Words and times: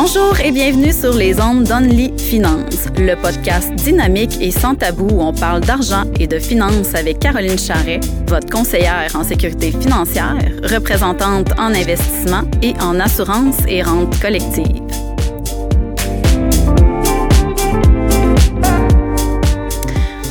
Bonjour 0.00 0.38
et 0.38 0.52
bienvenue 0.52 0.92
sur 0.92 1.12
les 1.12 1.40
ondes 1.40 1.64
d'Only 1.64 2.16
Finance, 2.16 2.86
le 2.96 3.16
podcast 3.20 3.74
dynamique 3.74 4.40
et 4.40 4.52
sans 4.52 4.76
tabou 4.76 5.08
où 5.10 5.20
on 5.20 5.32
parle 5.32 5.60
d'argent 5.60 6.04
et 6.20 6.28
de 6.28 6.38
finances 6.38 6.94
avec 6.94 7.18
Caroline 7.18 7.58
Charret, 7.58 7.98
votre 8.28 8.48
conseillère 8.48 9.10
en 9.16 9.24
sécurité 9.24 9.72
financière, 9.72 10.38
représentante 10.62 11.50
en 11.58 11.74
investissement 11.74 12.42
et 12.62 12.74
en 12.80 13.00
assurance 13.00 13.56
et 13.66 13.82
rente 13.82 14.16
collective. 14.20 15.07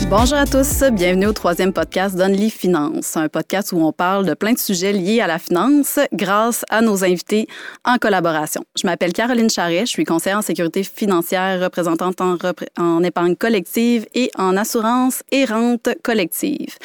Bonjour 0.10 0.38
à 0.38 0.46
tous, 0.46 0.84
bienvenue 0.94 1.26
au 1.26 1.34
troisième 1.34 1.74
podcast 1.74 2.16
d'Only 2.16 2.50
Finance, 2.50 3.18
un 3.18 3.28
podcast 3.28 3.74
où 3.74 3.82
on 3.82 3.92
parle 3.92 4.26
de 4.26 4.34
plein 4.36 4.54
de 4.54 4.58
sujets 4.58 4.94
liés 4.94 5.20
à 5.20 5.28
la 5.28 5.38
finance 5.38 6.00
grâce 6.14 6.64
à 6.70 6.80
nos 6.80 7.04
invités 7.04 7.46
en 7.84 7.98
collaboration. 7.98 8.64
Je 8.82 8.88
m'appelle 8.88 9.12
Caroline 9.12 9.50
Charret, 9.50 9.82
je 9.82 9.92
suis 9.92 10.06
conseillère 10.06 10.38
en 10.38 10.42
sécurité 10.42 10.84
financière, 10.84 11.62
représentante 11.62 12.22
en, 12.22 13.04
épargne 13.04 13.36
collective 13.36 14.06
et 14.16 14.32
en 14.38 14.56
assurance 14.56 15.24
et 15.34 15.44
rente 15.44 15.90
collective. 16.04 16.78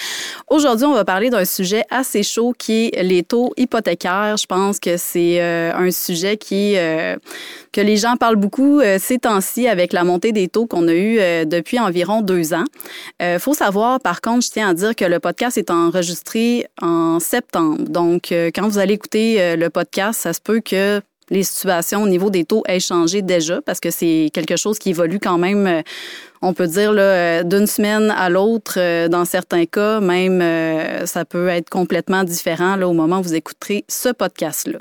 Aujourd'hui, 0.48 0.86
on 0.86 0.92
va 0.92 1.04
parler 1.04 1.30
d'un 1.30 1.44
sujet 1.44 1.84
assez 1.90 2.24
chaud 2.24 2.52
qui 2.58 2.90
est 2.92 3.04
les 3.04 3.22
taux 3.22 3.52
hypothécaires. 3.56 4.36
Je 4.36 4.46
pense 4.46 4.80
que 4.80 4.96
c'est 4.96 5.40
euh, 5.40 5.72
un 5.74 5.92
sujet 5.92 6.36
qui 6.36 6.74
euh, 6.76 7.16
que 7.70 7.80
les 7.80 7.96
gens 7.96 8.16
parlent 8.16 8.36
beaucoup 8.36 8.80
euh, 8.80 8.98
ces 9.00 9.18
temps-ci 9.18 9.68
avec 9.68 9.92
la 9.92 10.02
montée 10.02 10.32
des 10.32 10.48
taux 10.48 10.66
qu'on 10.66 10.88
a 10.88 10.94
eu 10.94 11.46
depuis 11.46 11.78
environ 11.78 12.20
deux 12.20 12.52
ans. 12.52 12.64
Il 13.22 13.26
euh, 13.26 13.38
faut 13.38 13.54
savoir, 13.54 14.00
par 14.00 14.20
contre, 14.20 14.44
je 14.44 14.50
tiens 14.50 14.70
à 14.70 14.74
dire 14.74 14.96
que 14.96 15.04
le 15.04 15.20
podcast 15.20 15.56
est 15.56 15.70
enregistré 15.70 16.66
en 16.80 17.20
septembre. 17.20 17.84
Donc, 17.88 18.32
euh, 18.32 18.50
quand 18.52 18.66
vous 18.68 18.78
allez 18.78 18.94
écouter 18.94 19.40
euh, 19.40 19.54
le 19.54 19.70
podcast, 19.70 20.20
ça 20.20 20.32
se 20.32 20.40
peut 20.40 20.60
que 20.60 21.00
les 21.30 21.44
situations 21.44 22.02
au 22.02 22.08
niveau 22.08 22.30
des 22.30 22.44
taux 22.44 22.64
aient 22.66 22.80
changé 22.80 23.22
déjà 23.22 23.62
parce 23.62 23.78
que 23.78 23.92
c'est 23.92 24.30
quelque 24.34 24.56
chose 24.56 24.80
qui 24.80 24.90
évolue 24.90 25.20
quand 25.20 25.38
même 25.38 25.84
on 26.42 26.52
peut 26.54 26.66
dire 26.66 26.92
euh, 26.96 27.44
d'une 27.44 27.68
semaine 27.68 28.10
à 28.10 28.28
l'autre, 28.28 28.74
euh, 28.76 29.08
dans 29.08 29.24
certains 29.24 29.64
cas, 29.64 30.00
même 30.00 30.40
euh, 30.42 31.06
ça 31.06 31.24
peut 31.24 31.48
être 31.48 31.70
complètement 31.70 32.24
différent 32.24 32.74
là, 32.74 32.88
au 32.88 32.92
moment 32.92 33.20
où 33.20 33.22
vous 33.22 33.34
écouterez 33.34 33.84
ce 33.88 34.08
podcast-là. 34.08 34.80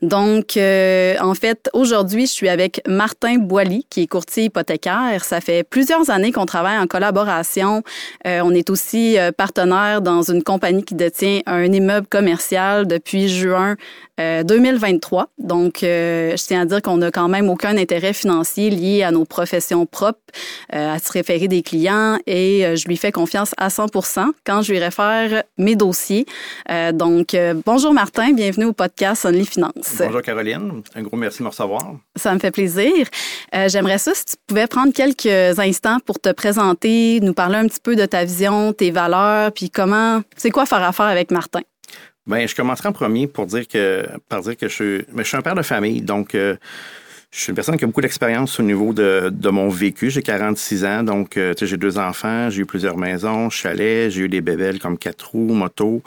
Donc, 0.00 0.56
en 0.56 1.34
fait, 1.34 1.68
aujourd'hui, 1.72 2.26
je 2.26 2.32
suis 2.32 2.48
avec 2.48 2.82
Martin 2.86 3.38
Boily, 3.38 3.84
qui 3.90 4.02
est 4.02 4.06
courtier 4.06 4.44
hypothécaire. 4.44 5.24
Ça 5.24 5.40
fait 5.40 5.64
plusieurs 5.64 6.10
années 6.10 6.30
qu'on 6.30 6.46
travaille 6.46 6.78
en 6.78 6.86
collaboration. 6.86 7.82
on 8.24 8.54
est 8.54 8.70
aussi 8.70 9.16
partenaire 9.36 10.02
dans 10.02 10.22
une 10.22 10.42
compagnie 10.42 10.84
qui 10.84 10.94
détient 10.94 11.40
un 11.46 11.64
immeuble 11.64 12.06
commercial 12.06 12.86
depuis 12.86 13.28
juin 13.28 13.76
2023. 14.18 15.28
Donc, 15.38 15.78
je 15.82 16.46
tiens 16.46 16.62
à 16.62 16.64
dire 16.64 16.82
qu'on 16.82 16.98
n'a 16.98 17.10
quand 17.10 17.28
même 17.28 17.48
aucun 17.48 17.76
intérêt 17.76 18.12
financier 18.12 18.70
lié 18.70 19.02
à 19.02 19.10
nos 19.10 19.24
professions 19.24 19.86
propres 19.86 20.20
à 20.92 20.98
se 20.98 21.10
référer 21.10 21.48
des 21.48 21.62
clients 21.62 22.18
et 22.26 22.66
euh, 22.66 22.76
je 22.76 22.86
lui 22.86 22.96
fais 22.96 23.12
confiance 23.12 23.54
à 23.56 23.70
100 23.70 23.86
quand 24.44 24.62
je 24.62 24.72
lui 24.72 24.78
réfère 24.78 25.42
mes 25.56 25.74
dossiers. 25.74 26.26
Euh, 26.70 26.92
donc, 26.92 27.34
euh, 27.34 27.54
bonjour 27.64 27.94
Martin, 27.94 28.32
bienvenue 28.32 28.66
au 28.66 28.72
podcast 28.74 29.24
Only 29.24 29.46
Finance. 29.46 29.96
Bonjour 29.98 30.22
Caroline, 30.22 30.82
un 30.94 31.02
gros 31.02 31.16
merci 31.16 31.38
de 31.38 31.44
me 31.44 31.48
recevoir. 31.48 31.96
Ça 32.16 32.34
me 32.34 32.38
fait 32.38 32.50
plaisir. 32.50 33.06
J'aimerais 33.68 33.98
ça 33.98 34.14
si 34.14 34.24
tu 34.24 34.34
pouvais 34.46 34.66
prendre 34.66 34.92
quelques 34.92 35.58
instants 35.58 35.98
pour 36.04 36.20
te 36.20 36.30
présenter, 36.30 37.20
nous 37.20 37.34
parler 37.34 37.56
un 37.56 37.66
petit 37.66 37.80
peu 37.82 37.96
de 37.96 38.04
ta 38.04 38.24
vision, 38.24 38.72
tes 38.72 38.90
valeurs, 38.90 39.52
puis 39.52 39.70
comment, 39.70 40.22
c'est 40.36 40.50
quoi 40.50 40.66
faire 40.66 40.82
affaire 40.82 41.06
avec 41.06 41.30
Martin? 41.30 41.60
Bien, 42.26 42.46
je 42.46 42.54
commencerai 42.54 42.88
en 42.88 42.92
premier 42.92 43.26
pour 43.26 43.46
dire 43.46 43.66
que, 43.66 44.06
par 44.28 44.42
dire 44.42 44.56
que 44.56 44.68
je 44.68 44.74
suis, 44.74 45.04
je 45.16 45.22
suis 45.22 45.36
un 45.36 45.42
père 45.42 45.54
de 45.54 45.62
famille, 45.62 46.02
donc 46.02 46.36
je 47.32 47.40
suis 47.40 47.48
une 47.48 47.54
personne 47.54 47.78
qui 47.78 47.84
a 47.84 47.86
beaucoup 47.86 48.02
d'expérience 48.02 48.60
au 48.60 48.62
niveau 48.62 48.92
de, 48.92 49.30
de 49.32 49.48
mon 49.48 49.70
vécu. 49.70 50.10
J'ai 50.10 50.22
46 50.22 50.84
ans, 50.84 51.02
donc 51.02 51.38
euh, 51.38 51.54
j'ai 51.60 51.78
deux 51.78 51.96
enfants, 51.96 52.50
j'ai 52.50 52.60
eu 52.60 52.66
plusieurs 52.66 52.98
maisons, 52.98 53.48
chalets, 53.48 54.10
j'ai 54.10 54.22
eu 54.22 54.28
des 54.28 54.42
bébelles 54.42 54.78
comme 54.78 54.98
quatre 54.98 55.30
roues, 55.30 55.54
moto. 55.54 56.02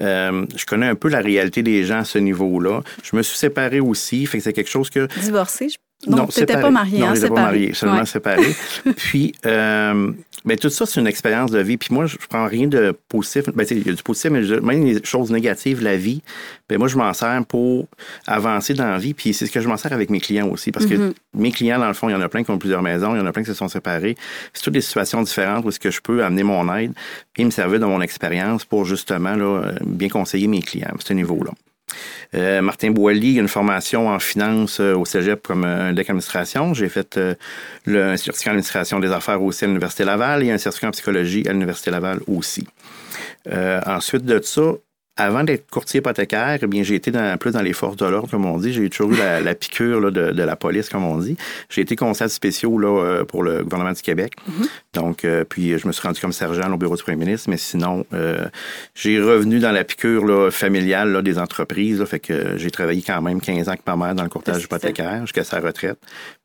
Euh, 0.00 0.44
je 0.56 0.66
connais 0.66 0.88
un 0.88 0.96
peu 0.96 1.08
la 1.08 1.20
réalité 1.20 1.62
des 1.62 1.84
gens 1.84 1.98
à 1.98 2.04
ce 2.04 2.18
niveau-là. 2.18 2.82
Je 3.04 3.14
me 3.14 3.22
suis 3.22 3.38
séparé 3.38 3.78
aussi, 3.78 4.26
fait 4.26 4.38
que 4.38 4.44
c'est 4.44 4.52
quelque 4.52 4.70
chose 4.70 4.90
que... 4.90 5.06
Divorcé, 5.20 5.68
je 5.68 5.78
non, 6.06 6.26
tu 6.26 6.40
n'étais 6.40 6.60
pas 6.60 6.70
marié. 6.70 7.00
Non, 7.00 7.08
hein, 7.08 7.14
n'étais 7.14 7.28
pas 7.28 7.42
marié, 7.42 7.74
seulement 7.74 8.04
séparé. 8.04 8.54
Puis, 8.96 9.34
euh, 9.46 10.12
ben, 10.44 10.56
tout 10.56 10.70
ça, 10.70 10.86
c'est 10.86 11.00
une 11.00 11.06
expérience 11.06 11.50
de 11.50 11.58
vie. 11.60 11.76
Puis 11.76 11.92
moi, 11.92 12.06
je 12.06 12.16
prends 12.28 12.46
rien 12.46 12.66
de 12.66 12.96
positif. 13.08 13.44
Ben, 13.54 13.66
il 13.70 13.86
y 13.86 13.90
a 13.90 13.92
du 13.92 14.02
positif, 14.02 14.30
mais 14.30 14.42
même 14.60 14.84
les 14.84 15.02
choses 15.04 15.30
négatives, 15.30 15.82
la 15.82 15.96
vie, 15.96 16.22
ben, 16.68 16.78
moi, 16.78 16.88
je 16.88 16.96
m'en 16.96 17.12
sers 17.12 17.44
pour 17.46 17.86
avancer 18.26 18.74
dans 18.74 18.86
la 18.86 18.98
vie. 18.98 19.14
Puis 19.14 19.32
c'est 19.32 19.46
ce 19.46 19.52
que 19.52 19.60
je 19.60 19.68
m'en 19.68 19.76
sers 19.76 19.92
avec 19.92 20.10
mes 20.10 20.20
clients 20.20 20.48
aussi. 20.48 20.72
Parce 20.72 20.86
que 20.86 20.94
mm-hmm. 20.94 21.12
mes 21.34 21.52
clients, 21.52 21.78
dans 21.78 21.88
le 21.88 21.94
fond, 21.94 22.08
il 22.08 22.12
y 22.12 22.14
en 22.14 22.20
a 22.20 22.28
plein 22.28 22.44
qui 22.44 22.50
ont 22.50 22.58
plusieurs 22.58 22.82
maisons, 22.82 23.14
il 23.14 23.18
y 23.18 23.20
en 23.20 23.26
a 23.26 23.32
plein 23.32 23.42
qui 23.42 23.48
se 23.48 23.54
sont 23.54 23.68
séparés. 23.68 24.16
C'est 24.52 24.62
toutes 24.62 24.74
des 24.74 24.80
situations 24.80 25.22
différentes 25.22 25.64
où 25.64 25.68
est-ce 25.68 25.80
que 25.80 25.90
je 25.90 26.00
peux 26.00 26.24
amener 26.24 26.42
mon 26.42 26.72
aide 26.74 26.92
et 27.36 27.44
me 27.44 27.50
servir 27.50 27.80
de 27.80 27.86
mon 27.86 28.00
expérience 28.00 28.64
pour 28.64 28.84
justement 28.84 29.34
là, 29.34 29.72
bien 29.84 30.08
conseiller 30.08 30.48
mes 30.48 30.62
clients 30.62 30.92
à 30.94 31.00
ce 31.04 31.12
niveau-là. 31.12 31.52
Euh, 32.34 32.60
Martin 32.60 32.90
Boilly, 32.90 33.36
une 33.36 33.48
formation 33.48 34.08
en 34.08 34.18
finance 34.18 34.80
euh, 34.80 34.94
au 34.94 35.04
Cégep 35.04 35.46
comme 35.46 35.64
un 35.64 35.92
deck 35.92 36.10
administration. 36.10 36.74
J'ai 36.74 36.88
fait 36.88 37.16
euh, 37.16 37.34
le, 37.86 38.02
un 38.02 38.16
certificat 38.16 38.52
en 38.52 39.00
des 39.00 39.12
affaires 39.12 39.42
aussi 39.42 39.64
à 39.64 39.66
l'Université 39.66 40.04
Laval 40.04 40.42
et 40.42 40.50
un 40.50 40.58
certificat 40.58 40.88
en 40.88 40.92
psychologie 40.92 41.44
à 41.48 41.52
l'Université 41.52 41.90
Laval 41.90 42.20
aussi. 42.26 42.66
ensuite 43.86 44.24
de 44.24 44.40
ça, 44.42 44.72
avant 45.18 45.42
d'être 45.42 45.68
courtier 45.68 45.98
hypothécaire, 45.98 46.58
eh 46.62 46.66
bien, 46.68 46.84
j'ai 46.84 46.94
été 46.94 47.10
dans, 47.10 47.36
plus 47.38 47.50
dans 47.50 47.60
les 47.60 47.72
forces 47.72 47.96
de 47.96 48.06
l'ordre, 48.06 48.30
comme 48.30 48.46
on 48.46 48.56
dit. 48.56 48.72
J'ai 48.72 48.88
toujours 48.88 49.12
eu 49.12 49.16
la, 49.16 49.54
piqûre 49.54 50.00
là, 50.00 50.10
de, 50.12 50.30
de, 50.30 50.42
la 50.44 50.54
police, 50.54 50.88
comme 50.88 51.04
on 51.04 51.18
dit. 51.18 51.36
J'ai 51.68 51.80
été 51.80 51.96
conseiller 51.96 52.30
spécial 52.30 52.70
là, 52.78 52.88
euh, 52.88 53.24
pour 53.24 53.42
le 53.42 53.64
gouvernement 53.64 53.92
du 53.92 54.00
Québec. 54.00 54.34
Mm-hmm. 54.48 54.68
Donc, 54.94 55.24
euh, 55.24 55.44
puis 55.44 55.76
je 55.76 55.86
me 55.88 55.92
suis 55.92 56.06
rendu 56.06 56.20
comme 56.20 56.32
sergent 56.32 56.72
au 56.72 56.76
bureau 56.76 56.94
du 56.94 57.02
premier 57.02 57.16
ministre. 57.16 57.50
Mais 57.50 57.56
sinon, 57.56 58.06
euh, 58.14 58.46
j'ai 58.94 59.20
revenu 59.20 59.58
dans 59.58 59.72
la 59.72 59.82
piqûre 59.82 60.24
là, 60.24 60.52
familiale 60.52 61.10
là, 61.10 61.20
des 61.20 61.38
entreprises. 61.38 61.98
Là, 61.98 62.06
fait 62.06 62.20
que 62.20 62.56
j'ai 62.56 62.70
travaillé 62.70 63.02
quand 63.02 63.20
même 63.20 63.40
15 63.40 63.68
ans 63.68 63.72
avec 63.72 63.86
ma 63.88 63.96
mère 63.96 64.14
dans 64.14 64.22
le 64.22 64.28
courtage 64.28 64.62
hypothécaire 64.62 65.22
jusqu'à 65.22 65.42
sa 65.42 65.58
retraite. 65.58 65.98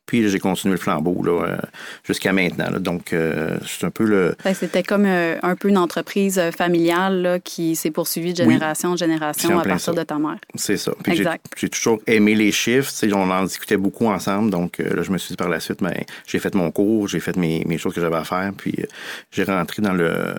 Puis 0.06 0.28
j'ai 0.28 0.38
continué 0.38 0.72
le 0.72 0.80
flambeau 0.80 1.22
là, 1.22 1.46
euh, 1.46 1.56
jusqu'à 2.04 2.32
maintenant. 2.32 2.70
Donc, 2.78 3.12
euh, 3.12 3.56
c'est 3.66 3.86
un 3.86 3.90
peu 3.90 4.04
le. 4.04 4.36
Ben, 4.44 4.52
c'était 4.52 4.82
comme 4.82 5.06
euh, 5.06 5.36
un 5.42 5.56
peu 5.56 5.68
une 5.68 5.78
entreprise 5.78 6.40
familiale 6.56 7.22
là, 7.22 7.38
qui 7.38 7.74
s'est 7.74 7.90
poursuivie 7.90 8.32
de 8.32 8.38
génération 8.38 8.90
en 8.90 8.96
génération 8.96 9.58
à 9.58 9.64
partir 9.64 9.94
de 9.94 10.02
ta 10.02 10.18
mère. 10.18 10.36
C'est 10.56 10.76
ça. 10.76 10.92
exact. 11.06 11.46
J'ai 11.56 11.70
toujours 11.70 12.00
aimé 12.06 12.34
les 12.34 12.52
chiffres. 12.52 12.92
On 13.14 13.30
en 13.30 13.44
discutait 13.44 13.76
beaucoup 13.76 14.06
ensemble. 14.06 14.50
Donc, 14.50 14.78
là, 14.78 15.02
je 15.02 15.10
me 15.10 15.18
suis 15.18 15.32
dit 15.32 15.36
par 15.36 15.48
la 15.48 15.60
suite, 15.60 15.82
ben, 15.82 15.94
j'ai 16.26 16.38
fait 16.38 16.54
mon 16.54 16.70
cours, 16.70 17.08
j'ai 17.08 17.20
fait 17.20 17.36
mes, 17.36 17.64
mes, 17.66 17.78
choses 17.78 17.94
que 17.94 18.00
j'avais 18.00 18.16
à 18.16 18.24
faire. 18.24 18.52
Puis, 18.56 18.74
j'ai 19.30 19.44
rentré 19.44 19.80
dans 19.80 19.92
le, 19.92 20.34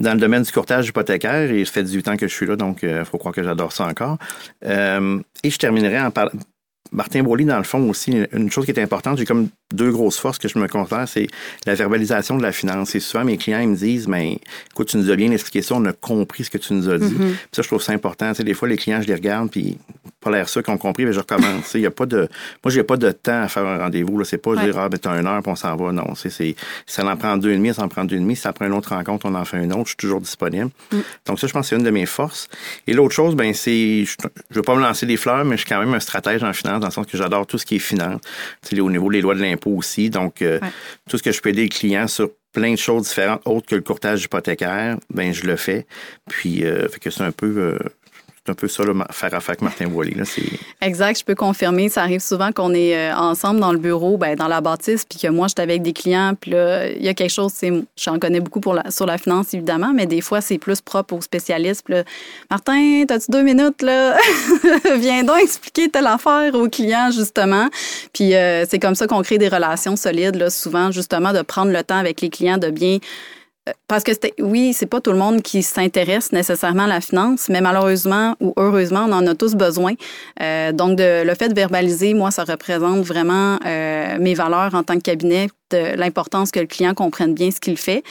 dans 0.00 0.12
le 0.12 0.20
domaine 0.20 0.42
du 0.42 0.52
courtage 0.52 0.88
hypothécaire 0.88 1.50
et 1.50 1.64
ça 1.64 1.72
fait 1.72 1.82
18 1.82 2.08
ans 2.08 2.16
que 2.16 2.28
je 2.28 2.34
suis 2.34 2.46
là. 2.46 2.56
Donc, 2.56 2.80
il 2.82 3.04
faut 3.04 3.16
croire 3.16 3.34
que 3.34 3.42
j'adore 3.42 3.72
ça 3.72 3.86
encore. 3.86 4.18
et 4.62 5.50
je 5.50 5.58
terminerai 5.58 6.00
en 6.00 6.10
parlant 6.10 6.32
Martin 6.92 7.22
Broly, 7.22 7.44
dans 7.44 7.58
le 7.58 7.64
fond 7.64 7.88
aussi, 7.88 8.12
une 8.32 8.50
chose 8.50 8.64
qui 8.64 8.70
est 8.70 8.80
importante, 8.80 9.18
j'ai 9.18 9.24
comme 9.24 9.48
deux 9.72 9.90
grosses 9.90 10.18
forces 10.18 10.38
que 10.38 10.48
je 10.48 10.58
me 10.58 10.66
considère, 10.68 11.06
c'est 11.08 11.26
la 11.66 11.74
verbalisation 11.74 12.36
de 12.36 12.42
la 12.42 12.52
finance. 12.52 12.94
Et 12.94 13.00
souvent, 13.00 13.24
mes 13.24 13.36
clients 13.36 13.60
ils 13.60 13.68
me 13.68 13.76
disent, 13.76 14.08
mais 14.08 14.40
écoute, 14.70 14.88
tu 14.88 14.96
nous 14.96 15.10
as 15.10 15.16
bien 15.16 15.30
expliqué 15.30 15.62
ça, 15.62 15.74
on 15.74 15.84
a 15.84 15.92
compris 15.92 16.44
ce 16.44 16.50
que 16.50 16.58
tu 16.58 16.72
nous 16.72 16.88
as 16.88 16.98
dit. 16.98 17.14
Mm-hmm. 17.14 17.34
Ça, 17.52 17.62
je 17.62 17.68
trouve 17.68 17.82
ça 17.82 17.92
important. 17.92 18.30
Tu 18.30 18.36
sais, 18.36 18.44
des 18.44 18.54
fois, 18.54 18.68
les 18.68 18.76
clients, 18.76 19.02
je 19.02 19.08
les 19.08 19.14
regarde, 19.14 19.50
puis 19.50 19.78
l'air 20.30 20.48
ça 20.48 20.62
qu'ils 20.62 20.72
ont 20.72 20.78
compris, 20.78 21.04
mais 21.04 21.12
je 21.12 21.20
recommence. 21.20 21.74
Il 21.74 21.80
y 21.80 21.86
a 21.86 21.90
pas 21.90 22.06
de, 22.06 22.28
moi, 22.64 22.72
j'ai 22.72 22.82
pas 22.82 22.96
de 22.96 23.10
temps 23.10 23.42
à 23.42 23.48
faire 23.48 23.66
un 23.66 23.78
rendez-vous. 23.78 24.22
C'est 24.24 24.38
pas 24.38 24.56
dire, 24.56 24.78
ah, 24.78 24.88
ben, 24.88 24.98
t'as 24.98 25.18
une 25.18 25.26
heure, 25.26 25.42
puis 25.42 25.52
on 25.52 25.56
s'en 25.56 25.76
va. 25.76 25.92
Non, 25.92 26.14
c'est, 26.14 26.56
ça 26.86 27.04
en 27.04 27.16
prend 27.16 27.36
deux 27.36 27.50
et 27.50 27.56
demi, 27.56 27.72
ça 27.74 27.82
en 27.82 27.88
prend 27.88 28.04
deux 28.04 28.16
et 28.16 28.20
demi. 28.20 28.36
Si 28.36 28.42
ça 28.42 28.52
prend 28.52 28.66
une 28.66 28.72
autre 28.72 28.94
rencontre, 28.94 29.26
on 29.26 29.34
en 29.34 29.44
fait 29.44 29.62
une 29.62 29.72
autre. 29.72 29.84
Je 29.84 29.90
suis 29.90 29.96
toujours 29.96 30.20
disponible. 30.20 30.70
Mm. 30.92 30.98
Donc, 31.26 31.40
ça, 31.40 31.46
je 31.46 31.52
pense 31.52 31.66
que 31.66 31.68
c'est 31.70 31.76
une 31.76 31.84
de 31.84 31.90
mes 31.90 32.06
forces. 32.06 32.48
Et 32.86 32.92
l'autre 32.92 33.14
chose, 33.14 33.34
ben, 33.34 33.54
c'est, 33.54 34.04
je, 34.04 34.16
je 34.50 34.56
veux 34.56 34.62
pas 34.62 34.74
me 34.74 34.82
lancer 34.82 35.06
des 35.06 35.16
fleurs, 35.16 35.44
mais 35.44 35.56
je 35.56 35.62
suis 35.62 35.68
quand 35.68 35.80
même 35.80 35.94
un 35.94 36.00
stratège 36.00 36.42
en 36.42 36.52
finance, 36.52 36.80
dans 36.80 36.88
le 36.88 36.92
sens 36.92 37.06
que 37.06 37.16
j'adore 37.16 37.46
tout 37.46 37.58
ce 37.58 37.66
qui 37.66 37.76
est 37.76 37.80
finance. 37.80 38.20
Au 38.78 38.90
niveau 38.90 39.10
des 39.10 39.20
lois 39.20 39.34
de 39.34 39.40
l'impôt 39.40 39.70
aussi. 39.70 40.10
Donc, 40.10 40.42
euh, 40.42 40.60
tout 41.08 41.18
ce 41.18 41.22
que 41.22 41.32
je 41.32 41.40
peux 41.40 41.50
aider 41.50 41.62
les 41.62 41.68
clients 41.68 42.06
sur 42.06 42.30
plein 42.52 42.72
de 42.72 42.78
choses 42.78 43.08
différentes 43.08 43.42
autres 43.44 43.66
que 43.66 43.74
le 43.74 43.82
courtage 43.82 44.24
hypothécaire, 44.24 44.96
ben 45.10 45.32
je 45.32 45.46
le 45.46 45.56
fais. 45.56 45.86
Puis, 46.28 46.64
euh, 46.64 46.88
fait 46.88 46.98
que 46.98 47.10
c'est 47.10 47.22
un 47.22 47.32
peu 47.32 47.46
euh, 47.46 47.78
un 48.48 48.54
peu 48.54 48.68
ça, 48.68 48.84
faire 49.10 49.34
affaire 49.34 49.50
avec 49.50 49.62
Martin 49.62 49.86
Wally. 49.86 50.14
exact, 50.80 51.18
je 51.18 51.24
peux 51.24 51.34
confirmer. 51.34 51.88
Ça 51.88 52.02
arrive 52.02 52.20
souvent 52.20 52.52
qu'on 52.52 52.74
est 52.74 52.96
euh, 52.96 53.14
ensemble 53.14 53.60
dans 53.60 53.72
le 53.72 53.78
bureau, 53.78 54.16
ben, 54.16 54.36
dans 54.36 54.48
la 54.48 54.60
bâtisse, 54.60 55.04
puis 55.04 55.18
que 55.18 55.28
moi, 55.28 55.46
je 55.48 55.54
suis 55.56 55.62
avec 55.62 55.82
des 55.82 55.92
clients, 55.92 56.34
puis 56.38 56.52
là, 56.52 56.88
il 56.88 57.02
y 57.02 57.08
a 57.08 57.14
quelque 57.14 57.30
chose, 57.30 57.52
j'en 57.96 58.18
connais 58.18 58.40
beaucoup 58.40 58.60
pour 58.60 58.74
la, 58.74 58.90
sur 58.90 59.06
la 59.06 59.18
finance, 59.18 59.54
évidemment, 59.54 59.92
mais 59.94 60.06
des 60.06 60.20
fois, 60.20 60.40
c'est 60.40 60.58
plus 60.58 60.80
propre 60.80 61.14
aux 61.14 61.20
spécialistes. 61.20 61.88
Là, 61.88 62.04
Martin, 62.50 63.04
as-tu 63.08 63.30
deux 63.30 63.42
minutes, 63.42 63.82
là? 63.82 64.16
Viens 64.98 65.24
donc 65.24 65.38
expliquer 65.42 65.88
telle 65.88 66.06
affaire 66.06 66.54
aux 66.54 66.68
clients, 66.68 67.10
justement. 67.10 67.68
Puis 68.12 68.34
euh, 68.34 68.64
c'est 68.68 68.78
comme 68.78 68.94
ça 68.94 69.06
qu'on 69.06 69.22
crée 69.22 69.38
des 69.38 69.48
relations 69.48 69.96
solides, 69.96 70.36
là, 70.36 70.50
souvent, 70.50 70.90
justement, 70.90 71.32
de 71.32 71.42
prendre 71.42 71.72
le 71.72 71.82
temps 71.82 71.98
avec 71.98 72.20
les 72.20 72.30
clients, 72.30 72.58
de 72.58 72.70
bien 72.70 72.98
parce 73.86 74.04
que 74.04 74.12
oui, 74.40 74.72
c'est 74.72 74.86
pas 74.86 75.00
tout 75.00 75.12
le 75.12 75.18
monde 75.18 75.42
qui 75.42 75.62
s'intéresse 75.62 76.32
nécessairement 76.32 76.84
à 76.84 76.88
la 76.88 77.00
finance, 77.00 77.48
mais 77.48 77.60
malheureusement 77.60 78.34
ou 78.40 78.52
heureusement, 78.56 79.06
on 79.08 79.12
en 79.12 79.26
a 79.26 79.34
tous 79.34 79.54
besoin. 79.54 79.94
Euh, 80.40 80.72
donc, 80.72 80.98
le 81.00 81.34
fait 81.34 81.48
de 81.48 81.54
verbaliser, 81.54 82.14
moi, 82.14 82.30
ça 82.30 82.44
représente 82.44 83.00
vraiment 83.04 83.58
euh, 83.66 84.18
mes 84.18 84.34
valeurs 84.34 84.74
en 84.74 84.82
tant 84.82 84.94
que 84.94 85.02
cabinet, 85.02 85.48
l'importance 85.72 86.50
que 86.50 86.60
le 86.60 86.66
client 86.66 86.94
comprenne 86.94 87.34
bien 87.34 87.50
ce 87.50 87.60
qu'il 87.60 87.76
fait. 87.76 88.02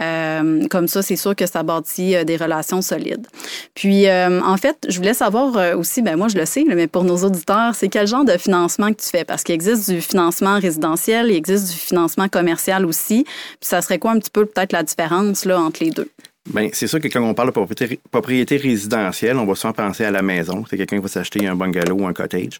Euh, 0.00 0.66
comme 0.68 0.88
ça, 0.88 1.02
c'est 1.02 1.16
sûr 1.16 1.36
que 1.36 1.46
ça 1.46 1.62
bâtit 1.62 2.16
euh, 2.16 2.24
des 2.24 2.36
relations 2.36 2.82
solides. 2.82 3.26
Puis, 3.74 4.08
euh, 4.08 4.40
en 4.40 4.56
fait, 4.56 4.76
je 4.88 4.96
voulais 4.96 5.14
savoir 5.14 5.56
euh, 5.56 5.76
aussi, 5.76 6.02
ben 6.02 6.16
moi, 6.16 6.28
je 6.28 6.36
le 6.36 6.46
sais, 6.46 6.64
mais 6.66 6.86
pour 6.86 7.04
nos 7.04 7.18
auditeurs, 7.18 7.74
c'est 7.74 7.88
quel 7.88 8.06
genre 8.06 8.24
de 8.24 8.36
financement 8.36 8.92
que 8.92 9.00
tu 9.00 9.08
fais? 9.08 9.24
Parce 9.24 9.42
qu'il 9.42 9.54
existe 9.54 9.90
du 9.90 10.00
financement 10.00 10.58
résidentiel, 10.58 11.26
il 11.30 11.36
existe 11.36 11.70
du 11.70 11.78
financement 11.78 12.28
commercial 12.28 12.86
aussi. 12.86 13.24
Puis, 13.24 13.68
ça 13.68 13.82
serait 13.82 13.98
quoi 13.98 14.12
un 14.12 14.18
petit 14.18 14.30
peu 14.30 14.46
peut-être 14.46 14.72
la 14.72 14.82
différence 14.82 15.44
là, 15.44 15.60
entre 15.60 15.84
les 15.84 15.90
deux? 15.90 16.08
Bien, 16.52 16.70
c'est 16.72 16.88
sûr 16.88 16.98
que 17.00 17.06
quand 17.06 17.22
on 17.22 17.34
parle 17.34 17.52
de 17.52 17.98
propriété, 18.10 18.56
résidentielle, 18.56 19.36
on 19.36 19.46
va 19.46 19.54
souvent 19.54 19.72
penser 19.72 20.04
à 20.04 20.10
la 20.10 20.22
maison. 20.22 20.64
C'est 20.68 20.76
quelqu'un 20.76 20.96
qui 20.96 21.02
va 21.02 21.08
s'acheter 21.08 21.46
un 21.46 21.54
bungalow 21.54 21.94
ou 21.94 22.06
un 22.06 22.12
cottage. 22.12 22.58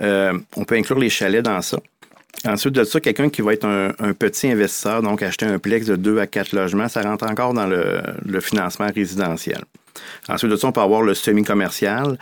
On 0.00 0.64
peut 0.66 0.74
inclure 0.74 0.98
les 0.98 1.08
chalets 1.08 1.44
dans 1.44 1.62
ça. 1.62 1.78
Ensuite 2.44 2.74
de 2.74 2.84
ça, 2.84 3.00
quelqu'un 3.00 3.28
qui 3.28 3.40
va 3.42 3.52
être 3.52 3.66
un, 3.66 3.92
un, 3.98 4.12
petit 4.14 4.48
investisseur, 4.50 5.02
donc 5.02 5.22
acheter 5.22 5.46
un 5.46 5.58
plex 5.58 5.86
de 5.86 5.96
2 5.96 6.18
à 6.18 6.26
4 6.26 6.52
logements, 6.54 6.88
ça 6.88 7.02
rentre 7.02 7.24
encore 7.30 7.54
dans 7.54 7.66
le, 7.66 8.02
le 8.24 8.40
financement 8.40 8.88
résidentiel. 8.92 9.62
Ensuite 10.28 10.50
de 10.50 10.56
ça, 10.56 10.68
on 10.68 10.72
peut 10.72 10.80
avoir 10.80 11.02
le 11.02 11.14
semi-commercial 11.14 12.18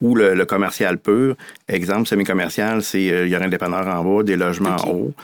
ou 0.00 0.14
le, 0.14 0.34
le, 0.34 0.44
commercial 0.44 0.98
pur. 0.98 1.34
Exemple, 1.68 2.06
semi-commercial, 2.06 2.82
c'est 2.82 3.10
euh, 3.10 3.26
il 3.26 3.32
y 3.32 3.36
aura 3.36 3.46
un 3.46 3.48
dépanneur 3.48 3.86
en 3.86 4.04
bas, 4.04 4.22
des 4.22 4.36
logements 4.36 4.76
okay. 4.76 4.90
en 4.90 4.92
haut 4.92 5.14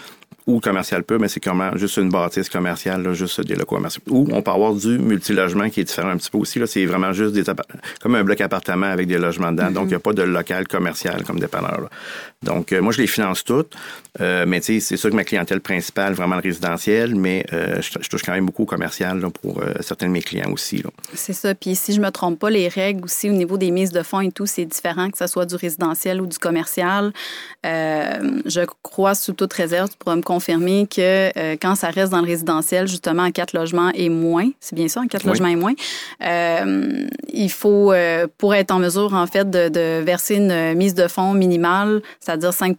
ou 0.46 0.60
commercial 0.60 1.04
peu, 1.04 1.18
mais 1.18 1.28
c'est 1.28 1.40
comment 1.40 1.76
juste 1.76 1.96
une 1.96 2.10
bâtisse 2.10 2.48
commerciale, 2.48 3.12
juste 3.12 3.40
des 3.42 3.54
locaux 3.54 3.76
commerciaux. 3.76 4.02
Ou 4.08 4.28
on 4.32 4.42
peut 4.42 4.50
avoir 4.50 4.74
du 4.74 4.98
multilogement 4.98 5.68
qui 5.70 5.80
est 5.80 5.84
différent 5.84 6.10
un 6.10 6.16
petit 6.16 6.30
peu 6.30 6.38
aussi. 6.38 6.58
Là, 6.58 6.66
c'est 6.66 6.86
vraiment 6.86 7.12
juste 7.12 7.34
des 7.34 7.42
comme 8.00 8.14
un 8.14 8.24
bloc 8.24 8.40
appartement 8.40 8.86
avec 8.86 9.06
des 9.06 9.18
logements 9.18 9.52
dedans. 9.52 9.70
Donc, 9.70 9.84
il 9.84 9.88
n'y 9.88 9.94
a 9.94 10.00
pas 10.00 10.12
de 10.12 10.22
local 10.22 10.66
commercial 10.68 11.24
comme 11.24 11.40
dépanneur. 11.40 11.88
Donc, 12.42 12.72
euh, 12.72 12.80
moi, 12.80 12.92
je 12.92 13.00
les 13.00 13.06
finance 13.06 13.44
toutes. 13.44 13.74
Euh, 14.20 14.44
mais 14.46 14.60
tu 14.60 14.74
sais, 14.74 14.80
c'est 14.80 14.96
sûr 14.96 15.10
que 15.10 15.14
ma 15.14 15.24
clientèle 15.24 15.60
principale, 15.60 16.14
vraiment 16.14 16.36
le 16.36 16.42
résidentiel, 16.42 17.14
mais 17.14 17.44
euh, 17.52 17.80
je, 17.80 18.08
touche 18.08 18.22
quand 18.22 18.32
même 18.32 18.46
beaucoup 18.46 18.62
au 18.62 18.66
commercial 18.66 19.20
pour 19.42 19.62
certains 19.80 20.06
de 20.06 20.12
mes 20.12 20.22
clients 20.22 20.50
aussi. 20.50 20.82
C'est 21.14 21.32
ça. 21.32 21.54
Puis 21.54 21.76
si 21.76 21.92
je 21.92 22.00
me 22.00 22.10
trompe 22.10 22.38
pas, 22.38 22.50
les 22.50 22.68
règles 22.68 23.04
aussi 23.04 23.28
au 23.28 23.32
niveau 23.32 23.58
des 23.58 23.70
mises 23.70 23.90
de 23.90 24.02
fonds 24.02 24.20
et 24.20 24.32
tout, 24.32 24.46
c'est 24.46 24.64
différent 24.64 25.10
que 25.10 25.18
ce 25.18 25.26
soit 25.26 25.46
du 25.46 25.54
résidentiel 25.54 26.20
ou 26.20 26.26
du 26.26 26.38
commercial. 26.38 27.12
Je 27.62 28.64
crois 28.82 29.14
sous 29.14 29.32
toute 29.32 29.52
réserve, 29.52 29.90
tu 29.90 29.96
pourras 29.96 30.16
me 30.16 30.22
confirmer 30.30 30.86
que 30.86 31.36
euh, 31.36 31.56
quand 31.60 31.74
ça 31.74 31.90
reste 31.90 32.12
dans 32.12 32.20
le 32.20 32.26
résidentiel, 32.26 32.86
justement, 32.86 33.24
en 33.24 33.32
quatre 33.32 33.52
logements 33.52 33.90
et 33.94 34.08
moins, 34.08 34.48
c'est 34.60 34.76
bien 34.76 34.86
ça, 34.86 35.00
en 35.00 35.08
quatre 35.08 35.24
oui. 35.24 35.30
logements 35.30 35.48
et 35.48 35.56
moins, 35.56 35.72
euh, 36.24 37.06
il 37.32 37.50
faut, 37.50 37.92
euh, 37.92 38.28
pour 38.38 38.54
être 38.54 38.70
en 38.70 38.78
mesure, 38.78 39.12
en 39.12 39.26
fait, 39.26 39.50
de, 39.50 39.68
de, 39.68 40.04
verser 40.04 40.36
une 40.36 40.74
mise 40.74 40.94
de 40.94 41.08
fonds 41.08 41.34
minimale, 41.34 42.00
c'est-à-dire 42.20 42.52
5 42.52 42.76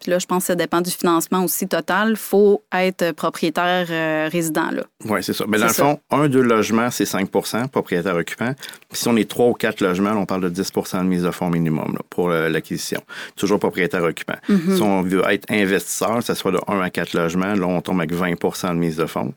puis 0.00 0.10
là, 0.10 0.18
je 0.18 0.24
pense 0.24 0.44
que 0.44 0.46
ça 0.46 0.54
dépend 0.54 0.80
du 0.80 0.90
financement 0.90 1.44
aussi 1.44 1.68
total, 1.68 2.12
il 2.12 2.16
faut 2.16 2.62
être 2.72 3.12
propriétaire 3.12 4.30
résident. 4.30 4.70
là. 4.70 4.84
Oui, 5.04 5.22
c'est 5.22 5.34
ça. 5.34 5.44
Mais 5.46 5.58
dans 5.58 5.66
le 5.66 5.72
fond, 5.74 6.00
un, 6.10 6.28
deux 6.28 6.40
logements, 6.40 6.90
c'est 6.90 7.04
5 7.04 7.28
propriétaire 7.70 8.16
occupant. 8.16 8.54
Puis 8.88 8.98
si 8.98 9.08
on 9.08 9.16
est 9.16 9.28
trois 9.28 9.48
ou 9.48 9.52
quatre 9.52 9.82
logements, 9.82 10.12
on 10.12 10.24
parle 10.24 10.50
de 10.50 10.62
10% 10.62 10.98
de 11.00 11.04
mise 11.04 11.22
de 11.22 11.30
fonds 11.30 11.50
minimum 11.50 11.92
là, 11.92 12.00
pour 12.08 12.30
l'acquisition. 12.30 13.02
Toujours 13.36 13.58
propriétaire 13.58 14.04
occupant. 14.04 14.38
Mm 14.48 14.54
-hmm. 14.54 14.76
Si 14.76 14.82
on 14.82 15.02
veut 15.02 15.22
être 15.28 15.46
investisseur, 15.50 16.22
ça 16.22 16.34
soit 16.34 16.52
de 16.52 16.60
1 16.66 16.80
à 16.80 16.90
4 16.94 17.14
logements, 17.14 17.54
là, 17.54 17.66
on 17.66 17.82
tombe 17.82 18.00
avec 18.00 18.12
20% 18.12 18.68
de 18.70 18.74
mise 18.78 18.96
de 18.96 19.06
fonds. 19.06 19.34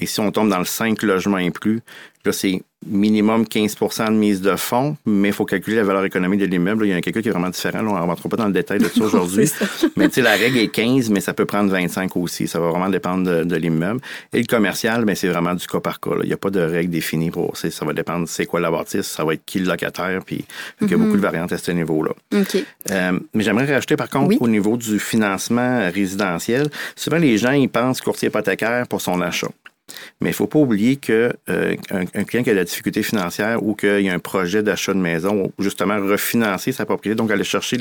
Et 0.00 0.06
si 0.06 0.18
on 0.18 0.32
tombe 0.32 0.48
dans 0.48 0.58
le 0.58 0.64
5 0.64 1.02
logements 1.02 1.36
inclus, 1.36 1.80
là, 2.24 2.32
c'est 2.32 2.62
minimum 2.86 3.44
15% 3.44 4.06
de 4.06 4.10
mise 4.12 4.40
de 4.40 4.56
fonds, 4.56 4.96
mais 5.06 5.28
il 5.28 5.34
faut 5.34 5.44
calculer 5.44 5.76
la 5.76 5.84
valeur 5.84 6.04
économique 6.04 6.40
de 6.40 6.46
l'immeuble. 6.46 6.86
Il 6.86 6.90
y 6.90 6.92
a 6.92 7.00
quelqu'un 7.00 7.22
qui 7.22 7.28
est 7.28 7.32
vraiment 7.32 7.50
différent. 7.50 7.82
Là, 7.82 7.90
on 7.90 7.94
ne 7.94 8.06
rentre 8.06 8.28
pas 8.28 8.36
dans 8.36 8.46
le 8.46 8.52
détail 8.52 8.78
de 8.78 8.88
ça 8.88 9.04
aujourd'hui. 9.04 9.50
mais 9.96 10.08
tu 10.08 10.14
sais, 10.14 10.22
la 10.22 10.32
règle 10.32 10.58
est 10.58 10.68
15, 10.68 11.10
mais 11.10 11.20
ça 11.20 11.34
peut 11.34 11.46
prendre 11.46 11.70
25 11.70 12.16
aussi. 12.16 12.46
Ça 12.46 12.60
va 12.60 12.70
vraiment 12.70 12.88
dépendre 12.88 13.28
de, 13.28 13.44
de 13.44 13.56
l'immeuble. 13.56 14.00
Et 14.32 14.38
le 14.38 14.46
commercial, 14.46 15.04
ben, 15.04 15.14
c'est 15.14 15.28
vraiment 15.28 15.54
du 15.54 15.66
cas 15.66 15.80
par 15.80 16.00
cas. 16.00 16.10
Là. 16.10 16.20
Il 16.22 16.28
n'y 16.28 16.32
a 16.32 16.36
pas 16.36 16.50
de 16.50 16.60
règle 16.60 16.90
définie 16.90 17.30
pour 17.30 17.56
ça. 17.56 17.70
Ça 17.70 17.84
va 17.84 17.92
dépendre 17.92 18.28
c'est 18.28 18.46
quoi 18.46 18.60
la 18.60 18.70
bâtisse, 18.70 19.06
ça 19.06 19.24
va 19.24 19.34
être 19.34 19.44
qui 19.44 19.58
le 19.58 19.66
locataire, 19.66 20.20
puis 20.24 20.44
il 20.80 20.90
y 20.90 20.94
a 20.94 20.96
beaucoup 20.96 21.16
de 21.16 21.22
variantes 21.22 21.52
à 21.52 21.58
ce 21.58 21.70
niveau-là. 21.70 22.12
Okay. 22.34 22.64
Euh, 22.90 23.18
mais 23.32 23.44
j'aimerais 23.44 23.72
rajouter 23.72 23.96
par 23.96 24.08
contre 24.08 24.28
oui. 24.28 24.38
au 24.40 24.48
niveau 24.48 24.76
du 24.76 24.98
financement 24.98 25.90
résidentiel. 25.92 26.68
Souvent, 26.96 27.18
les 27.18 27.38
gens, 27.38 27.52
ils 27.52 27.68
pensent 27.68 28.00
courtier 28.00 28.28
hypothécaire 28.28 28.86
pour 28.88 29.00
son 29.00 29.20
achat. 29.20 29.48
Mais 30.20 30.28
il 30.28 30.32
ne 30.32 30.36
faut 30.36 30.46
pas 30.46 30.58
oublier 30.58 30.96
qu'un 30.96 31.30
euh, 31.50 31.76
un 31.90 32.24
client 32.24 32.42
qui 32.42 32.50
a 32.50 32.54
de 32.54 32.58
la 32.58 32.64
difficulté 32.64 33.02
financière 33.02 33.62
ou 33.62 33.74
qu'il 33.74 34.00
y 34.00 34.08
a 34.08 34.14
un 34.14 34.18
projet 34.18 34.62
d'achat 34.62 34.94
de 34.94 34.98
maison 34.98 35.52
ou 35.58 35.62
justement 35.62 35.96
refinancer 35.96 36.72
sa 36.72 36.86
propriété, 36.86 37.16
donc 37.16 37.30
aller 37.30 37.44
chercher 37.44 37.76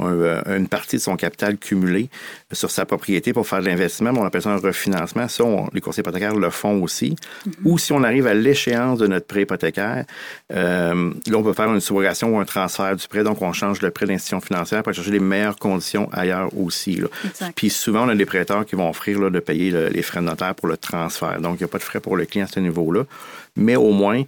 euh, 0.00 0.42
une 0.56 0.68
partie 0.68 0.96
de 0.96 1.00
son 1.00 1.16
capital 1.16 1.56
cumulé 1.56 2.10
sur 2.52 2.70
sa 2.70 2.84
propriété 2.84 3.32
pour 3.32 3.46
faire 3.46 3.60
de 3.60 3.66
l'investissement, 3.66 4.10
on 4.16 4.24
appelle 4.24 4.42
ça 4.42 4.50
un 4.50 4.56
refinancement. 4.58 5.28
Ça, 5.28 5.44
on, 5.44 5.68
les 5.72 5.80
courtiers 5.80 6.02
hypothécaires 6.02 6.34
le 6.34 6.50
font 6.50 6.82
aussi. 6.82 7.10
Mm 7.10 7.50
-hmm. 7.50 7.54
Ou 7.64 7.78
si 7.78 7.92
on 7.92 8.02
arrive 8.02 8.26
à 8.26 8.34
l'échéance 8.34 8.98
de 8.98 9.06
notre 9.06 9.26
prêt 9.26 9.42
hypothécaire, 9.42 10.04
euh, 10.52 11.10
là, 11.30 11.36
on 11.40 11.42
peut 11.42 11.52
faire 11.54 11.72
une 11.72 11.80
subrogation 11.80 12.26
ou 12.34 12.38
un 12.40 12.44
transfert 12.44 12.94
du 12.96 13.06
prêt, 13.08 13.24
donc 13.24 13.40
on 13.42 13.52
change 13.52 13.78
le 13.82 13.90
prêt 13.90 14.06
d'institution 14.06 14.40
financière 14.40 14.80
pour 14.82 14.88
aller 14.90 14.96
chercher 14.96 15.16
les 15.20 15.26
meilleures 15.32 15.58
conditions 15.68 16.08
ailleurs 16.12 16.50
aussi. 16.64 16.94
Là. 17.02 17.08
Puis 17.58 17.70
souvent, 17.70 18.02
on 18.06 18.10
a 18.10 18.14
des 18.14 18.26
prêteurs 18.34 18.64
qui 18.68 18.76
vont 18.76 18.88
offrir 18.94 19.14
là, 19.22 19.30
de 19.30 19.40
payer 19.40 19.70
le, 19.70 19.82
les 19.96 20.02
frais 20.02 20.20
de 20.20 20.26
notaire 20.26 20.54
pour 20.54 20.68
le 20.68 20.76
transfert. 20.76 21.40
Donc, 21.40 21.52
il 21.56 21.62
n'y 21.62 21.68
a 21.70 21.72
pas 21.76 21.78
de 21.78 21.88
frais 21.90 22.00
pour 22.00 22.16
le 22.16 22.24
client 22.30 22.46
à 22.50 22.52
ce 22.56 22.60
niveau-là. 22.60 23.02
Mais 23.56 23.76
au 23.76 23.92
moins, 24.02 24.22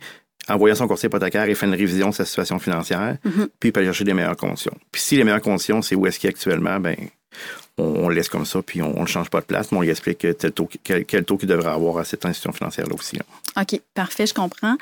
en 0.49 0.57
voyant 0.57 0.75
son 0.75 0.87
courtier 0.87 1.09
hypothécaire, 1.09 1.47
il 1.49 1.55
fait 1.55 1.67
une 1.67 1.75
révision 1.75 2.11
de 2.11 2.15
sa 2.15 2.25
situation 2.25 2.59
financière, 2.59 3.17
mm 3.25 3.31
-hmm. 3.31 3.47
puis 3.59 3.69
il 3.69 3.73
peut 3.73 3.81
aller 3.81 3.89
chercher 3.89 4.05
des 4.05 4.15
meilleures 4.15 4.37
conditions. 4.37 4.77
Puis 4.93 5.01
si 5.07 5.17
les 5.17 5.25
meilleures 5.25 5.47
conditions, 5.51 5.81
c'est 5.83 5.95
où 5.99 6.07
est-ce 6.07 6.19
qu'il 6.19 6.29
est 6.29 6.35
actuellement, 6.37 6.79
ben 6.81 6.97
on, 7.79 8.09
laisse 8.09 8.29
comme 8.29 8.45
ça, 8.45 8.63
puis 8.63 8.83
on 8.83 9.01
ne 9.01 9.07
change 9.07 9.31
pas 9.31 9.41
de 9.41 9.47
place, 9.47 9.73
mais 9.73 9.79
on 9.79 9.81
lui 9.81 9.91
explique 9.91 10.27
taux, 10.55 10.69
quel, 10.85 11.25
taux 11.25 11.37
qu'il 11.37 11.49
devrait 11.49 11.73
avoir 11.73 11.99
à 11.99 12.05
cette 12.05 12.25
institution 12.25 12.53
financière-là 12.53 12.95
aussi. 12.95 13.19
OK, 13.61 13.81
parfait, 13.95 14.27
je 14.27 14.35
comprends. 14.35 14.77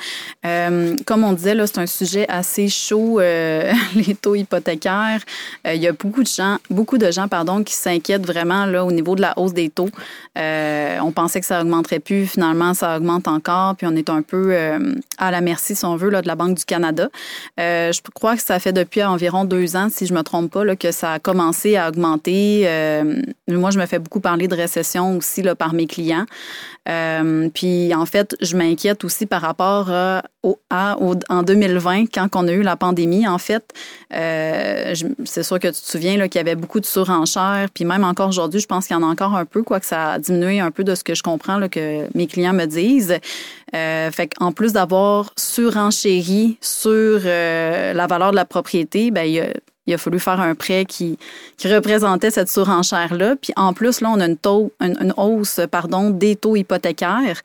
Euh, 0.45 0.97
comme 1.07 1.25
on 1.25 1.33
disait, 1.33 1.55
là, 1.55 1.67
c'est 1.67 1.79
un 1.79 1.87
sujet 1.87 2.27
assez 2.29 2.69
chaud, 2.69 3.21
euh, 3.21 3.73
les 3.95 4.15
taux 4.15 4.35
hypothécaires. 4.35 5.21
Euh, 5.67 5.75
il 5.75 5.83
y 5.83 5.89
a 5.89 5.93
beaucoup 5.93 6.23
de 6.23 6.29
gens, 6.29 6.59
beaucoup 6.69 6.99
de 6.99 7.11
gens 7.11 7.29
pardon, 7.29 7.63
qui 7.65 7.75
s'inquiètent 7.75 8.27
vraiment 8.27 8.67
là, 8.67 8.85
au 8.85 8.93
niveau 8.93 9.15
de 9.15 9.23
la 9.23 9.39
hausse 9.39 9.55
des 9.55 9.71
taux. 9.71 9.91
On 10.37 11.13
pensait 11.13 11.41
que 11.41 11.47
ça 11.47 11.61
augmenterait 11.61 11.99
plus, 11.99 12.27
finalement, 12.27 12.75
ça 12.75 12.97
augmente 12.97 13.27
encore, 13.27 13.77
puis 13.77 13.87
on 13.87 13.97
est 13.97 14.11
un 14.11 14.23
peu 14.23 14.55
à 15.19 15.31
la 15.31 15.41
merci, 15.41 15.75
si 15.75 15.85
on 15.85 15.97
veut, 15.97 16.11
là, 16.11 16.23
de 16.23 16.29
la 16.29 16.35
Banque 16.35 16.57
du 16.57 16.65
Canada. 16.65 17.09
je 17.59 18.01
crois 18.15 18.37
que 18.37 18.43
ça 18.43 18.59
fait 18.59 18.73
depuis 18.73 19.03
environ 19.03 19.45
deux 19.45 19.77
ans, 19.77 19.89
si 19.91 20.07
je 20.07 20.13
ne 20.13 20.19
me 20.19 20.23
trompe 20.23 20.53
pas, 20.53 20.77
que 20.77 20.93
ça 20.93 21.15
a 21.15 21.19
commencé 21.19 21.77
à 21.77 21.89
augmenter. 21.89 22.67
Euh, 22.83 23.23
moi, 23.49 23.71
je 23.71 23.79
me 23.79 23.87
fais 23.87 23.99
beaucoup 23.99 24.21
parler 24.21 24.49
de 24.49 24.55
récession 24.55 25.17
aussi 25.17 25.43
là, 25.43 25.55
par 25.55 25.75
mes 25.75 25.87
clients. 25.87 26.27
Euh, 26.89 27.49
puis, 27.53 27.95
en 27.95 28.07
fait, 28.07 28.37
je 28.41 28.57
m'inquiète 28.57 29.05
aussi 29.05 29.27
par 29.27 29.41
rapport 29.41 29.91
à, 29.91 30.23
au, 30.43 30.59
à 30.71 30.99
au, 31.01 31.15
en 31.29 31.43
2020, 31.43 32.07
quand 32.13 32.29
on 32.35 32.49
a 32.49 32.53
eu 32.53 32.63
la 32.63 32.77
pandémie. 32.77 33.27
En 33.27 33.39
fait, 33.39 33.73
euh, 34.13 34.95
c'est 35.25 35.43
sûr 35.43 35.59
que 35.59 35.69
tu 35.69 35.81
te 35.81 35.91
souviens 35.91 36.17
qu'il 36.29 36.39
y 36.39 36.41
avait 36.41 36.57
beaucoup 36.57 36.81
de 36.81 36.87
surenchères. 36.87 37.69
Puis 37.73 37.85
même 37.85 38.05
encore 38.05 38.29
aujourd'hui, 38.29 38.61
je 38.61 38.67
pense 38.67 38.87
qu'il 38.87 38.97
y 38.97 38.99
en 38.99 39.03
a 39.03 39.07
encore 39.07 39.37
un 39.37 39.45
peu, 39.45 39.63
quoique 39.63 39.87
ça 39.87 40.13
a 40.13 40.19
diminué 40.19 40.61
un 40.61 40.71
peu 40.71 40.85
de 40.85 40.95
ce 40.95 41.05
que 41.05 41.15
je 41.15 41.23
comprends 41.23 41.69
que 41.69 42.07
mes 42.17 42.27
clients 42.27 42.55
me 42.55 42.67
disent. 42.67 43.19
Euh, 43.75 44.11
fait 44.11 44.29
qu'en 44.29 44.53
plus 44.53 44.75
d'avoir 44.75 45.33
surenchéri 45.39 46.59
sur 46.61 46.93
euh, 47.25 47.95
la 47.95 48.07
valeur 48.07 48.31
de 48.33 48.37
la 48.37 48.45
propriété, 48.45 49.11
ben, 49.11 49.23
il 49.23 49.33
y 49.33 49.41
a 49.41 49.47
il 49.87 49.95
a 49.95 49.99
fallu 49.99 50.21
faire 50.21 50.41
un 50.41 50.55
prêt 50.55 50.85
qui, 50.85 51.19
qui 51.57 51.73
représentait 51.73 52.31
cette 52.31 52.49
surenchère-là. 52.49 53.35
Puis 53.37 53.53
en 53.57 53.73
plus, 53.73 54.01
là, 54.01 54.11
on 54.15 54.21
a 54.21 54.27
une, 54.27 54.37
taux, 54.37 54.73
une, 54.81 55.13
hausse 55.17 55.61
pardon, 55.71 56.11
des 56.11 56.37
taux 56.37 56.55
hypothécaires. 56.55 57.41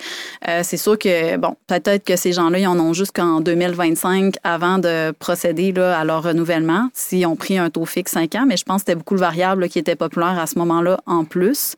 Euh, 0.48 0.62
c'est 0.64 0.78
sûr 0.78 1.00
que, 1.00 1.38
bon, 1.38 1.56
peut-être 1.66 2.04
que 2.04 2.16
ces 2.16 2.34
gens-là, 2.34 2.60
ils 2.60 2.68
en 2.68 2.80
ont 2.80 2.94
jusqu'en 2.94 3.42
2025 3.42 4.36
avant 4.44 4.78
de 4.78 5.12
procéder 5.12 5.72
là, 5.72 6.00
à 6.00 6.06
leur 6.06 6.24
renouvellement, 6.24 6.90
s'ils 6.94 7.26
ont 7.26 7.36
pris 7.36 7.58
un 7.58 7.72
taux 7.72 7.86
fixe 7.86 8.12
5 8.12 8.36
ans. 8.36 8.46
Mais 8.48 8.58
je 8.58 8.66
pense 8.66 8.82
que 8.84 8.88
c'était 8.88 8.96
beaucoup 8.96 9.16
le 9.16 9.22
variable 9.22 9.68
qui 9.68 9.80
était 9.80 9.96
populaire 9.96 10.38
à 10.40 10.46
ce 10.46 10.60
moment-là 10.60 11.00
en 11.08 11.26
plus. 11.26 11.76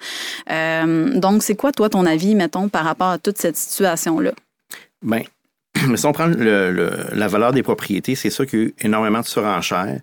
Euh, 0.52 1.18
donc, 1.18 1.42
c'est 1.42 1.56
quoi, 1.56 1.72
toi, 1.72 1.90
ton 1.90 2.06
avis, 2.06 2.36
mettons, 2.36 2.68
par 2.68 2.84
rapport 2.84 3.10
à 3.10 3.18
toute 3.18 3.38
cette 3.38 3.56
situation-là? 3.56 4.32
Bien, 5.02 5.24
mais 5.88 5.96
si 5.98 6.06
on 6.06 6.12
prend 6.12 6.28
le, 6.28 6.92
la 7.14 7.28
valeur 7.28 7.54
des 7.54 7.64
propriétés, 7.64 8.16
c'est 8.16 8.30
sûr 8.30 8.46
qu'il 8.46 8.60
y 8.60 8.62
a 8.64 8.66
eu 8.66 8.74
énormément 8.82 9.22
de 9.22 9.26
surenchères. 9.26 10.02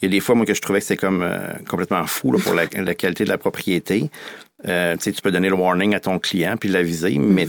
Il 0.00 0.06
y 0.06 0.08
a 0.08 0.10
des 0.10 0.20
fois, 0.20 0.34
moi, 0.34 0.46
que 0.46 0.54
je 0.54 0.60
trouvais 0.60 0.80
que 0.80 0.86
c'était 0.86 0.96
comme 0.96 1.22
euh, 1.22 1.38
complètement 1.68 2.06
fou 2.06 2.32
là, 2.32 2.38
pour 2.42 2.54
la, 2.54 2.64
la, 2.72 2.94
qualité 2.94 3.24
de 3.24 3.28
la 3.28 3.38
propriété. 3.38 4.10
Euh, 4.66 4.96
tu 4.96 5.12
peux 5.22 5.30
donner 5.30 5.48
le 5.48 5.54
warning 5.54 5.94
à 5.94 6.00
ton 6.00 6.18
client 6.18 6.56
puis 6.58 6.68
l'aviser, 6.68 7.18
mm 7.18 7.22
-hmm. 7.22 7.32
mais 7.32 7.46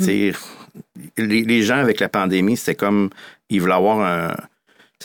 les, 1.18 1.44
les 1.44 1.62
gens 1.64 1.78
avec 1.78 2.00
la 2.00 2.10
pandémie, 2.10 2.58
c'était 2.58 2.76
comme 2.76 3.10
ils 3.50 3.60
voulaient 3.62 3.82
avoir 3.84 4.00
un 4.00 4.34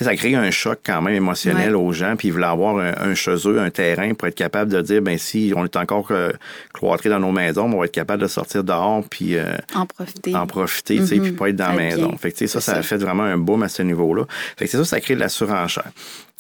ça 0.05 0.15
crée 0.15 0.35
un 0.35 0.51
choc 0.51 0.81
quand 0.85 1.01
même 1.01 1.15
émotionnel 1.15 1.75
aux 1.75 1.93
gens, 1.93 2.17
puis 2.17 2.29
ils 2.29 2.35
veulent 2.35 2.45
avoir 2.45 2.79
un, 2.79 3.15
chez 3.15 3.37
eux, 3.47 3.59
un 3.59 3.71
terrain 3.71 4.13
pour 4.15 4.29
être 4.29 4.35
capable 4.35 4.71
de 4.71 4.81
dire, 4.83 5.01
ben 5.01 5.17
si 5.17 5.53
on 5.57 5.65
est 5.65 5.77
encore 5.77 6.09
euh, 6.11 6.33
cloîtré 6.75 7.09
dans 7.09 7.19
nos 7.19 7.33
maisons, 7.33 7.65
on 7.73 7.79
va 7.79 7.87
être 7.87 7.93
capable 7.93 8.23
de 8.23 8.29
sortir 8.29 8.63
dehors, 8.63 9.05
puis 9.09 9.37
euh, 9.37 9.57
en 9.75 9.87
profiter, 9.87 10.37
en 10.37 10.47
profiter, 10.47 10.97
tu 10.99 11.07
sais, 11.07 11.17
puis 11.19 11.31
mm-hmm. 11.31 11.37
pas 11.37 11.49
être 11.49 11.57
dans 11.57 11.69
la 11.69 11.75
maison. 11.75 12.17
Fait 12.19 12.33
que, 12.33 12.47
ça, 12.47 12.61
ça, 12.61 12.73
ça 12.73 12.79
a 12.79 12.83
fait 12.83 12.99
vraiment 12.99 13.23
un 13.23 13.39
boom 13.39 13.63
à 13.63 13.69
ce 13.69 13.83
niveau-là. 13.83 14.25
Fait 14.57 14.67
que 14.67 14.71
c'est 14.71 14.77
ça, 14.77 14.85
ça 14.85 15.01
crée 15.01 15.15
de 15.15 15.21
la 15.21 15.29
surenchère. 15.31 15.91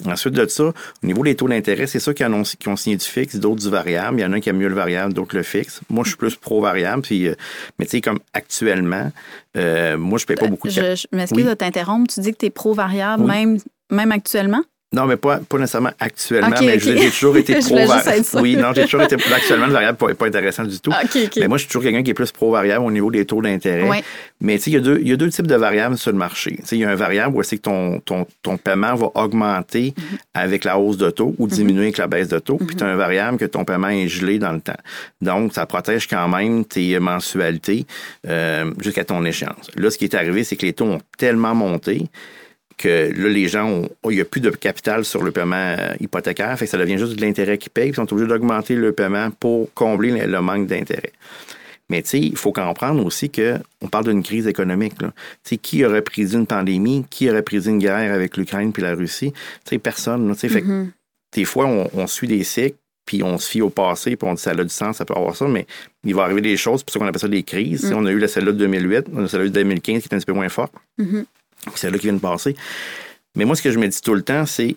Ensuite 0.05 0.35
de 0.35 0.47
ça, 0.47 0.65
au 0.65 0.75
niveau 1.07 1.25
des 1.25 1.35
taux 1.35 1.49
d'intérêt, 1.49 1.87
c'est 1.87 2.00
ça 2.00 2.12
qui, 2.12 2.23
ont, 2.23 2.43
qui 2.43 2.69
ont 2.69 2.76
signé 2.76 2.97
du 2.97 3.05
fixe, 3.05 3.37
d'autres 3.37 3.62
du 3.62 3.71
variable. 3.71 4.19
Il 4.19 4.23
y 4.23 4.26
en 4.26 4.33
a 4.33 4.37
un 4.37 4.41
qui 4.41 4.50
a 4.50 4.53
mieux 4.53 4.69
le 4.69 4.75
variable, 4.75 5.15
d'autres 5.15 5.35
le 5.35 5.43
fixe. 5.43 5.81
Moi, 5.88 6.05
je 6.05 6.11
suis 6.11 6.19
plus 6.19 6.37
pro-variable. 6.37 7.00
Puis, 7.03 7.29
euh, 7.29 7.35
mais 7.79 7.87
tu 7.87 7.93
sais, 7.93 8.00
comme 8.03 8.19
actuellement, 8.35 9.11
euh, 9.57 9.97
moi, 9.97 10.19
je 10.19 10.26
paye 10.26 10.37
pas 10.37 10.49
beaucoup 10.49 10.69
de... 10.69 10.73
Je, 10.73 10.97
je 10.97 11.17
m'excuse 11.17 11.47
de 11.47 11.55
t'interrompre. 11.55 12.12
Tu 12.12 12.21
dis 12.21 12.33
que 12.33 12.38
tu 12.38 12.47
es 12.47 12.50
pro-variable 12.50 13.25
même, 13.25 13.59
même 13.91 14.12
actuellement? 14.12 14.62
Non, 14.95 15.07
mais 15.07 15.16
pas, 15.16 15.38
pas 15.38 15.59
nécessairement 15.59 15.90
actuellement, 15.99 16.55
mais 16.61 16.78
j'ai 16.78 17.11
toujours 17.11 17.37
été 17.38 17.59
pro-variable. 17.59 18.25
oui, 18.35 18.57
non, 18.57 18.73
j'ai 18.73 18.85
toujours 18.85 19.02
été 19.02 19.16
actuellement, 19.16 19.66
le 19.66 19.73
variable 19.73 19.99
n'est 20.07 20.14
pas 20.14 20.26
intéressant 20.26 20.62
du 20.64 20.78
tout. 20.78 20.93
mais 21.37 21.49
moi, 21.49 21.59
je 21.59 21.62
suis 21.62 21.69
toujours 21.69 21.83
quelqu'un 21.83 22.05
qui 22.05 22.12
est 22.12 22.14
plus 22.14 22.31
pro-variable 22.31 22.85
au 22.85 22.90
niveau 22.93 23.11
des 23.11 23.25
taux 23.25 23.43
d'intérêt. 23.43 24.05
Mais 24.40 24.59
tu 24.59 24.64
sais, 24.64 24.71
il 24.71 24.75
y, 24.75 24.76
a 24.76 24.81
deux, 24.81 24.99
il 25.00 25.09
y 25.09 25.12
a 25.12 25.16
deux 25.16 25.31
types 25.31 25.47
de 25.47 25.55
variables 25.57 25.99
sur 25.99 26.12
le 26.12 26.19
marché. 26.19 26.57
Tu 26.61 26.66
sais, 26.66 26.76
il 26.76 26.81
y 26.81 26.85
a 26.85 26.90
un 26.90 26.95
variable 26.95 27.37
où 27.37 27.43
c'est 27.43 27.57
que 27.57 27.62
ton, 27.62 28.00
ton, 28.00 28.26
ton 28.43 28.59
paiement 28.59 28.95
va 28.95 29.09
augmenter 29.14 29.95
mhm. 29.97 30.19
avec 30.35 30.64
la 30.64 30.78
hausse 30.78 30.99
de 30.99 31.11
taux 31.11 31.35
ou 31.38 31.47
mhm. 31.47 31.50
diminuer 31.50 31.83
avec 31.85 31.99
la 31.99 32.07
baisse 32.07 32.28
de 32.28 32.38
taux. 32.38 32.59
Puis 32.59 32.76
tu 32.76 32.85
as 32.85 32.87
un 32.87 32.97
variable 32.97 33.38
que 33.38 33.47
ton 33.47 33.64
paiement 33.64 33.88
est 33.88 34.09
gelé 34.09 34.38
dans 34.38 34.52
le 34.52 34.61
temps. 34.61 34.76
Donc, 35.21 35.52
ça 35.52 35.66
protège 35.66 36.07
quand 36.07 36.28
même 36.28 36.64
tes 36.64 36.99
mensualités 37.00 37.87
euh, 38.28 38.71
jusqu'à 38.81 39.05
ton 39.05 39.25
échéance. 39.25 39.71
Là, 39.75 39.90
ce 39.90 39.99
qui 39.99 40.05
est 40.05 40.14
arrivé, 40.14 40.45
c'est 40.45 40.57
que 40.57 40.66
les 40.66 40.75
taux 40.75 40.85
ont 40.85 41.00
tellement 41.19 41.55
monté 41.55 42.05
que 42.76 43.12
là, 43.16 43.28
les 43.28 43.49
gens 43.49 43.88
il 44.04 44.11
n'y 44.11 44.21
a 44.21 44.25
plus 44.25 44.40
de 44.40 44.50
capital 44.50 45.04
sur 45.04 45.23
le 45.23 45.30
paiement 45.30 45.56
euh, 45.56 45.95
hypothécaire, 46.00 46.59
fait 46.59 46.66
que 46.66 46.71
ça 46.71 46.78
devient 46.78 46.99
juste 46.99 47.16
de 47.16 47.25
l'intérêt 47.25 47.59
qu'ils 47.59 47.71
payent, 47.71 47.88
ils 47.88 47.95
sont 47.95 48.11
obligés 48.12 48.28
d'augmenter 48.28 48.75
le 48.75 48.92
paiement 48.92 49.30
pour 49.30 49.73
combler 49.75 50.26
le, 50.26 50.40
manque 50.40 50.66
d'intérêt. 50.66 51.12
Mais 51.88 52.02
tu 52.02 52.09
sais, 52.09 52.21
il 52.21 52.37
faut 52.37 52.52
comprendre 52.52 53.04
aussi 53.04 53.30
qu'on 53.30 53.88
parle 53.88 54.06
d'une 54.06 54.23
crise 54.23 54.47
économique. 54.47 55.00
Là. 55.00 55.12
sais, 55.45 55.56
qui 55.56 55.85
aurait 55.85 56.02
pris 56.02 56.33
une 56.33 56.47
pandémie? 56.47 57.04
Qui 57.09 57.30
aurait 57.30 57.42
pris 57.42 57.68
une 57.68 57.78
guerre 57.78 58.12
avec 58.12 58.37
l'Ukraine 58.37 58.73
puis 58.73 58.83
la 58.83 58.95
Russie? 58.95 59.33
sais, 59.64 59.78
personne. 59.78 60.35
sais, 60.35 60.49
fait 60.49 60.62
mm-hmm. 60.62 60.88
des 61.33 61.45
fois, 61.45 61.66
on, 61.66 62.06
suit 62.09 62.26
des 62.26 62.42
cycles, 62.42 62.76
puis 63.06 63.23
on 63.23 63.38
se 63.38 63.49
fie 63.49 63.62
au 63.62 63.71
passé, 63.71 64.16
puis 64.16 64.28
on 64.28 64.35
dit 64.35 64.42
ça 64.42 64.50
a 64.50 64.54
du 64.56 64.68
sens, 64.68 64.97
ça 64.97 65.04
peut 65.04 65.14
avoir 65.14 65.37
ça, 65.37 65.47
mais 65.47 65.66
il 66.02 66.14
va 66.14 66.25
arriver 66.25 66.40
des 66.40 66.56
choses, 66.56 66.80
c'est 66.80 66.87
pour 66.87 66.92
ça 66.92 66.99
qu'on 66.99 67.06
appelle 67.06 67.21
ça 67.21 67.28
des 67.28 67.45
crises. 67.45 67.85
Mm. 67.85 67.97
On 67.97 68.06
a 68.06 68.11
eu 68.11 68.18
la 68.18 68.26
celle-là 68.26 68.50
de 68.50 68.59
2008, 68.59 69.06
on 69.14 69.25
a 69.25 69.28
celle-là 69.28 69.47
de 69.47 69.52
2015 69.52 70.02
qui 70.02 70.09
est 70.09 70.14
un 70.14 70.18
petit 70.18 70.26
peu 70.26 70.33
moins 70.33 70.49
forte. 70.49 70.73
Mm-hmm. 70.99 71.25
C'est 71.75 71.91
là 71.91 71.99
qui 71.99 72.07
vient 72.07 72.15
de 72.15 72.21
passer. 72.21 72.57
Mais 73.35 73.45
moi, 73.45 73.57
ce 73.57 73.63
que 73.63 73.71
je 73.71 73.79
me 73.79 73.87
dis 73.87 74.01
tout 74.01 74.15
le 74.15 74.23
temps, 74.23 74.47
c'est 74.47 74.77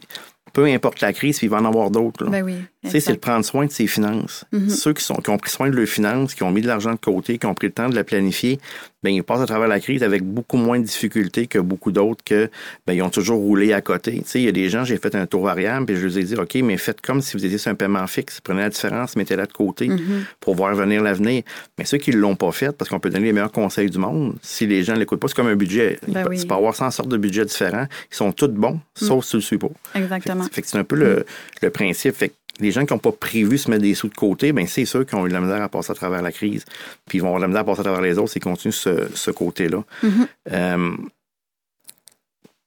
peu 0.53 0.65
importe 0.65 1.01
la 1.01 1.13
crise, 1.13 1.37
puis 1.37 1.47
il 1.47 1.49
va 1.49 1.57
en 1.57 1.65
avoir 1.65 1.91
d'autres. 1.91 2.25
Ben 2.25 2.43
oui, 2.43 2.55
c'est 2.83 3.07
de 3.07 3.17
prendre 3.17 3.45
soin 3.45 3.65
de 3.65 3.71
ses 3.71 3.87
finances. 3.87 4.45
Mm-hmm. 4.51 4.69
Ceux 4.69 4.93
qui, 4.93 5.03
sont, 5.03 5.15
qui 5.15 5.29
ont 5.29 5.37
pris 5.37 5.51
soin 5.51 5.69
de 5.69 5.75
leurs 5.75 5.87
finances, 5.87 6.33
qui 6.33 6.43
ont 6.43 6.51
mis 6.51 6.61
de 6.61 6.67
l'argent 6.67 6.91
de 6.91 6.99
côté, 6.99 7.37
qui 7.37 7.45
ont 7.45 7.53
pris 7.53 7.67
le 7.67 7.73
temps 7.73 7.89
de 7.89 7.95
la 7.95 8.03
planifier, 8.03 8.59
ben, 9.03 9.11
ils 9.11 9.23
passent 9.23 9.41
à 9.41 9.45
travers 9.45 9.67
la 9.67 9.79
crise 9.79 10.03
avec 10.03 10.23
beaucoup 10.23 10.57
moins 10.57 10.79
de 10.79 10.83
difficultés 10.83 11.47
que 11.47 11.59
beaucoup 11.59 11.91
d'autres 11.91 12.23
que 12.23 12.49
ben, 12.85 12.93
ils 12.93 13.01
ont 13.01 13.09
toujours 13.09 13.39
roulé 13.39 13.73
à 13.73 13.81
côté. 13.81 14.23
Il 14.35 14.41
y 14.41 14.47
a 14.47 14.51
des 14.51 14.69
gens, 14.69 14.83
j'ai 14.83 14.97
fait 14.97 15.15
un 15.15 15.25
taux 15.25 15.41
variable, 15.41 15.85
puis 15.85 15.95
je 15.95 16.07
leur 16.07 16.17
ai 16.17 16.23
dit, 16.23 16.35
OK, 16.35 16.55
mais 16.55 16.77
faites 16.77 17.01
comme 17.01 17.21
si 17.21 17.37
vous 17.37 17.45
étiez 17.45 17.57
sur 17.57 17.71
un 17.71 17.75
paiement 17.75 18.05
fixe. 18.07 18.41
Prenez 18.41 18.61
la 18.61 18.69
différence, 18.69 19.15
mettez-la 19.15 19.45
de 19.45 19.53
côté 19.53 19.87
mm-hmm. 19.87 20.23
pour 20.39 20.55
voir 20.55 20.75
venir 20.75 21.01
l'avenir. 21.01 21.43
Mais 21.77 21.85
ceux 21.85 21.97
qui 21.97 22.11
ne 22.11 22.17
l'ont 22.17 22.35
pas 22.35 22.51
fait, 22.51 22.75
parce 22.75 22.89
qu'on 22.89 22.99
peut 22.99 23.09
donner 23.09 23.27
les 23.27 23.33
meilleurs 23.33 23.51
conseils 23.51 23.89
du 23.89 23.97
monde, 23.97 24.35
si 24.41 24.67
les 24.67 24.83
gens 24.83 24.93
ne 24.93 24.99
l'écoutent 24.99 25.19
pas, 25.19 25.27
c'est 25.27 25.35
comme 25.35 25.47
un 25.47 25.55
budget. 25.55 25.99
Ben 26.07 26.27
il 26.31 26.47
peut 26.47 26.55
avoir 26.55 26.75
100 26.75 26.91
sortes 26.91 27.09
de 27.09 27.17
budgets 27.17 27.45
différents. 27.45 27.87
Ils 28.11 28.15
sont 28.15 28.31
tous 28.31 28.47
bons, 28.47 28.73
mm. 29.01 29.05
sauf 29.05 29.23
si 29.23 29.31
tu 29.31 29.37
le 29.37 29.41
suis 29.41 29.57
pas. 29.57 29.69
Exactement. 29.95 30.45
Fait, 30.51 30.63
c'est 30.65 30.77
un 30.77 30.83
peu 30.83 30.95
le, 30.95 31.25
le 31.61 31.69
principe. 31.69 32.15
Fait 32.15 32.33
les 32.59 32.71
gens 32.71 32.85
qui 32.85 32.93
n'ont 32.93 32.99
pas 32.99 33.11
prévu 33.11 33.57
se 33.57 33.69
mettre 33.69 33.83
des 33.83 33.93
sous 33.93 34.09
de 34.09 34.15
côté, 34.15 34.51
ben 34.51 34.67
c'est 34.67 34.85
ceux 34.85 35.03
qui 35.03 35.15
ont 35.15 35.25
eu 35.25 35.29
de 35.29 35.33
la 35.33 35.41
misère 35.41 35.61
à 35.61 35.69
passer 35.69 35.91
à 35.91 35.95
travers 35.95 36.21
la 36.21 36.31
crise. 36.31 36.65
Puis 37.07 37.17
ils 37.17 37.21
vont 37.21 37.27
avoir 37.27 37.39
de 37.39 37.43
la 37.43 37.47
misère 37.47 37.61
à 37.61 37.65
passer 37.65 37.81
à 37.81 37.83
travers 37.83 38.01
les 38.01 38.17
autres 38.17 38.31
s'ils 38.31 38.41
continuent 38.41 38.71
ce, 38.71 39.31
côté-là. 39.31 39.83
Mm-hmm. 40.03 40.27
Euh, 40.51 40.97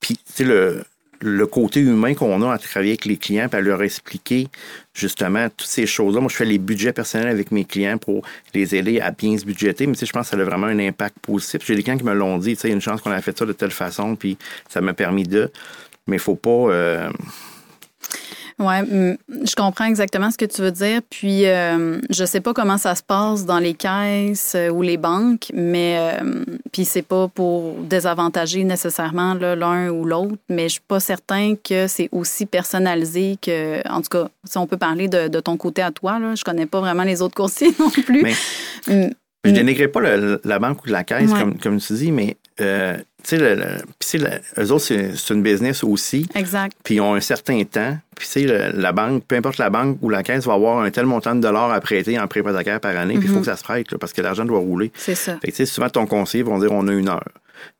puis, 0.00 0.18
tu 0.34 0.44
le, 0.44 0.84
le 1.22 1.46
côté 1.46 1.80
humain 1.80 2.14
qu'on 2.14 2.42
a 2.42 2.52
à 2.52 2.58
travailler 2.58 2.92
avec 2.92 3.04
les 3.04 3.16
clients, 3.16 3.48
puis 3.48 3.58
à 3.58 3.60
leur 3.60 3.82
expliquer 3.82 4.48
justement 4.92 5.48
toutes 5.48 5.68
ces 5.68 5.86
choses-là. 5.86 6.20
Moi, 6.20 6.28
je 6.28 6.36
fais 6.36 6.44
les 6.44 6.58
budgets 6.58 6.92
personnels 6.92 7.28
avec 7.28 7.52
mes 7.52 7.64
clients 7.64 7.98
pour 7.98 8.26
les 8.54 8.74
aider 8.74 9.00
à 9.00 9.12
bien 9.12 9.38
se 9.38 9.44
budgéter, 9.44 9.86
mais 9.86 9.94
tu 9.94 10.00
sais, 10.00 10.06
je 10.06 10.12
pense 10.12 10.30
que 10.30 10.36
ça 10.36 10.42
a 10.42 10.44
vraiment 10.44 10.66
un 10.66 10.78
impact 10.80 11.18
positif. 11.20 11.62
J'ai 11.64 11.76
des 11.76 11.82
clients 11.82 11.96
qui 11.96 12.04
me 12.04 12.14
l'ont 12.14 12.38
dit, 12.38 12.54
tu 12.54 12.62
sais, 12.62 12.70
une 12.70 12.80
chance 12.80 13.00
qu'on 13.00 13.12
a 13.12 13.22
fait 13.22 13.38
ça 13.38 13.46
de 13.46 13.52
telle 13.52 13.70
façon, 13.70 14.16
puis 14.16 14.36
ça 14.68 14.80
m'a 14.80 14.92
permis 14.92 15.22
de. 15.22 15.50
Mais 16.08 16.16
il 16.16 16.22
faut 16.22 16.34
pas. 16.34 16.50
Euh, 16.50 17.10
oui, 18.62 19.16
je 19.44 19.54
comprends 19.54 19.84
exactement 19.86 20.30
ce 20.30 20.38
que 20.38 20.44
tu 20.44 20.62
veux 20.62 20.70
dire. 20.70 21.00
Puis, 21.10 21.46
euh, 21.46 21.98
je 22.10 22.24
sais 22.24 22.40
pas 22.40 22.54
comment 22.54 22.78
ça 22.78 22.94
se 22.94 23.02
passe 23.02 23.44
dans 23.44 23.58
les 23.58 23.74
caisses 23.74 24.54
euh, 24.54 24.70
ou 24.70 24.82
les 24.82 24.96
banques, 24.96 25.50
mais 25.52 25.96
euh, 25.98 26.44
puis 26.72 26.84
c'est 26.84 27.02
pas 27.02 27.28
pour 27.28 27.74
désavantager 27.82 28.64
nécessairement 28.64 29.34
l'un 29.34 29.90
ou 29.90 30.04
l'autre, 30.04 30.36
mais 30.48 30.64
je 30.64 30.74
suis 30.74 30.82
pas 30.86 31.00
certain 31.00 31.54
que 31.56 31.86
c'est 31.86 32.08
aussi 32.12 32.46
personnalisé 32.46 33.36
que, 33.40 33.86
en 33.88 34.00
tout 34.00 34.10
cas, 34.10 34.28
si 34.44 34.58
on 34.58 34.66
peut 34.66 34.76
parler 34.76 35.08
de, 35.08 35.40
ton 35.40 35.56
côté 35.56 35.82
à 35.82 35.90
toi, 35.90 36.18
là, 36.18 36.34
je 36.36 36.44
connais 36.44 36.66
pas 36.66 36.80
vraiment 36.80 37.02
les 37.02 37.20
autres 37.20 37.34
coursiers 37.34 37.74
non 37.78 37.90
plus. 37.90 38.22
Mais, 38.22 38.34
je 39.44 39.50
dénigrerai 39.50 39.88
pas 39.88 40.00
la 40.00 40.58
banque 40.60 40.84
ou 40.84 40.88
la 40.88 41.02
caisse, 41.02 41.32
comme, 41.32 41.58
comme 41.58 41.80
tu 41.80 41.92
dis, 41.94 42.12
mais 42.12 42.36
tu 43.24 43.38
sais, 44.00 44.40
eux 44.58 44.72
autres, 44.72 44.84
c'est 44.84 45.34
une 45.34 45.42
business 45.42 45.84
aussi. 45.84 46.26
Exact. 46.34 46.76
Puis 46.82 46.96
ils 46.96 47.00
ont 47.00 47.14
un 47.14 47.20
certain 47.20 47.62
temps. 47.64 47.96
Puis, 48.16 48.26
tu 48.26 48.46
sais, 48.46 48.72
la 48.72 48.92
banque, 48.92 49.24
peu 49.24 49.36
importe 49.36 49.58
la 49.58 49.70
banque 49.70 49.98
ou 50.02 50.10
la 50.10 50.22
caisse, 50.22 50.44
va 50.46 50.54
avoir 50.54 50.80
un 50.80 50.90
tel 50.90 51.06
montant 51.06 51.34
de 51.34 51.40
dollars 51.40 51.72
à 51.72 51.80
prêter 51.80 52.18
en 52.18 52.26
prêt 52.26 52.40
hypothécaire 52.40 52.80
par 52.80 52.96
année. 52.96 53.14
Puis, 53.14 53.24
il 53.24 53.28
faut 53.28 53.34
mhm. 53.36 53.40
que 53.40 53.46
ça 53.46 53.56
se 53.56 53.64
prête, 53.64 53.96
parce 53.96 54.12
que 54.12 54.20
l'argent 54.22 54.44
doit 54.44 54.58
rouler. 54.58 54.92
C'est 54.94 55.14
ça. 55.14 55.38
Fait 55.44 55.50
tu 55.50 55.56
sais, 55.56 55.66
souvent, 55.66 55.88
ton 55.88 56.06
conseiller 56.06 56.44
va 56.44 56.58
dire 56.58 56.72
on 56.72 56.86
a 56.88 56.92
une 56.92 57.08
heure. 57.08 57.28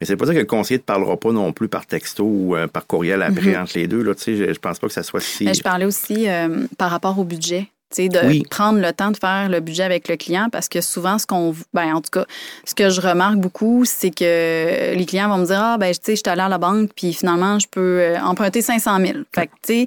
Mais 0.01 0.07
c'est 0.07 0.17
pas 0.17 0.27
ça 0.27 0.33
que 0.33 0.39
le 0.39 0.45
conseiller 0.45 0.79
ne 0.79 0.83
te 0.83 0.87
parlera 0.87 1.17
pas 1.17 1.33
non 1.33 1.53
plus 1.53 1.69
par 1.69 1.87
texto 1.87 2.25
ou 2.25 2.57
euh, 2.57 2.69
par 2.69 2.87
courriel 2.87 3.23
après 3.23 3.53
mhm. 3.53 3.63
entre 3.63 3.73
les 3.79 3.89
deux. 3.89 4.03
Là, 4.03 4.15
tu 4.15 4.23
sais, 4.23 4.37
je, 4.37 4.53
je 4.53 4.59
pense 4.59 4.79
pas 4.79 4.87
que 4.87 4.93
ça 4.93 5.03
soit 5.03 5.21
si. 5.21 5.45
Mais 5.45 5.55
je 5.55 5.63
parlais 5.63 5.85
aussi 5.85 6.29
euh, 6.29 6.67
par 6.79 6.91
rapport 6.91 7.19
au 7.19 7.25
budget 7.25 7.69
de 7.99 8.49
prendre 8.49 8.81
le 8.81 8.93
temps 8.93 9.11
de 9.11 9.17
faire 9.17 9.49
le 9.49 9.61
budget 9.61 9.85
avec 9.85 10.09
le 10.09 10.17
client 10.17 10.49
parce 10.51 10.69
que 10.69 10.81
souvent, 10.81 11.19
ce 11.19 11.27
qu'on. 11.27 11.55
Ben, 11.73 11.95
en 11.95 12.01
tout 12.01 12.11
cas, 12.11 12.25
ce 12.65 12.75
que 12.75 12.91
je 12.91 13.01
remarque 13.01 13.37
beaucoup, 13.37 13.85
c'est 13.85 14.11
que 14.11 14.95
les 14.95 15.07
clients 15.07 15.29
vont 15.29 15.39
me 15.39 15.47
dire 15.47 15.61
Ah, 15.61 15.79
ben, 15.79 15.93
tu 15.93 16.01
sais, 16.03 16.17
je 16.17 16.23
suis 16.25 16.31
allé 16.31 16.43
à 16.43 16.49
la 16.49 16.59
banque, 16.59 16.91
puis 16.95 17.13
finalement, 17.13 17.59
je 17.59 17.69
peux 17.69 18.01
euh, 18.01 18.21
emprunter 18.21 18.63
500 18.63 18.99
000. 18.99 19.19
Fait 19.35 19.47
que, 19.47 19.53
tu 19.63 19.73
sais, 19.75 19.87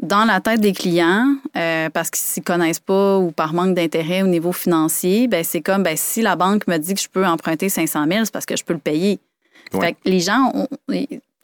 dans 0.00 0.24
la 0.24 0.40
tête 0.40 0.60
des 0.60 0.72
clients, 0.72 1.36
euh, 1.56 1.90
parce 1.90 2.10
qu'ils 2.10 2.42
ne 2.42 2.44
connaissent 2.44 2.80
pas 2.80 3.18
ou 3.18 3.32
par 3.32 3.52
manque 3.52 3.74
d'intérêt 3.74 4.22
au 4.22 4.28
niveau 4.28 4.52
financier, 4.52 5.26
ben, 5.26 5.42
c'est 5.44 5.60
comme 5.60 5.82
ben, 5.82 5.96
si 5.96 6.22
la 6.22 6.36
banque 6.36 6.66
me 6.66 6.76
dit 6.78 6.94
que 6.94 7.00
je 7.00 7.08
peux 7.08 7.26
emprunter 7.26 7.68
500 7.68 8.06
000, 8.10 8.24
c'est 8.24 8.32
parce 8.32 8.46
que 8.46 8.56
je 8.56 8.64
peux 8.64 8.74
le 8.74 8.78
payer. 8.78 9.18
Fait 9.72 9.92
que 9.92 9.98
les 10.06 10.20
gens, 10.20 10.52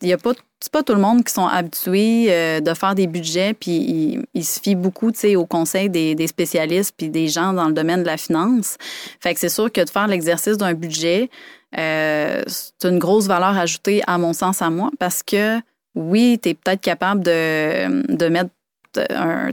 il 0.05 0.11
y 0.11 0.13
a 0.13 0.19
pas 0.19 0.33
c'est 0.61 0.73
pas 0.73 0.83
tout 0.83 0.95
le 0.95 1.01
monde 1.01 1.25
qui 1.25 1.33
sont 1.33 1.47
habitués 1.47 2.27
euh, 2.31 2.61
de 2.61 2.73
faire 2.73 2.95
des 2.95 3.07
budgets 3.07 3.53
puis 3.53 4.25
ils, 4.33 4.45
se 4.45 4.61
fient 4.61 4.77
beaucoup 4.77 5.13
tu 5.13 5.19
sais 5.19 5.37
au 5.37 5.45
conseil 5.45 5.91
des, 5.91 6.27
spécialistes 6.27 6.95
puis 6.97 7.11
des 7.11 7.29
gens 7.29 7.53
dans 7.53 7.67
le 7.67 7.75
domaine 7.75 8.01
de 8.01 8.07
la 8.07 8.17
finance. 8.17 8.79
Fait 9.21 9.35
que 9.35 9.41
c'est 9.41 9.51
sûr 9.51 9.71
que 9.71 9.83
de 9.83 9.91
faire 9.91 10.07
l'exercice 10.07 10.57
d'un 10.57 10.73
budget 10.73 11.29
euh, 11.77 12.43
c'est 12.47 12.89
une 12.89 12.99
grosse 12.99 13.27
valeur 13.27 13.59
ajoutée 13.59 14.03
à 14.07 14.17
mon 14.17 14.33
sens 14.33 14.63
à 14.63 14.71
moi 14.71 14.91
parce 14.99 15.23
que 15.23 15.59
oui, 15.95 16.39
tu 16.43 16.51
es 16.51 16.55
peut-être 16.55 16.81
capable 16.81 17.23
de, 17.23 18.15
de 18.15 18.29
mettre 18.29 18.51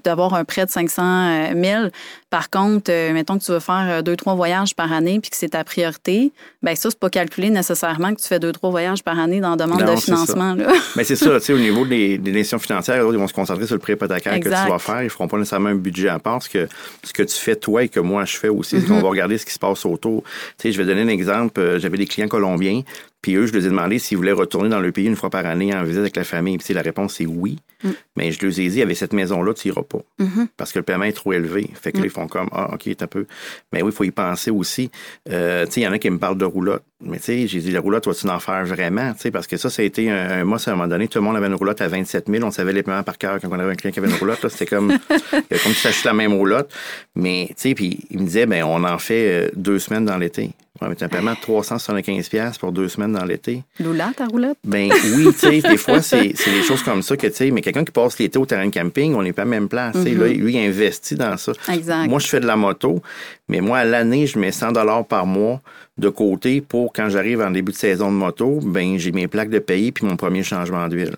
d'avoir 0.04 0.34
un 0.34 0.44
prêt 0.44 0.66
de 0.66 0.72
500 0.72 1.54
000. 1.54 1.66
Euh, 1.66 1.90
Par 2.30 2.50
contre, 2.50 2.92
euh, 2.92 3.14
mettons 3.14 3.38
que 3.38 3.44
tu 3.44 3.52
veux 3.52 3.60
faire 3.60 3.88
euh, 3.90 4.02
deux, 4.02 4.16
trois 4.16 4.36
voyages 4.36 4.76
par 4.76 4.92
année 4.92 5.20
puis 5.20 5.30
que 5.30 5.38
c'est 5.38 5.50
ta 5.50 5.64
priorité, 5.64 6.32
ben 6.62 6.76
ça, 6.76 6.90
c'est 6.90 7.00
pas 7.00 7.10
calculé 7.10 7.50
nécessairement 7.50 8.14
que 8.14 8.22
tu 8.22 8.28
fais 8.28 8.40
deux, 8.40 8.52
trois 8.52 8.70
voyages 8.70 9.04
par 9.04 9.20
année 9.20 9.40
dans 9.40 9.52
la 9.52 9.56
demande 9.56 9.84
de 9.84 9.96
financement. 9.96 10.56
Mais 10.96 11.04
c'est 11.04 11.16
ça, 11.16 11.40
tu 11.40 11.46
sais, 11.46 11.54
au 11.54 11.60
niveau 11.60 11.86
des, 11.86 12.18
des 12.18 12.44
financières, 12.44 12.98
ils 12.98 13.18
vont 13.18 13.28
se 13.28 13.34
concentrer 13.34 13.66
sur 13.66 13.76
le 13.76 13.82
prêt 13.82 13.94
hypothécaire 13.94 14.40
que 14.40 14.44
tu 14.44 14.50
vas 14.50 14.80
faire. 14.80 15.04
Ils 15.04 15.10
feront 15.10 15.28
pas 15.28 15.38
nécessairement 15.38 15.70
un 15.70 15.76
budget 15.76 16.10
à 16.10 16.20
part. 16.20 16.42
Ce 16.42 16.50
que, 16.50 16.68
ce 17.04 17.14
que 17.14 17.24
tu 17.24 17.36
fais 17.36 17.56
toi 17.56 17.84
et 17.84 17.90
que 17.90 18.00
moi 18.00 18.26
je 18.26 18.38
fais 18.38 18.50
aussi, 18.50 18.82
qu'on 18.84 18.96
mm-hmm. 18.96 19.02
va 19.02 19.10
regarder 19.10 19.38
ce 19.38 19.46
qui 19.46 19.54
se 19.54 19.60
passe 19.60 19.86
autour. 19.86 20.24
Tu 20.58 20.68
sais, 20.68 20.72
je 20.72 20.78
vais 20.78 20.86
donner 20.86 21.02
un 21.02 21.08
exemple. 21.08 21.80
J'avais 21.80 21.98
des 21.98 22.08
clients 22.08 22.28
colombiens 22.28 22.82
puis 23.22 23.36
eux, 23.36 23.46
je 23.46 23.54
leur 23.54 23.64
ai 23.64 23.70
demandé 23.70 24.00
s'ils 24.00 24.18
voulaient 24.18 24.32
retourner 24.32 24.70
dans 24.70 24.80
le 24.80 24.92
pays 24.92 25.06
une 25.06 25.16
fois 25.16 25.30
par 25.30 25.46
année 25.46 25.74
en 25.76 25.84
visite 25.84 26.00
avec 26.00 26.16
la 26.16 26.24
famille. 26.24 26.58
Puis 26.58 26.74
la 26.74 26.82
réponse 26.82 27.22
est 27.22 27.26
oui. 27.26 27.60
Mm. 27.84 27.90
Mais 28.16 28.32
je 28.32 28.46
leur 28.46 28.60
ai 28.60 28.68
dit, 28.68 28.82
avec 28.82 28.98
cette 28.98 29.14
maison-là, 29.14 29.54
tu 29.54 29.68
n'iras 29.68 29.84
pas. 29.84 30.00
Mm-hmm. 30.20 30.48
Parce 30.58 30.72
que 30.72 30.80
le 30.80 30.84
paiement 30.84 31.06
est 31.06 31.14
trop 31.14 31.34
élevé. 31.34 31.70
Fait 31.74 31.92
que 31.92 31.98
là, 31.98 32.04
mm. 32.04 32.06
ils 32.06 32.12
font 32.12 32.28
comme, 32.28 32.50
ah, 32.52 32.74
OK, 32.74 32.88
un 32.88 33.08
peu. 33.08 33.26
Mais 33.74 33.82
oui, 33.82 33.92
il 33.92 33.96
faut 33.96 34.04
y 34.04 34.12
penser 34.12 34.52
aussi. 34.52 34.92
Euh, 35.30 35.66
tu 35.66 35.74
sais, 35.74 35.82
il 35.82 35.84
y 35.84 35.88
en 35.88 35.92
a 35.92 36.00
qui 36.00 36.10
me 36.10 36.20
parlent 36.20 36.38
de 36.38 36.46
roulotte. 36.46 36.84
Mais 37.04 37.18
tu 37.18 37.24
sais, 37.24 37.48
j'ai 37.48 37.60
dit, 37.60 37.72
la 37.72 37.80
roulotte, 37.80 38.06
vas-tu 38.06 38.28
en 38.30 38.40
faire 38.40 38.64
vraiment? 38.66 39.14
Tu 39.14 39.22
sais, 39.22 39.32
parce 39.32 39.48
que 39.48 39.58
ça, 39.58 39.70
ça 39.70 39.82
a 39.82 39.86
été 39.86 40.10
un, 40.12 40.44
mois, 40.44 40.60
à 40.64 40.72
un 40.72 40.76
moment 40.76 40.88
donné, 40.88 41.08
tout 41.08 41.18
le 41.18 41.24
monde 41.24 41.36
avait 41.36 41.48
une 41.48 41.56
roulotte 41.56 41.82
à 41.82 41.88
27 41.88 42.30
000. 42.30 42.44
On 42.44 42.52
savait 42.52 42.74
les 42.74 42.84
paiements 42.84 43.04
par 43.04 43.18
cœur 43.18 43.40
quand 43.42 43.50
on 43.50 43.60
avait 43.60 43.72
un 43.72 43.76
client 43.76 43.92
qui 43.92 44.00
avait 44.00 44.10
une 44.10 44.18
roulotte. 44.18 44.48
C'était 44.50 44.68
comme, 44.68 44.98
comme 45.32 45.74
si 45.74 45.88
tu 45.90 46.06
la 46.06 46.14
même 46.14 46.34
roulotte. 46.34 46.72
Mais 47.16 47.48
tu 47.50 47.54
sais, 47.58 47.76
puis 47.76 48.00
il 48.12 48.20
me 48.20 48.26
disait, 48.26 48.46
ben 48.46 48.64
on 48.64 48.84
en 48.84 48.98
fait 48.98 49.28
euh, 49.28 49.50
deux 49.56 49.80
semaines 49.80 50.06
dans 50.06 50.18
l'été. 50.18 50.52
Ouais, 50.82 50.90
mais 50.90 50.96
tu 50.96 51.08
paiement 51.08 51.34
de 51.34 51.38
375$ 51.38 52.58
pour 52.58 52.72
deux 52.72 52.88
semaines 52.88 53.14
dans 53.14 53.24
l'été. 53.24 53.64
Loula, 53.80 54.12
ta 54.18 54.26
roulette? 54.26 54.58
Ben 54.64 54.90
oui, 55.16 55.28
tu 55.32 55.38
sais, 55.38 55.62
des 55.62 55.78
fois, 55.78 56.02
c'est 56.02 56.34
c'est 56.36 56.52
des 56.52 56.64
choses 56.64 56.82
comme 56.82 57.04
ça 57.04 57.16
que, 57.16 57.28
tu 57.28 57.34
sais, 57.34 57.52
mais 57.52 57.62
quelqu'un 57.62 57.86
qui 57.86 57.92
passe 57.92 58.18
l'été 58.18 58.40
au 58.40 58.48
terrain 58.48 58.66
de 58.66 58.74
camping, 58.74 59.14
on 59.14 59.22
n'est 59.22 59.34
pas 59.34 59.44
à 59.44 59.46
même 59.46 59.70
place. 59.70 59.96
tu 59.96 60.04
sais. 60.04 60.14
Là, 60.16 60.28
lui, 60.28 60.54
il 60.56 60.58
investit 60.58 61.16
dans 61.16 61.38
ça. 61.38 61.52
Exact. 61.72 62.08
Moi, 62.08 62.20
je 62.20 62.28
fais 62.28 62.40
de 62.40 62.48
la 62.48 62.56
moto, 62.56 63.02
mais 63.48 63.62
moi, 63.62 63.80
à 63.80 63.86
l'année, 63.86 64.26
je 64.26 64.40
mets 64.40 64.52
100 64.52 64.74
par 65.08 65.26
mois 65.28 65.62
de 65.98 66.10
côté 66.10 66.62
pour 66.62 66.92
quand 66.94 67.10
j'arrive 67.10 67.42
en 67.42 67.52
début 67.52 67.72
de 67.72 67.78
saison 67.78 68.12
de 68.12 68.18
moto, 68.18 68.60
ben 68.64 68.98
j'ai 68.98 69.12
mes 69.12 69.28
plaques 69.28 69.50
de 69.50 69.60
payer 69.60 69.92
puis 69.92 70.06
mon 70.06 70.16
premier 70.16 70.42
changement 70.42 70.88
d'huile. 70.88 71.16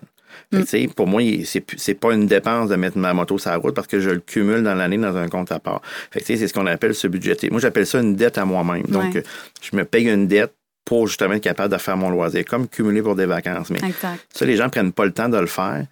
Fait 0.60 0.66
sais, 0.66 0.88
Pour 0.94 1.06
moi, 1.06 1.20
c'est 1.44 1.94
pas 1.94 2.12
une 2.14 2.26
dépense 2.26 2.68
de 2.70 2.76
mettre 2.76 2.98
ma 2.98 3.12
moto 3.14 3.38
sur 3.38 3.50
la 3.50 3.56
route 3.56 3.74
parce 3.74 3.86
que 3.86 4.00
je 4.00 4.10
le 4.10 4.20
cumule 4.20 4.62
dans 4.62 4.74
l'année 4.74 4.98
dans 4.98 5.16
un 5.16 5.28
compte 5.28 5.52
à 5.52 5.58
part. 5.58 5.82
C'est 6.22 6.36
ce 6.36 6.52
qu'on 6.52 6.66
appelle 6.66 6.94
ce 6.94 7.06
budgété. 7.08 7.50
Moi, 7.50 7.60
j'appelle 7.60 7.86
ça 7.86 8.00
une 8.00 8.14
dette 8.16 8.38
à 8.38 8.44
moi-même. 8.44 8.82
Donc, 8.84 9.14
Ouais. 9.14 9.22
je 9.62 9.76
me 9.76 9.84
paye 9.84 10.08
une 10.08 10.26
dette 10.26 10.52
pour 10.84 11.06
justement 11.06 11.34
être 11.34 11.42
capable 11.42 11.72
de 11.72 11.78
faire 11.78 11.96
mon 11.96 12.10
loisir, 12.10 12.44
comme 12.44 12.68
cumuler 12.68 13.00
pour 13.02 13.14
des 13.16 13.26
vacances. 13.26 13.70
Mais 13.70 13.78
Exact. 13.78 14.18
ça, 14.32 14.44
les 14.44 14.56
gens 14.56 14.68
prennent 14.68 14.92
pas 14.92 15.04
le 15.06 15.12
temps 15.12 15.28
de 15.30 15.38
le 15.38 15.46
faire. 15.46 15.86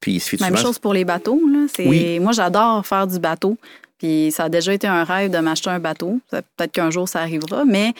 Puis 0.00 0.22
Même 0.40 0.50
souvent- 0.50 0.56
chose 0.56 0.78
pour 0.78 0.94
les 0.94 1.04
bateaux. 1.04 1.40
Là. 1.50 1.66
Oui. 1.84 2.20
Moi, 2.20 2.32
j'adore 2.32 2.86
faire 2.86 3.06
du 3.06 3.18
bateau. 3.18 3.56
Puis 3.98 4.30
ça 4.30 4.44
a 4.44 4.48
déjà 4.48 4.72
été 4.74 4.86
un 4.86 5.04
rêve 5.04 5.30
de 5.30 5.38
m'acheter 5.38 5.70
un 5.70 5.78
bateau. 5.80 6.20
Peut-être 6.30 6.70
qu'un 6.70 6.90
jour, 6.90 7.08
ça 7.08 7.20
arrivera. 7.20 7.64
Mais 7.64 7.92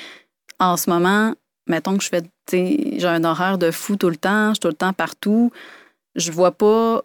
en 0.61 0.77
ce 0.77 0.91
moment, 0.91 1.35
mettons 1.67 1.97
que 1.97 2.05
je 2.05 2.11
fais, 2.11 2.23
j'ai 2.53 3.07
un 3.07 3.25
horaire 3.25 3.57
de 3.59 3.71
fou 3.71 3.97
tout 3.97 4.11
le 4.11 4.17
temps. 4.17 4.49
Je 4.51 4.55
suis 4.55 4.61
tout 4.61 4.69
le 4.69 4.75
temps 4.75 4.93
partout. 4.93 5.51
Je 6.17 6.33
vois 6.33 6.53
pas 6.53 7.03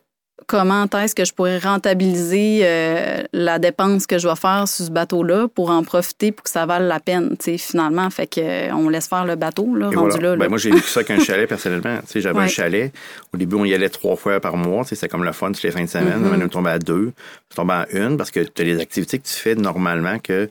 comment 0.48 0.86
est-ce 0.86 1.16
que 1.16 1.26
je 1.26 1.34
pourrais 1.34 1.60
rentabiliser 1.60 2.62
euh, 2.64 3.24
la 3.34 3.60
dépense 3.60 4.08
que 4.08 4.18
je 4.18 4.28
vais 4.28 4.36
faire 4.36 4.68
sur 4.68 4.86
ce 4.86 4.92
bateau-là 4.92 5.48
pour 5.48 5.70
en 5.70 5.84
profiter 5.84 6.32
pour 6.32 6.44
que 6.44 6.50
ça 6.50 6.66
vale 6.66 6.88
la 6.88 7.00
peine, 7.00 7.36
tu 7.38 7.52
sais, 7.52 7.58
finalement. 7.58 8.10
Fait 8.10 8.28
que 8.28 8.42
euh, 8.42 8.74
on 8.74 8.90
laisse 8.90 9.08
faire 9.08 9.26
le 9.26 9.36
bateau, 9.36 9.76
là, 9.76 9.90
Et 9.92 9.96
rendu 9.96 10.12
voilà. 10.12 10.32
là. 10.32 10.36
Ben, 10.36 10.50
moi, 10.50 10.58
j'ai 10.58 10.72
vécu 10.72 10.88
ça 10.88 11.02
avec 11.02 11.12
un 11.12 11.20
chalet 11.24 11.48
personnellement. 11.48 11.98
Tu 12.02 12.08
sais, 12.08 12.22
j'avais 12.22 12.40
un 12.40 12.48
chalet. 12.48 12.92
Au 13.34 13.38
début, 13.38 13.56
on 13.56 13.66
y 13.66 13.74
allait 13.74 13.90
trois 13.90 14.16
fois 14.16 14.40
par 14.40 14.58
mois. 14.58 14.84
C'était 14.84 15.08
comme 15.08 15.24
le 15.24 15.32
fun 15.32 15.52
toutes 15.52 15.64
les 15.64 15.72
fins 15.72 15.84
de 15.84 15.90
semaine. 15.90 16.20
Mhm. 16.20 16.30
Maintenant, 16.30 16.46
on 16.46 16.50
tombait 16.50 16.72
à 16.72 16.80
deux. 16.80 17.14
On 17.52 17.56
tombait 17.56 17.74
à 17.74 17.88
une 17.92 18.18
parce 18.18 18.32
que 18.32 18.42
tu 18.42 18.62
as 18.62 18.66
des 18.66 18.80
activités 18.80 19.20
que 19.20 19.28
tu 19.28 19.34
fais 19.36 19.56
normalement 19.56 20.20
que 20.20 20.50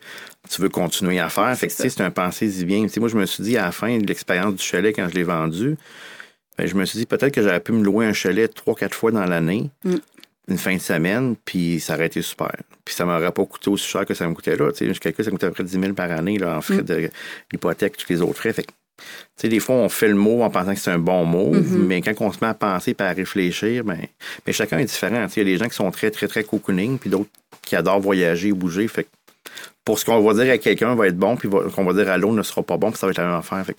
tu 0.48 0.62
veux 0.62 0.68
continuer 0.68 1.20
à 1.20 1.28
faire. 1.28 1.54
Fait 1.56 1.66
que, 1.66 1.72
C'est 1.72 2.00
un 2.00 2.10
pensée-y 2.10 2.64
bien. 2.64 2.82
Tu 2.84 2.90
sais, 2.90 3.00
moi, 3.00 3.08
je 3.08 3.16
me 3.16 3.26
suis 3.26 3.42
dit 3.42 3.56
à 3.56 3.66
la 3.66 3.72
fin 3.72 3.98
de 3.98 4.06
l'expérience 4.06 4.54
du 4.54 4.62
chalet 4.62 4.94
quand 4.94 5.08
je 5.08 5.14
l'ai 5.14 5.24
vendu, 5.24 5.76
ben, 6.60 6.66
je 6.68 6.74
me 6.74 6.84
suis 6.84 6.98
dit 6.98 7.06
peut-être 7.06 7.32
que 7.32 7.42
j'aurais 7.42 7.60
pu 7.60 7.72
me 7.72 7.82
louer 7.82 8.04
un 8.06 8.12
chalet 8.12 8.52
trois, 8.52 8.74
quatre 8.74 8.94
fois 8.94 9.10
dans 9.10 9.24
l'année. 9.24 9.70
Mm. 9.84 9.94
Une 10.48 10.58
fin 10.58 10.74
de 10.74 10.80
semaine, 10.80 11.36
puis 11.44 11.78
ça 11.80 11.94
aurait 11.94 12.06
été 12.06 12.22
super. 12.22 12.52
Puis 12.84 12.94
ça 12.94 13.04
m'aurait 13.04 13.30
pas 13.30 13.44
coûté 13.46 13.70
aussi 13.70 13.86
cher 13.86 14.04
que 14.04 14.14
ça 14.14 14.26
me 14.28 14.34
coûtait 14.34 14.56
là. 14.56 14.72
Tu 14.72 14.78
sais, 14.86 14.92
je 14.94 14.98
calcule, 15.00 15.24
ça 15.24 15.30
me 15.30 15.36
coûtait 15.36 15.46
à 15.46 15.50
peu 15.50 15.54
près 15.54 15.64
10 15.64 15.80
000 15.80 15.92
par 15.94 16.10
année 16.10 16.38
là, 16.38 16.56
en 16.56 16.60
frais 16.60 16.78
Mm. 16.78 16.82
de 16.82 17.10
l'hypothèque, 17.52 17.96
tous 17.96 18.08
les 18.12 18.20
autres 18.20 18.36
frais. 18.38 18.52
Fait 18.52 18.64
que, 18.64 18.72
tu 18.98 19.04
sais, 19.36 19.48
des 19.48 19.60
fois, 19.60 19.76
on 19.76 19.88
fait 19.88 20.08
le 20.08 20.16
mot 20.16 20.42
en 20.42 20.50
pensant 20.50 20.74
que 20.74 20.80
c'est 20.80 20.90
un 20.90 20.98
bon 20.98 21.24
mot, 21.24 21.54
Mhm. 21.54 21.86
mais 21.86 22.02
quand 22.02 22.12
on 22.20 22.32
se 22.32 22.38
met 22.42 22.48
à 22.48 22.54
penser 22.54 22.94
et 22.98 23.02
à 23.02 23.12
réfléchir, 23.12 23.84
ben, 23.84 23.98
mais 24.46 24.52
chacun 24.52 24.78
est 24.78 24.84
différent. 24.86 25.24
Tu 25.28 25.34
sais, 25.34 25.40
Il 25.42 25.48
y 25.48 25.50
a 25.50 25.54
des 25.54 25.58
gens 25.58 25.68
qui 25.68 25.76
sont 25.76 25.90
très, 25.90 26.10
très, 26.10 26.26
très 26.28 26.42
cocooning, 26.44 26.98
puis 26.98 27.08
d'autres 27.08 27.30
qui 27.62 27.76
adorent 27.76 28.00
voyager 28.00 28.50
ou 28.52 28.56
bouger. 28.56 28.88
Fait 28.88 29.04
que 29.04 29.08
pour 29.84 29.98
ce 29.98 30.04
qu'on 30.04 30.20
va 30.20 30.34
dire 30.34 30.52
à 30.52 30.58
quelqu'un 30.58 30.94
va 30.94 31.08
être 31.08 31.16
bon, 31.16 31.36
puis 31.36 31.48
qu'on 31.48 31.84
va 31.84 31.92
dire 31.92 32.10
à 32.10 32.18
l'autre 32.18 32.34
ne 32.34 32.42
sera 32.42 32.62
pas 32.62 32.76
bon, 32.76 32.90
puis 32.90 32.98
ça 32.98 33.06
va 33.06 33.12
être 33.12 33.18
la 33.18 33.26
même 33.26 33.36
affaire. 33.36 33.64
Fait 33.64 33.76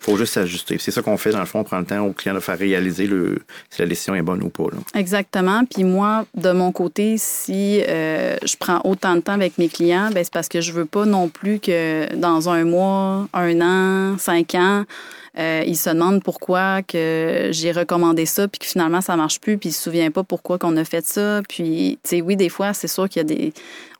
faut 0.00 0.16
juste 0.16 0.34
s'ajuster. 0.34 0.78
C'est 0.78 0.90
ça 0.90 1.02
qu'on 1.02 1.16
fait, 1.16 1.30
dans 1.30 1.40
le 1.40 1.46
fond, 1.46 1.60
on 1.60 1.64
prend 1.64 1.78
le 1.78 1.84
temps 1.84 2.00
au 2.04 2.12
client 2.12 2.34
de 2.34 2.40
faire 2.40 2.58
réaliser 2.58 3.06
le, 3.06 3.38
si 3.70 3.80
la 3.80 3.86
décision 3.86 4.14
est 4.14 4.22
bonne 4.22 4.42
ou 4.42 4.48
pas. 4.48 4.64
Exactement. 4.94 5.64
Puis 5.64 5.84
moi, 5.84 6.24
de 6.34 6.52
mon 6.52 6.72
côté, 6.72 7.16
si 7.18 7.82
euh, 7.88 8.36
je 8.44 8.56
prends 8.58 8.80
autant 8.84 9.14
de 9.14 9.20
temps 9.20 9.34
avec 9.34 9.58
mes 9.58 9.68
clients, 9.68 10.10
ben 10.12 10.24
c'est 10.24 10.32
parce 10.32 10.48
que 10.48 10.60
je 10.60 10.72
veux 10.72 10.86
pas 10.86 11.04
non 11.04 11.28
plus 11.28 11.58
que 11.58 12.14
dans 12.16 12.48
un 12.48 12.64
mois, 12.64 13.28
un 13.34 13.60
an, 13.60 14.18
cinq 14.18 14.54
ans, 14.54 14.84
euh, 15.38 15.62
ils 15.66 15.76
se 15.76 15.88
demandent 15.88 16.22
pourquoi 16.22 16.82
que 16.82 17.48
j'ai 17.52 17.72
recommandé 17.72 18.26
ça, 18.26 18.48
puis 18.48 18.58
que 18.58 18.66
finalement 18.66 19.00
ça 19.00 19.16
marche 19.16 19.40
plus, 19.40 19.56
puis 19.56 19.70
ils 19.70 19.72
se 19.72 19.82
souviennent 19.82 20.12
pas 20.12 20.24
pourquoi 20.24 20.58
qu'on 20.58 20.76
a 20.76 20.84
fait 20.84 21.06
ça. 21.06 21.40
Puis, 21.48 21.98
tu 22.02 22.10
sais, 22.10 22.20
oui, 22.20 22.36
des 22.36 22.48
fois, 22.48 22.74
c'est 22.74 22.88
sûr 22.88 23.08
qu'il 23.08 23.20
y 23.20 23.24
a 23.24 23.24
des, 23.24 23.52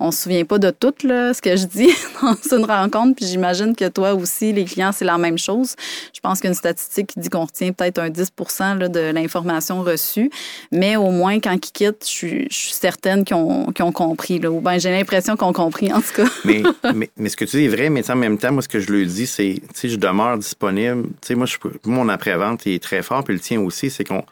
on 0.02 0.10
se 0.10 0.22
souvient 0.22 0.44
pas 0.44 0.58
de 0.58 0.70
tout 0.70 0.94
là, 1.04 1.32
ce 1.32 1.40
que 1.40 1.56
je 1.56 1.64
dis 1.64 1.90
dans 2.22 2.56
une 2.56 2.64
rencontre. 2.64 3.16
Puis 3.16 3.26
j'imagine 3.26 3.74
que 3.74 3.88
toi 3.88 4.14
aussi, 4.14 4.52
les 4.52 4.64
clients, 4.64 4.92
c'est 4.92 5.04
la 5.04 5.16
même 5.16 5.38
chose. 5.38 5.74
Je 6.12 6.20
pense 6.20 6.40
qu'une 6.40 6.54
statistique 6.54 7.08
qui 7.08 7.20
dit 7.20 7.28
qu'on 7.28 7.44
retient 7.44 7.72
peut-être 7.72 7.98
un 7.98 8.10
10% 8.10 8.78
là, 8.78 8.88
de 8.88 9.00
l'information 9.00 9.82
reçue, 9.82 10.30
mais 10.70 10.96
au 10.96 11.10
moins 11.10 11.40
quand 11.40 11.52
ils 11.52 11.60
quittent, 11.60 12.04
je 12.04 12.10
suis, 12.10 12.46
je 12.50 12.56
suis 12.56 12.72
certaine 12.72 13.24
qu'ils 13.24 13.36
ont, 13.36 13.66
qu'ils 13.72 13.84
ont 13.84 13.92
compris. 13.92 14.38
Là, 14.38 14.50
ou 14.50 14.60
bien 14.60 14.78
j'ai 14.78 14.90
l'impression 14.90 15.36
qu'ils 15.36 15.46
ont 15.46 15.52
compris 15.52 15.92
en 15.92 16.00
tout 16.00 16.14
cas. 16.16 16.26
mais, 16.44 16.62
mais, 16.94 17.10
mais 17.16 17.28
ce 17.28 17.36
que 17.36 17.44
tu 17.44 17.56
dis 17.58 17.64
est 17.64 17.68
vrai, 17.68 17.88
mais 17.88 18.08
en 18.10 18.16
même 18.16 18.38
temps, 18.38 18.52
moi, 18.52 18.62
ce 18.62 18.68
que 18.68 18.80
je 18.80 18.90
lui 18.90 19.06
dis, 19.06 19.26
c'est, 19.26 19.54
tu 19.54 19.68
sais, 19.74 19.88
je 19.88 19.96
demeure 19.96 20.36
disponible. 20.36 21.04
Tu 21.22 21.28
sais, 21.28 21.34
moi, 21.36 21.46
je, 21.46 21.56
mon 21.86 22.08
après-vente 22.08 22.66
est 22.66 22.82
très 22.82 23.02
fort, 23.02 23.22
puis 23.22 23.32
le 23.32 23.40
tien 23.40 23.60
aussi, 23.60 23.90
c'est 23.90 24.04
qu'on 24.04 24.24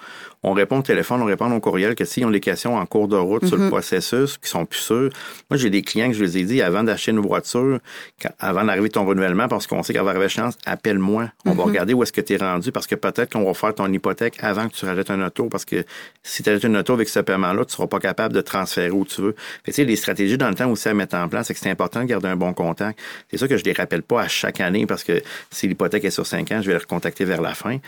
on 0.42 0.52
répond 0.52 0.78
au 0.78 0.82
téléphone, 0.82 1.20
on 1.20 1.26
répond 1.26 1.50
au 1.52 1.60
courriel, 1.60 1.94
que 1.94 2.04
s'ils 2.04 2.24
ont 2.24 2.30
des 2.30 2.40
questions 2.40 2.76
en 2.76 2.86
cours 2.86 3.08
de 3.08 3.16
route 3.16 3.44
sur 3.46 3.56
le 3.58 3.68
processus, 3.68 4.38
qui 4.38 4.48
sont 4.48 4.64
plus 4.64 4.78
sûrs. 4.80 5.10
Moi, 5.50 5.56
j'ai 5.58 5.68
des 5.70 5.82
clients 5.82 6.08
que 6.08 6.14
je 6.14 6.24
les 6.24 6.38
ai 6.38 6.44
dit, 6.44 6.62
avant 6.62 6.82
d'acheter 6.82 7.10
une 7.10 7.18
voiture, 7.20 7.78
quand- 8.22 8.32
avant 8.38 8.64
d'arriver 8.64 8.88
ton 8.88 9.04
renouvellement, 9.04 9.48
parce 9.48 9.66
qu'on 9.66 9.82
sait 9.82 9.92
qu'elle 9.92 10.02
va 10.04 10.10
arriver 10.10 10.28
chance, 10.28 10.56
appelle-moi. 10.66 11.28
On 11.44 11.52
va 11.52 11.64
regarder 11.64 11.92
où 11.94 12.02
est-ce 12.02 12.12
que 12.12 12.20
tu 12.22 12.34
es 12.34 12.36
rendu, 12.36 12.72
parce 12.72 12.86
que 12.86 12.94
peut-être 12.94 13.32
qu'on 13.32 13.44
va 13.44 13.54
faire 13.54 13.74
ton 13.74 13.92
hypothèque 13.92 14.38
avant 14.40 14.68
que 14.68 14.74
tu 14.74 14.84
rajoutes 14.86 15.10
un 15.10 15.24
auto, 15.26 15.46
parce 15.46 15.64
que 15.64 15.84
si 16.22 16.42
tu 16.42 16.48
achètes 16.50 16.64
une 16.64 16.76
auto 16.76 16.92
avec 16.94 17.08
ce 17.08 17.20
paiement-là, 17.20 17.64
tu 17.64 17.74
seras 17.74 17.86
pas 17.86 17.98
capable 18.00 18.34
de 18.34 18.40
transférer 18.40 18.90
où 18.90 19.04
tu 19.04 19.20
veux. 19.20 19.34
Fait 19.64 19.72
tu 19.72 19.76
sais, 19.76 19.84
les 19.84 19.96
stratégies 19.96 20.38
dans 20.38 20.48
le 20.48 20.54
temps 20.54 20.70
aussi 20.70 20.88
à 20.88 20.94
mettre 20.94 21.16
en 21.16 21.28
place, 21.28 21.48
c'est 21.48 21.54
que 21.54 21.60
c'est 21.60 21.70
important 21.70 22.00
de 22.00 22.06
garder 22.06 22.28
un 22.28 22.36
bon 22.36 22.52
contact. 22.54 22.98
C'est 23.30 23.36
ça 23.36 23.46
que 23.46 23.56
je 23.56 23.64
les 23.64 23.72
rappelle 23.72 24.02
pas 24.02 24.22
à 24.22 24.28
chaque 24.28 24.60
année, 24.60 24.86
parce 24.86 25.04
que 25.04 25.20
si 25.50 25.68
l'hypothèque 25.68 26.04
est 26.04 26.10
sur 26.10 26.26
cinq 26.26 26.50
ans, 26.52 26.60
je 26.62 26.66
vais 26.68 26.72
les 26.74 26.78
recontacter 26.78 27.24
vers 27.24 27.42
la 27.42 27.54
fin. 27.54 27.78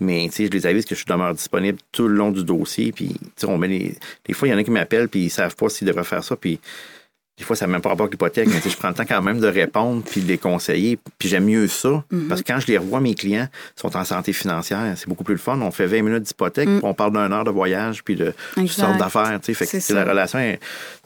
Mais 0.00 0.26
tu 0.30 0.32
sais, 0.36 0.46
je 0.46 0.50
les 0.50 0.66
avise 0.66 0.84
que 0.84 0.94
je 0.94 1.04
demeure 1.06 1.34
disponible 1.34 1.78
tout 2.00 2.08
le 2.08 2.14
long 2.14 2.30
du 2.30 2.44
dossier. 2.44 2.92
Puis, 2.92 3.14
on 3.46 3.58
met 3.58 3.68
les... 3.68 3.94
Des 4.24 4.32
fois, 4.32 4.48
il 4.48 4.52
y 4.52 4.54
en 4.54 4.58
a 4.58 4.64
qui 4.64 4.70
m'appellent, 4.70 5.08
puis 5.08 5.24
ils 5.24 5.30
savent 5.30 5.54
pas 5.54 5.68
s'ils 5.68 5.86
devraient 5.86 6.02
faire 6.04 6.24
ça. 6.24 6.34
Puis, 6.34 6.58
des 7.36 7.44
fois, 7.44 7.56
ça 7.56 7.66
n'a 7.66 7.72
même 7.72 7.82
pas 7.82 7.90
rapport 7.90 8.04
avec 8.04 8.14
l'hypothèque, 8.14 8.48
mais 8.48 8.60
je 8.64 8.76
prends 8.76 8.88
le 8.88 8.94
temps 8.94 9.04
quand 9.06 9.20
même 9.20 9.38
de 9.38 9.46
répondre 9.46 10.02
puis 10.02 10.20
de 10.22 10.28
les 10.28 10.38
conseiller. 10.38 10.98
Puis 11.18 11.28
j'aime 11.28 11.44
mieux 11.44 11.68
ça, 11.68 12.04
parce 12.28 12.42
que 12.42 12.52
quand 12.52 12.60
je 12.60 12.66
les 12.66 12.78
revois, 12.78 13.00
mes 13.00 13.14
clients 13.14 13.48
sont 13.76 13.96
en 13.96 14.04
santé 14.04 14.32
financière. 14.34 14.92
C'est 14.96 15.08
beaucoup 15.08 15.24
plus 15.24 15.34
le 15.34 15.40
fun. 15.40 15.58
On 15.60 15.70
fait 15.70 15.86
20 15.86 16.02
minutes 16.02 16.22
d'hypothèque, 16.22 16.68
puis 16.68 16.80
on 16.82 16.92
parle 16.92 17.12
d'une 17.12 17.32
heure 17.32 17.44
de 17.44 17.50
voyage, 17.50 18.02
puis 18.02 18.14
de 18.14 18.34
toutes 18.54 18.68
sortes 18.68 18.98
d'affaires. 18.98 19.38
Fait 19.42 19.54
que 19.54 19.92
la 19.94 20.04
relation, 20.04 20.38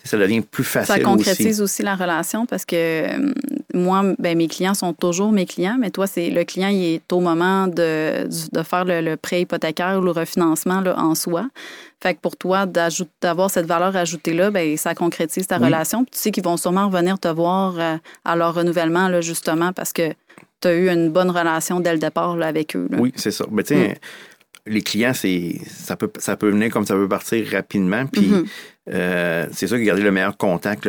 ça 0.05 0.19
devient 0.19 0.43
plus 0.43 0.64
facile 0.64 0.95
Ça 0.97 1.01
concrétise 1.01 1.61
aussi. 1.62 1.81
aussi. 1.81 1.83
la 1.83 1.95
relation 1.97 2.45
parce 2.47 2.64
que 2.64 2.77
euh, 2.77 3.33
moi, 3.73 4.03
ben, 4.19 4.37
mes 4.37 4.49
clients 4.49 4.75
sont 4.75 4.93
toujours 4.93 5.33
mes 5.33 5.47
clients, 5.47 5.77
mais 5.81 5.90
toi, 5.90 6.07
c'est 6.07 6.29
le 6.31 6.45
client, 6.45 6.69
il 6.69 6.85
est 6.97 7.12
au 7.12 7.21
moment 7.21 7.67
de, 7.69 8.29
de 8.53 8.62
faire 8.62 8.85
le, 8.85 9.01
le 9.01 9.17
prêt 9.17 9.40
hypothécaire 9.43 9.99
ou 9.99 10.03
le 10.03 10.11
refinancement 10.11 10.81
là, 10.81 10.99
en 10.99 11.14
soi. 11.14 11.49
Fait 12.03 12.14
que 12.14 12.21
pour 12.21 12.37
toi, 12.37 12.67
d'avoir 12.67 13.51
cette 13.51 13.64
valeur 13.67 13.97
ajoutée-là, 13.97 14.51
ben, 14.51 14.77
ça 14.77 14.95
concrétise 14.95 15.47
ta 15.47 15.57
Oui. 15.59 15.64
relation. 15.64 16.05
Puis 16.05 16.12
tu 16.12 16.19
sais 16.19 16.31
qu'ils 16.31 16.45
vont 16.45 16.59
sûrement 16.59 16.88
revenir 16.88 17.19
te 17.19 17.29
voir 17.29 17.75
euh, 17.79 17.97
à 18.27 18.37
leur 18.37 18.55
renouvellement, 18.55 19.09
là, 19.09 19.23
justement, 19.23 19.73
parce 19.73 19.93
que 19.95 20.11
tu 20.61 20.69
as 20.69 20.75
eu 20.75 20.90
une 20.90 21.09
bonne 21.11 21.31
relation 21.31 21.81
dès 21.81 21.93
le 21.95 21.99
départ 21.99 22.37
là, 22.37 22.47
avec 22.47 22.77
eux. 22.77 22.88
là. 22.90 22.99
Oui, 23.01 23.12
c'est 23.17 23.31
ça. 23.31 23.47
Mais 23.51 23.62
tu 23.62 23.75
sais, 23.75 23.88
Mm. 24.67 24.73
les 24.73 24.83
clients, 24.83 25.12
c'est 25.14 25.61
ça 25.67 25.97
peut, 25.97 26.11
ça 26.19 26.37
peut 26.37 26.51
venir 26.51 26.71
comme 26.71 26.87
ça 26.87 26.95
peut 26.95 27.09
partir 27.09 27.47
rapidement. 27.51 28.07
Puis 28.07 28.23
Mhm. 28.23 28.35
euh, 28.35 28.45
c'est 28.87 29.66
ça 29.66 29.79
que 29.79 29.83
garder 29.83 30.03
le 30.03 30.12
meilleur 30.12 30.37
contact, 30.37 30.88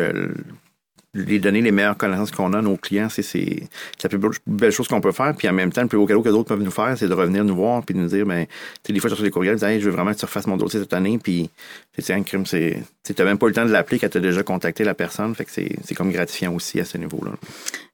les 1.15 1.39
donner 1.39 1.61
les 1.61 1.71
meilleures 1.71 1.97
connaissances 1.97 2.31
qu'on 2.31 2.53
a 2.53 2.59
à 2.59 2.61
nos 2.61 2.77
clients, 2.77 3.07
c'est 3.09 3.23
c'est 3.23 3.63
c'est 3.97 4.11
la 4.11 4.17
plus 4.17 4.39
belle, 4.45 4.71
chose 4.71 4.87
qu'on 4.87 5.01
peut 5.01 5.11
faire. 5.11 5.33
Puis 5.35 5.47
en 5.49 5.53
même 5.53 5.71
temps, 5.71 5.81
le 5.81 5.87
plus 5.87 5.97
beau 5.97 6.05
cadeau 6.05 6.21
que 6.21 6.29
d'autres 6.29 6.49
peuvent 6.49 6.61
nous 6.61 6.71
faire, 6.71 6.95
c'est 6.97 7.07
de 7.07 7.13
revenir 7.13 7.43
nous 7.43 7.55
voir 7.55 7.83
puis 7.83 7.95
de 7.95 7.99
nous 7.99 8.07
dire, 8.07 8.25
ben, 8.25 8.45
tu 8.83 8.91
des 8.91 8.99
fois, 8.99 9.09
je 9.09 9.15
reçois 9.15 9.25
des 9.25 9.31
courriels, 9.31 9.57
je 9.57 9.65
Hey, 9.65 9.79
je 9.79 9.85
veux 9.85 9.95
vraiment 9.95 10.13
que 10.13 10.19
tu 10.19 10.25
refasses 10.25 10.45
mon 10.45 10.57
dossier 10.57 10.79
cette 10.79 10.93
année. 10.93 11.17
Puis, 11.17 11.49
sais, 11.97 12.13
un 12.13 12.21
crime, 12.23 12.45
c'est, 12.45 12.83
tu 13.03 13.23
même 13.23 13.37
pas 13.37 13.47
eu 13.47 13.49
le 13.49 13.55
temps 13.55 13.65
de 13.65 13.71
l'appeler 13.71 13.99
quand 13.99 14.09
tu 14.09 14.17
as 14.17 14.21
déjà 14.21 14.43
contacté 14.43 14.83
la 14.83 14.93
personne. 14.93 15.33
Fait 15.33 15.45
que 15.45 15.51
c'est 15.51 15.75
c'est 15.83 15.95
comme 15.95 16.11
gratifiant 16.11 16.53
aussi 16.53 16.79
à 16.79 16.85
ce 16.85 16.97
niveau-là. 16.97 17.31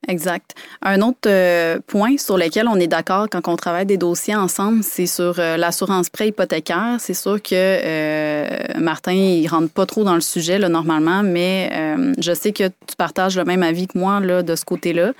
Exact. 0.07 0.55
Un 0.81 1.01
autre 1.01 1.27
euh, 1.27 1.79
point 1.85 2.17
sur 2.17 2.35
lequel 2.35 2.67
on 2.67 2.77
est 2.77 2.87
d'accord 2.87 3.27
quand 3.29 3.47
on 3.47 3.55
travaille 3.55 3.85
des 3.85 3.97
dossiers 3.97 4.35
ensemble, 4.35 4.83
c'est 4.83 5.05
sur 5.05 5.35
euh, 5.37 5.57
l'assurance 5.57 6.09
prêt 6.09 6.29
hypothécaire. 6.29 6.95
C'est 6.99 7.13
sûr 7.13 7.39
que 7.41 7.51
euh, 7.53 8.47
Martin, 8.79 9.13
il 9.13 9.47
rentre 9.47 9.71
pas 9.71 9.85
trop 9.85 10.03
dans 10.03 10.15
le 10.15 10.21
sujet 10.21 10.57
là, 10.57 10.69
normalement, 10.69 11.21
mais 11.21 11.71
je 12.17 12.33
sais 12.33 12.51
que 12.51 12.67
tu 12.67 12.95
le 13.17 13.43
même 13.43 13.63
avis 13.63 13.87
que 13.87 13.97
moi 13.97 14.19
là, 14.19 14.43
de 14.43 14.55
ce 14.55 14.65
côté-là. 14.65 15.13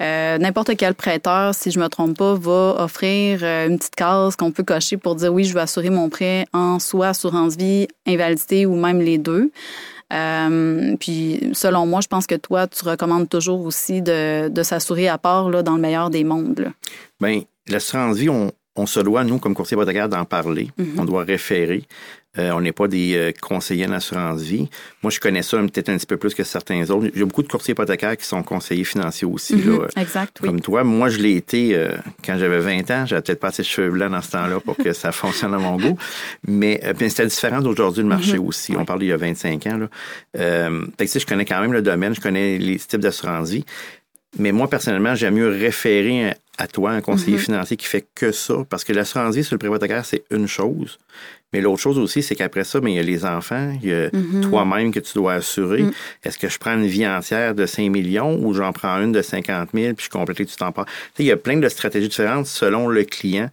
Euh, 0.00 0.38
N'importe 0.38 0.76
quel 0.76 0.94
prêteur, 0.94 1.54
si 1.54 1.70
je 1.70 1.78
me 1.78 1.88
trompe 1.88 2.16
pas, 2.16 2.34
va 2.34 2.76
offrir 2.78 3.40
euh, 3.42 3.68
une 3.68 3.78
petite 3.78 3.96
case 3.96 4.36
qu'on 4.36 4.52
peut 4.52 4.62
cocher 4.62 4.96
pour 4.96 5.14
dire 5.14 5.32
oui, 5.32 5.44
je 5.44 5.54
veux 5.54 5.60
assurer 5.60 5.90
mon 5.90 6.08
prêt 6.08 6.46
en 6.52 6.78
soit 6.78 7.08
assurance 7.08 7.56
vie, 7.56 7.88
invalidité 8.06 8.66
ou 8.66 8.76
même 8.76 9.00
les 9.00 9.18
deux. 9.18 9.50
Euh, 10.12 10.96
puis, 10.98 11.50
selon 11.52 11.86
moi, 11.86 12.00
je 12.00 12.08
pense 12.08 12.26
que 12.26 12.34
toi, 12.34 12.66
tu 12.66 12.84
recommandes 12.84 13.28
toujours 13.28 13.60
aussi 13.60 14.00
de, 14.00 14.48
de 14.48 14.62
s'assurer 14.62 15.08
à 15.08 15.18
part 15.18 15.50
là, 15.50 15.62
dans 15.62 15.74
le 15.74 15.80
meilleur 15.80 16.08
des 16.10 16.24
mondes. 16.24 16.58
là. 16.60 16.70
Ben, 17.20 17.42
l'assurance 17.68 18.16
vie, 18.16 18.30
on, 18.30 18.50
on 18.78 18.86
se 18.86 19.00
doit, 19.00 19.24
nous, 19.24 19.38
comme 19.38 19.54
courtier 19.54 19.76
hypothécaire, 19.76 20.08
d'en 20.08 20.24
parler. 20.24 20.70
On 20.96 21.04
doit 21.04 21.24
référer. 21.24 21.82
Euh, 22.38 22.52
on 22.52 22.60
n'est 22.60 22.72
pas 22.72 22.86
des 22.86 23.16
euh, 23.16 23.32
conseillers 23.40 23.86
en 23.86 23.92
assurance 23.92 24.42
vie. 24.42 24.68
Moi, 25.02 25.10
je 25.10 25.18
connais 25.18 25.42
ça 25.42 25.56
peut-être 25.58 25.88
un 25.88 25.96
petit 25.96 26.06
peu 26.06 26.18
plus 26.18 26.34
que 26.34 26.44
certains 26.44 26.88
autres. 26.90 27.10
J'ai 27.14 27.24
beaucoup 27.24 27.42
de 27.42 27.48
courtiers 27.48 27.72
hypothécaires 27.72 28.16
qui 28.16 28.26
sont 28.26 28.42
conseillers 28.42 28.84
financiers 28.84 29.26
aussi. 29.26 29.56
là, 29.56 29.88
exact, 29.96 30.38
Comme 30.40 30.60
toi. 30.60 30.84
Moi, 30.84 31.08
je 31.08 31.18
l'ai 31.18 31.34
été 31.34 31.74
euh, 31.74 31.96
quand 32.24 32.38
j'avais 32.38 32.60
20 32.60 32.90
ans. 32.90 33.06
J'avais 33.06 33.22
peut-être 33.22 33.40
pas 33.40 33.48
assez 33.48 33.62
de 33.62 33.66
cheveux 33.66 33.90
blancs 33.90 34.12
dans 34.12 34.22
ce 34.22 34.30
temps-là 34.32 34.60
pour 34.60 34.76
que 34.76 34.92
ça 34.92 35.10
fonctionne 35.12 35.54
à 35.54 35.58
mon 35.58 35.76
goût. 35.78 35.98
Mais 36.46 36.80
c'était 37.08 37.26
différent 37.26 37.60
d'aujourd'hui, 37.60 38.02
le 38.02 38.08
marché 38.08 38.38
aussi. 38.38 38.76
On 38.76 38.84
parle 38.84 39.00
d'il 39.00 39.08
y 39.08 39.12
a 39.12 39.16
25 39.16 39.66
ans. 39.66 39.78
Là. 39.78 39.88
fait 40.98 41.06
que, 41.06 41.18
je 41.18 41.26
connais 41.26 41.46
quand 41.46 41.60
même 41.60 41.72
le 41.72 41.82
domaine. 41.82 42.14
Je 42.14 42.20
connais 42.20 42.58
les 42.58 42.76
types 42.76 43.00
d'assurance 43.00 43.50
vie. 43.50 43.64
Mais 44.38 44.52
moi, 44.52 44.68
personnellement, 44.68 45.14
j'aime 45.14 45.34
mieux 45.34 45.48
référer 45.48 46.34
à 46.58 46.66
toi, 46.66 46.90
un 46.90 47.00
conseiller 47.00 47.36
mm-hmm. 47.36 47.40
financier 47.40 47.76
qui 47.76 47.86
fait 47.86 48.06
que 48.14 48.32
ça, 48.32 48.64
parce 48.68 48.84
que 48.84 48.92
l'assurance 48.92 49.36
vie 49.36 49.44
sur 49.44 49.56
le 49.60 49.64
hypothécaire, 49.64 50.04
c'est 50.04 50.24
une 50.30 50.48
chose. 50.48 50.98
Mais 51.52 51.60
l'autre 51.60 51.80
chose 51.80 51.98
aussi, 51.98 52.22
c'est 52.22 52.34
qu'après 52.34 52.64
ça, 52.64 52.80
mais 52.80 52.92
il 52.92 52.96
y 52.96 52.98
a 52.98 53.02
les 53.02 53.24
enfants, 53.24 53.72
il 53.82 53.88
y 53.88 53.92
a 53.92 54.08
mm-hmm. 54.08 54.40
toi-même 54.50 54.92
que 54.92 55.00
tu 55.00 55.14
dois 55.14 55.34
assurer. 55.34 55.82
Mm. 55.82 55.92
Est-ce 56.24 56.36
que 56.36 56.48
je 56.48 56.58
prends 56.58 56.74
une 56.74 56.86
vie 56.86 57.06
entière 57.06 57.54
de 57.54 57.64
5 57.64 57.88
millions 57.90 58.38
ou 58.42 58.52
j'en 58.52 58.72
prends 58.72 58.96
une 59.00 59.12
de 59.12 59.22
50 59.22 59.70
000 59.72 59.94
puis 59.94 60.06
je 60.06 60.10
complète 60.10 60.36
tout 60.36 60.62
en 60.62 60.72
part? 60.72 60.84
il 61.18 61.24
y 61.24 61.32
a 61.32 61.36
plein 61.36 61.56
de 61.56 61.68
stratégies 61.68 62.08
différentes 62.08 62.46
selon 62.46 62.88
le 62.88 63.04
client. 63.04 63.48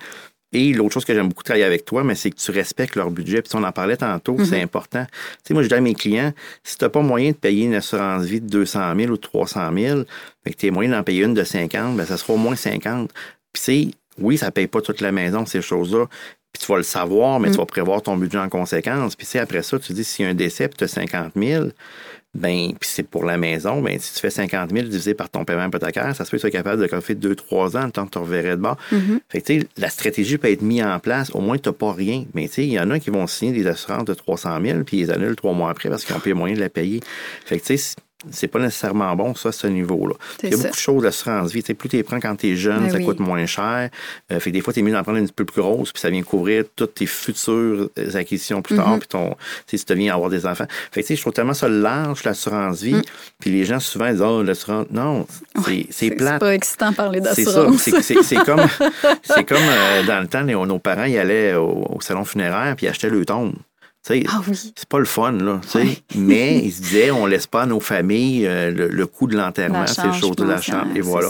Et 0.55 0.71
l'autre 0.71 0.93
chose 0.93 1.03
que 1.03 1.13
j'aime 1.13 1.27
beaucoup 1.27 1.43
travailler 1.43 1.65
avec 1.65 1.83
toi, 1.83 2.05
mais 2.05 2.15
c'est 2.15 2.31
que 2.31 2.37
tu 2.37 2.49
respectes 2.49 2.95
leur 2.95 3.11
budget. 3.11 3.41
Puis 3.41 3.51
on 3.55 3.63
en 3.65 3.73
parlait 3.73 3.97
tantôt, 3.97 4.37
c'est 4.45 4.55
mhm. 4.55 4.63
important. 4.63 5.05
Tu 5.05 5.49
sais, 5.49 5.53
moi, 5.53 5.63
je 5.63 5.67
dis 5.67 5.73
à 5.73 5.81
mes 5.81 5.93
clients, 5.93 6.31
si 6.63 6.77
tu 6.77 6.85
n'as 6.85 6.89
pas 6.89 7.01
moyen 7.01 7.31
de 7.31 7.35
payer 7.35 7.65
une 7.65 7.75
assurance 7.75 8.23
vie 8.23 8.39
de 8.39 8.47
200 8.47 8.95
000 8.95 9.11
ou 9.11 9.17
de 9.17 9.21
300 9.21 9.69
000, 9.77 10.03
mais 10.45 10.53
que 10.53 10.57
tu 10.57 10.69
as 10.69 10.71
moyen 10.71 10.91
d'en 10.91 11.03
payer 11.03 11.25
une 11.25 11.33
de 11.33 11.43
50, 11.43 11.97
ben 11.97 12.05
ça 12.05 12.15
sera 12.15 12.33
au 12.33 12.37
moins 12.37 12.55
50. 12.55 13.11
Puis 13.51 13.61
c'est, 13.61 13.87
oui, 14.17 14.37
ça 14.37 14.45
ne 14.45 14.51
paye 14.51 14.67
pas 14.67 14.79
toute 14.79 15.01
la 15.01 15.11
maison, 15.11 15.45
ces 15.45 15.61
choses-là. 15.61 16.05
Puis 16.53 16.63
tu 16.65 16.71
vas 16.71 16.77
le 16.77 16.83
savoir, 16.83 17.41
mais 17.41 17.49
tu 17.49 17.55
mhm. 17.55 17.57
vas 17.57 17.65
prévoir 17.65 18.01
ton 18.01 18.15
budget 18.15 18.37
en 18.37 18.47
conséquence. 18.47 19.17
Puis 19.17 19.25
c'est 19.25 19.39
après 19.39 19.61
ça, 19.61 19.77
tu 19.77 19.91
dis, 19.91 20.05
s'il 20.05 20.23
y 20.23 20.27
a 20.29 20.31
un 20.31 20.35
décès, 20.35 20.69
puis 20.69 20.77
tu 20.77 20.85
as 20.85 20.87
50 20.87 21.33
000, 21.35 21.65
ben, 22.35 22.73
puis 22.77 22.89
c'est 22.91 23.03
pour 23.03 23.23
la 23.23 23.37
maison, 23.37 23.81
ben, 23.81 23.97
si 23.97 24.13
tu 24.13 24.19
fais 24.19 24.29
50 24.29 24.71
000 24.71 24.87
divisé 24.87 25.13
par 25.13 25.29
ton 25.29 25.45
paiement 25.45 25.67
hypothécaire, 25.67 26.13
ça 26.13 26.25
se 26.25 26.29
peut 26.29 26.37
que 26.37 26.41
tu 26.41 26.51
sois 26.51 26.51
capable 26.51 26.81
de 26.81 26.87
faire 26.87 26.99
2-3 26.99 27.77
ans 27.77 27.85
le 27.85 27.91
temps 27.91 28.05
que 28.05 28.11
tu 28.11 28.17
reverrais 28.17 28.57
de 28.57 28.61
bord. 28.61 28.77
Mm-hmm. 28.91 29.19
Fait 29.29 29.41
que, 29.41 29.45
tu 29.45 29.61
sais, 29.61 29.67
la 29.77 29.89
stratégie 29.89 30.37
peut 30.37 30.51
être 30.51 30.61
mise 30.61 30.83
en 30.83 30.99
place. 30.99 31.31
Au 31.33 31.39
moins, 31.39 31.57
tu 31.57 31.69
n'as 31.69 31.73
pas 31.73 31.93
rien. 31.93 32.25
Mais, 32.33 32.47
tu 32.47 32.55
sais, 32.55 32.67
il 32.67 32.73
y 32.73 32.79
en 32.79 32.91
a 32.91 32.99
qui 32.99 33.09
vont 33.09 33.25
signer 33.25 33.53
des 33.53 33.67
assurances 33.67 34.05
de 34.05 34.13
300 34.13 34.59
000 34.61 34.83
puis 34.83 34.99
ils 34.99 35.11
annulent 35.11 35.37
trois 35.37 35.53
mois 35.53 35.69
après 35.69 35.89
parce 35.89 36.03
qu'ils 36.03 36.13
n'ont 36.13 36.19
pas 36.19 36.29
les 36.29 36.33
moyens 36.33 36.59
de 36.59 36.63
la 36.63 36.69
payer. 36.69 36.99
Fait 37.45 37.57
que, 37.57 37.65
tu 37.65 37.77
sais, 37.77 37.95
c'est 38.31 38.47
pas 38.47 38.59
nécessairement 38.59 39.15
bon, 39.15 39.35
ça, 39.35 39.51
ce 39.51 39.67
niveau-là. 39.67 40.15
Il 40.43 40.49
y 40.49 40.53
a 40.53 40.57
beaucoup 40.57 40.69
de 40.69 40.75
choses 40.75 41.03
d'assurance 41.03 41.51
vie. 41.51 41.61
plus 41.61 41.89
tu 41.89 41.97
les 41.97 42.03
prends 42.03 42.19
quand 42.19 42.35
tu 42.35 42.49
es 42.49 42.55
jeune, 42.55 42.83
ben 42.83 42.89
ça 42.89 42.99
coûte 42.99 43.19
moins 43.19 43.45
cher. 43.45 43.89
Euh, 44.31 44.39
fait 44.39 44.51
que 44.51 44.55
des 44.55 44.61
fois, 44.61 44.73
tu 44.73 44.79
es 44.79 44.83
mieux 44.83 44.91
d'en 44.91 45.03
prendre 45.03 45.17
une 45.17 45.29
peu 45.29 45.45
plus 45.45 45.61
grosse, 45.61 45.91
puis 45.91 46.01
ça 46.01 46.09
vient 46.09 46.23
couvrir 46.23 46.63
toutes 46.75 46.95
tes 46.95 47.05
futures 47.05 47.89
acquisitions 48.13 48.61
plus 48.61 48.75
tard, 48.75 48.95
mm-hmm. 48.95 48.99
puis 48.99 49.07
ton, 49.07 49.35
si 49.67 49.77
tu 49.77 49.85
deviens 49.93 50.13
avoir 50.13 50.29
des 50.29 50.45
enfants. 50.45 50.65
Fait 50.91 51.03
que, 51.03 51.15
je 51.15 51.21
trouve 51.21 51.33
tellement 51.33 51.53
ça 51.53 51.67
large, 51.67 52.23
l'assurance 52.23 52.81
vie. 52.81 52.95
Mm. 52.95 53.01
Puis 53.39 53.51
les 53.51 53.65
gens 53.65 53.79
souvent 53.79 54.09
disent, 54.11 54.21
oh, 54.21 54.43
l'assurance. 54.43 54.87
Non, 54.91 55.25
c'est 55.89 56.11
plate. 56.11 56.33
C'est 56.33 56.39
pas 56.39 56.53
excitant 56.53 56.91
de 56.91 56.95
parler 56.95 57.21
d'assurance. 57.21 57.81
C'est 57.81 58.01
ça. 58.01 58.23
C'est 58.23 58.35
comme, 58.43 58.61
c'est 59.23 59.43
comme 59.43 59.57
euh, 59.57 60.03
dans 60.03 60.21
le 60.21 60.27
temps, 60.27 60.43
nos 60.43 60.79
parents, 60.79 61.05
ils 61.05 61.17
allaient 61.17 61.55
au, 61.55 61.97
salon 62.01 62.25
funéraire, 62.25 62.75
puis 62.75 62.85
ils 62.85 62.89
achetaient 62.89 63.09
le 63.09 63.25
tombe. 63.25 63.53
Ah 64.07 64.41
c'est 64.53 64.87
pas 64.87 64.99
le 64.99 65.05
fun, 65.05 65.31
là. 65.31 65.61
Mais 66.15 66.59
ils 66.59 66.71
se 66.71 66.81
disaient, 66.81 67.11
on 67.11 67.25
laisse 67.25 67.47
pas 67.47 67.63
à 67.63 67.65
nos 67.65 67.79
familles 67.79 68.45
euh, 68.45 68.71
le, 68.71 69.07
coût 69.07 69.27
de 69.27 69.35
l'enterrement, 69.35 69.87
c'est 69.87 70.05
le 70.05 70.13
chose 70.13 70.35
de 70.35 70.45
la 70.45 70.61
chambre. 70.61 70.95
Et 70.95 71.01
voilà. 71.01 71.29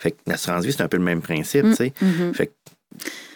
Fait 0.00 0.10
que 0.10 0.16
l'assurance 0.26 0.64
vie, 0.64 0.72
c'est 0.72 0.82
un 0.82 0.88
peu 0.88 0.96
le 0.96 1.04
même 1.04 1.22
principe. 1.22 1.64
Mm, 1.64 1.72
mm-hmm. 1.72 2.34
Fait 2.34 2.52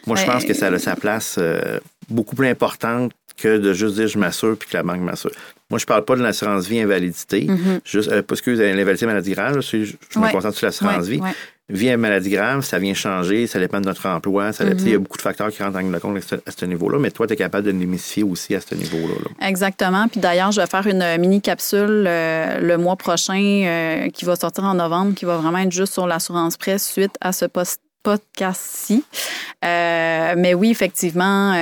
moi, 0.07 0.17
je 0.17 0.25
pense 0.25 0.45
que 0.45 0.55
ça 0.55 0.67
a 0.67 0.79
sa 0.79 0.97
place 0.97 1.37
euh, 1.39 1.79
beaucoup 2.09 2.35
plus 2.35 2.49
importante 2.49 3.13
que 3.37 3.59
de 3.59 3.73
juste 3.73 3.95
dire 3.95 4.09
je 4.09 4.19
m'assure 4.19 4.57
puis 4.57 4.69
que 4.69 4.77
la 4.77 4.83
banque 4.83 5.01
m'assure. 5.01 5.31
Moi, 5.71 5.79
je 5.79 5.87
parle 5.87 6.05
pas 6.05 6.17
de 6.17 6.23
l'assurance 6.23 6.67
vie 6.67 6.81
invalidité. 6.81 7.47
Mm-hmm. 7.47 7.81
Juste, 7.85 8.13
euh, 8.13 8.23
parce 8.23 8.43
que 8.43 8.51
l'invalidité 8.51 9.07
maladie 9.07 9.33
grave, 9.33 9.61
je, 9.63 9.77
me 10.19 10.31
concentre 10.31 10.57
sur 10.57 10.67
l'assurance 10.67 11.07
vie 11.07 11.21
vie 11.73 11.91
à 11.91 11.97
maladie 11.97 12.31
grave, 12.31 12.63
ça 12.63 12.79
vient 12.79 12.95
changer, 12.95 13.47
ça 13.47 13.59
dépend 13.59 13.81
de 13.81 13.87
notre 13.87 14.07
emploi. 14.07 14.53
Ça, 14.53 14.65
Il 14.65 14.89
y 14.89 14.93
a 14.93 14.99
mhm. 14.99 15.03
beaucoup 15.03 15.17
de 15.17 15.23
facteurs 15.23 15.49
qui 15.49 15.63
rentrent 15.63 15.79
en 15.79 15.99
compte 15.99 16.19
à 16.47 16.51
ce, 16.51 16.65
niveau-là, 16.65 16.99
mais 16.99 17.11
toi, 17.11 17.27
tu 17.27 17.33
es 17.33 17.37
capable 17.37 17.67
de 17.67 17.73
démystifier 17.73 18.23
aussi 18.23 18.55
à 18.55 18.61
ce 18.61 18.75
niveau-là. 18.75 19.15
Exactement. 19.47 20.07
Puis 20.09 20.21
d'ailleurs, 20.21 20.53
je 20.53 20.61
vais 20.61 20.67
faire 20.67 20.87
une 20.87 21.19
mini-capsule 21.19 22.05
euh, 22.07 22.59
le 22.61 22.77
mois 22.79 22.97
prochain 22.97 23.35
euh, 23.65 24.11
qui 24.11 24.25
va 24.25 24.37
sortir 24.37 24.65
en 24.65 24.75
novembre, 24.75 25.15
qui 25.15 25.25
va 25.25 25.39
vraiment 25.39 25.59
être 25.59 25.73
juste 25.73 25.95
sur 25.95 26.07
l'assurance 26.07 26.57
presse 26.57 26.87
suite 26.87 27.13
à 27.21 27.33
ce 27.33 27.47
podcast-ci. 28.03 29.05
Euh, 29.65 30.35
mais 30.37 30.55
oui, 30.55 30.71
effectivement, 30.71 31.53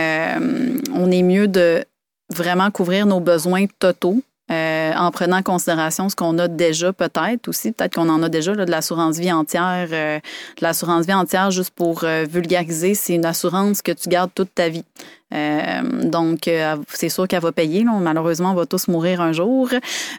on 0.94 1.10
est 1.10 1.22
mieux 1.22 1.48
de 1.48 1.84
vraiment 2.30 2.70
couvrir 2.70 3.06
nos 3.06 3.20
besoins 3.20 3.66
totaux 3.78 4.22
euh, 4.50 4.92
en 4.96 5.12
prenant 5.12 5.36
en 5.36 5.42
considération 5.42 6.08
ce 6.08 6.16
qu'on 6.16 6.36
a 6.38 6.48
déjà 6.48 6.92
peut-être 6.92 7.46
aussi. 7.46 7.70
Peut-être 7.70 7.94
qu'on 7.94 8.08
en 8.08 8.20
a 8.24 8.28
déjà 8.28 8.56
de 8.56 8.68
l'assurance 8.68 9.16
vie 9.18 9.30
entière. 9.30 9.88
Euh, 9.92 10.18
de 10.18 10.62
l'assurance 10.62 11.06
vie 11.06 11.14
entière, 11.14 11.52
juste 11.52 11.70
pour 11.70 12.02
euh, 12.02 12.24
vulgariser, 12.28 12.94
c'est 12.94 13.14
une 13.14 13.26
assurance 13.26 13.80
que 13.80 13.92
tu 13.92 14.08
gardes 14.08 14.32
toute 14.34 14.52
ta 14.52 14.68
vie. 14.68 14.84
Donc, 15.32 16.50
c'est 16.88 17.08
sûr 17.08 17.28
qu'elle 17.28 17.40
va 17.40 17.52
payer. 17.52 17.84
Malheureusement, 17.84 18.52
on 18.52 18.54
va 18.54 18.66
tous 18.66 18.88
mourir 18.88 19.20
un 19.20 19.32
jour. 19.32 19.70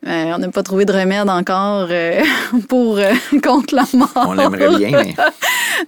on 0.05 0.37
n'a 0.37 0.49
pas 0.49 0.63
trouvé 0.63 0.85
de 0.85 0.93
remède 0.93 1.29
encore 1.29 1.89
pour 2.69 2.99
contre 3.43 3.75
la 3.75 3.85
mort. 3.93 4.09
On 4.15 4.33
l'aimerait 4.33 4.77
bien. 4.77 5.03
Mais... 5.03 5.15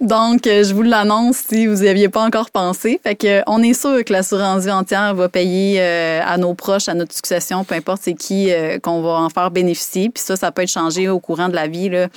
Donc, 0.00 0.46
euh, 0.46 0.64
je 0.64 0.74
vous 0.74 0.82
l'annonce 0.82 1.36
si 1.48 1.66
vous 1.66 1.82
n'y 1.82 1.88
aviez 1.88 2.08
pas 2.08 2.22
encore 2.22 2.50
pensé. 2.50 3.00
Fait 3.02 3.14
que, 3.14 3.42
on 3.46 3.62
est 3.62 3.74
sûr 3.74 4.04
que 4.04 4.12
l'assurance 4.12 4.64
vie 4.64 4.70
entière 4.70 5.14
va 5.14 5.28
payer 5.28 5.80
euh, 5.80 6.20
à 6.24 6.36
nos 6.36 6.54
proches, 6.54 6.88
à 6.88 6.94
notre 6.94 7.14
succession, 7.14 7.64
peu 7.64 7.74
importe 7.74 8.02
c'est 8.02 8.14
qui 8.14 8.50
euh, 8.50 8.78
qu'on 8.78 9.02
va 9.02 9.20
en 9.20 9.30
faire 9.30 9.50
bénéficier. 9.50 10.10
Puis 10.10 10.22
ça, 10.22 10.36
ça 10.36 10.52
peut 10.52 10.62
être 10.62 10.70
changé 10.70 11.08
au 11.08 11.20
courant 11.20 11.48
de 11.48 11.54
la 11.54 11.68
vie, 11.68 11.88
là, 11.88 12.08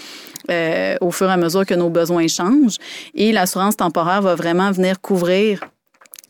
au 1.02 1.12
fur 1.12 1.30
et 1.30 1.34
à 1.34 1.38
mesure 1.38 1.65
que 1.65 1.74
nos 1.74 1.89
besoins 1.89 2.28
changent. 2.28 2.78
Et 3.13 3.32
l'assurance 3.32 3.78
temporaire 3.78 4.22
va 4.22 4.36
vraiment 4.36 4.72
venir 4.72 5.02
couvrir 5.02 5.62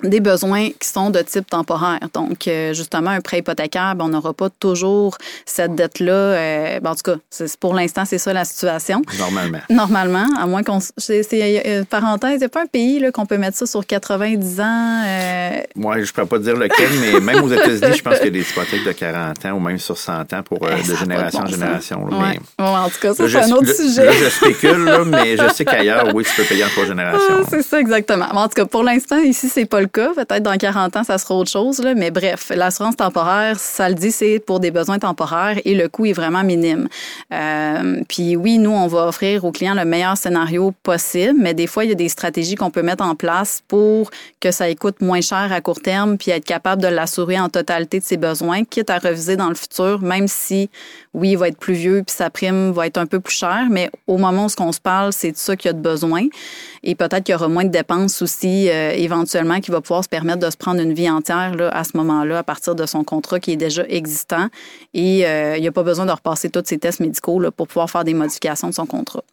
des 0.04 0.20
besoins 0.20 0.70
qui 0.70 0.88
sont 0.88 1.10
de 1.10 1.20
type 1.22 1.50
temporaire. 1.50 2.00
Donc, 2.14 2.48
euh, 2.48 2.74
justement, 2.74 3.10
un 3.10 3.22
prêt 3.22 3.40
hypothécaire, 3.40 3.96
ben, 3.96 4.06
on 4.06 4.10
n'aura 4.10 4.34
pas 4.34 4.50
toujours 4.50 5.18
cette 5.46 5.76
dette-là. 5.76 6.12
Euh, 6.12 6.80
ben, 6.80 6.92
en 6.92 6.96
tout 6.96 7.12
cas, 7.12 7.16
c'est, 7.30 7.58
pour 7.58 7.74
l'instant, 7.74 8.06
c'est 8.06 8.18
ça 8.18 8.34
la 8.34 8.46
situation. 8.46 9.02
Normalement. 9.18 9.60
Normalement, 9.70 10.28
à 10.40 10.46
moins 10.46 10.64
qu'on... 10.64 10.80
C'est, 10.98 11.24
euh, 11.34 11.84
parenthèse, 11.84 12.34
il 12.36 12.40
n'y 12.40 12.46
a 12.46 12.50
pas 12.50 12.64
un 12.64 12.68
pays 12.68 13.00
là, 13.00 13.12
qu'on 13.12 13.26
peut 13.26 13.38
mettre 13.38 13.58
ça 13.58 13.66
sur 13.66 13.86
90 13.86 14.60
ans. 14.60 15.04
Moi, 15.76 15.96
je 15.96 16.02
ne 16.02 16.06
pourrais 16.08 16.28
pas 16.28 16.40
dire 16.40 16.56
lequel, 16.56 16.90
mais 17.02 17.20
même 17.20 17.44
aux 17.44 17.52
États-Unis, 17.52 17.98
je 17.98 18.02
pense 18.02 18.16
qu'il 18.18 18.26
y 18.26 18.30
a 18.30 18.32
des 18.32 18.42
hypothèques 18.42 18.86
de 18.86 18.92
40 18.92 19.46
ans 19.46 19.52
ou 19.54 19.60
même 19.60 19.80
sur 19.80 19.98
100 19.98 20.34
ans 20.34 20.44
pour 20.44 20.60
de 20.60 20.96
génération 20.96 21.42
en 21.42 21.46
génération. 21.48 22.08
mais, 22.12 22.40
en 22.58 22.90
tout 22.90 23.00
cas, 23.02 23.14
ça, 23.14 23.28
c'est 23.28 23.38
un 23.38 23.52
autre 23.52 23.74
sujet. 23.74 24.06
Là, 24.06 24.12
je 24.12 24.30
spécule, 24.30 24.90
mais 25.08 25.38
je 25.38 25.50
sais 25.54 25.66
qu'ailleurs, 25.66 26.14
oui, 26.14 26.24
tu 26.24 26.34
peux 26.36 26.44
payer 26.48 26.64
en 26.66 26.70
trois 26.70 26.86
générations. 26.86 27.20
Ah, 27.30 27.44
c'est 27.50 27.64
ça, 27.64 27.80
exactement. 27.80 28.28
en 28.32 28.48
tout 28.48 28.56
cas, 28.56 28.66
pour 28.66 28.84
l'instant, 28.84 29.18
ici, 29.18 29.50
c'est 29.50 29.66
pas 29.66 29.82
le 29.82 29.87
cas. 29.88 30.13
Peut-être 30.15 30.43
dans 30.43 30.58
40 30.58 30.95
ans, 30.97 31.04
ça 31.04 31.17
sera 31.17 31.36
autre 31.36 31.50
chose. 31.50 31.80
Là. 31.80 31.95
Mais 31.95 32.12
bref, 32.12 32.52
l'assurance 32.56 32.95
temporaire, 32.95 33.60
ça 33.60 33.89
le 33.89 33.95
dit, 33.95 34.12
c'est 34.12 34.39
pour 34.39 34.60
des 34.60 34.71
besoins 34.71 35.00
temporaires 35.00 35.60
et 35.65 35.76
le 35.76 35.89
coût 35.89 36.06
est 36.06 36.13
vraiment 36.13 36.43
minime. 36.43 36.88
Euh, 37.34 38.02
puis 38.08 38.36
oui, 38.36 38.58
nous, 38.58 38.71
on 38.71 38.88
va 38.88 39.08
offrir 39.08 39.45
aux 39.45 39.52
clients 39.52 39.76
le 39.76 39.86
meilleur 39.86 40.17
scénario 40.17 40.73
possible, 40.84 41.36
mais 41.39 41.54
des 41.54 41.67
fois, 41.67 41.86
il 41.86 41.89
y 41.89 41.93
a 41.93 41.95
des 41.95 42.10
stratégies 42.10 42.56
qu'on 42.56 42.71
peut 42.71 42.84
mettre 42.84 43.04
en 43.04 43.15
place 43.15 43.63
pour 43.67 44.12
que 44.39 44.52
ça 44.52 44.73
coûte 44.76 45.02
moins 45.02 45.21
cher 45.21 45.52
à 45.52 45.62
court 45.62 45.82
terme 45.82 46.17
puis 46.17 46.32
être 46.32 46.45
capable 46.45 46.82
de 46.82 46.88
l'assurer 46.88 47.39
en 47.39 47.50
totalité 47.50 48.00
de 48.00 48.06
ses 48.06 48.17
besoins, 48.17 48.63
quitte 48.63 48.89
à 48.89 49.00
reviser 49.00 49.36
dans 49.36 49.50
le 49.50 49.56
futur, 49.56 50.02
même 50.02 50.28
si, 50.28 50.69
oui, 51.13 51.32
il 51.32 51.38
va 51.38 51.47
être 51.47 51.58
plus 51.58 51.73
vieux 51.73 52.04
puis 52.06 52.15
sa 52.15 52.30
prime 52.30 52.71
va 52.71 52.88
être 52.88 52.97
un 52.97 53.06
peu 53.06 53.19
plus 53.19 53.36
chère, 53.36 53.67
mais 53.69 53.89
au 54.08 54.17
moment 54.17 54.45
où 54.45 54.62
on 54.62 54.71
se 54.71 54.80
parle, 54.80 55.13
c'est 55.13 55.32
de 55.32 55.38
ça 55.38 55.56
qu'il 55.56 55.69
y 55.69 55.71
a 55.71 55.73
de 55.73 55.82
besoin. 55.82 56.28
Et 56.84 56.95
peut-être 56.95 57.23
qu'il 57.23 57.34
y 57.34 57.36
aura 57.36 57.47
moins 57.47 57.65
de 57.65 57.69
dépenses 57.69 58.21
aussi, 58.21 58.69
euh, 58.69 58.91
éventuellement, 58.91 59.60
qui 59.60 59.71
va 59.71 59.77
pouvoir 59.82 60.04
se 60.04 60.10
permettre 60.10 60.40
de 60.40 60.50
se 60.50 60.58
prendre 60.58 60.82
une 60.82 60.94
vie 60.94 61.10
entière 61.10 61.56
là, 61.56 61.70
à 61.70 61.84
ce 61.84 61.98
moment-là, 61.98 62.40
à 62.40 62.44
partir 62.44 62.76
de 62.76 62.86
son 62.86 63.04
contrat 63.04 63.40
qui 63.40 63.52
est 63.52 63.58
déjà 63.58 63.84
existant. 63.88 64.48
Et 64.94 65.26
euh, 65.26 65.58
il 65.58 65.62
n'y 65.62 65.68
a 65.68 65.72
pas 65.72 65.84
besoin 65.84 66.06
de 66.06 66.12
repasser 66.12 66.50
tous 66.50 66.63
ses 66.66 66.78
tests 66.78 67.00
médicaux 67.00 67.40
là, 67.40 67.52
pour 67.52 67.68
pouvoir 67.68 67.90
faire 67.90 68.04
des 68.04 68.13
modifications 68.13 68.70
de 68.70 68.74
son 68.74 68.86
contrat. 68.86 69.24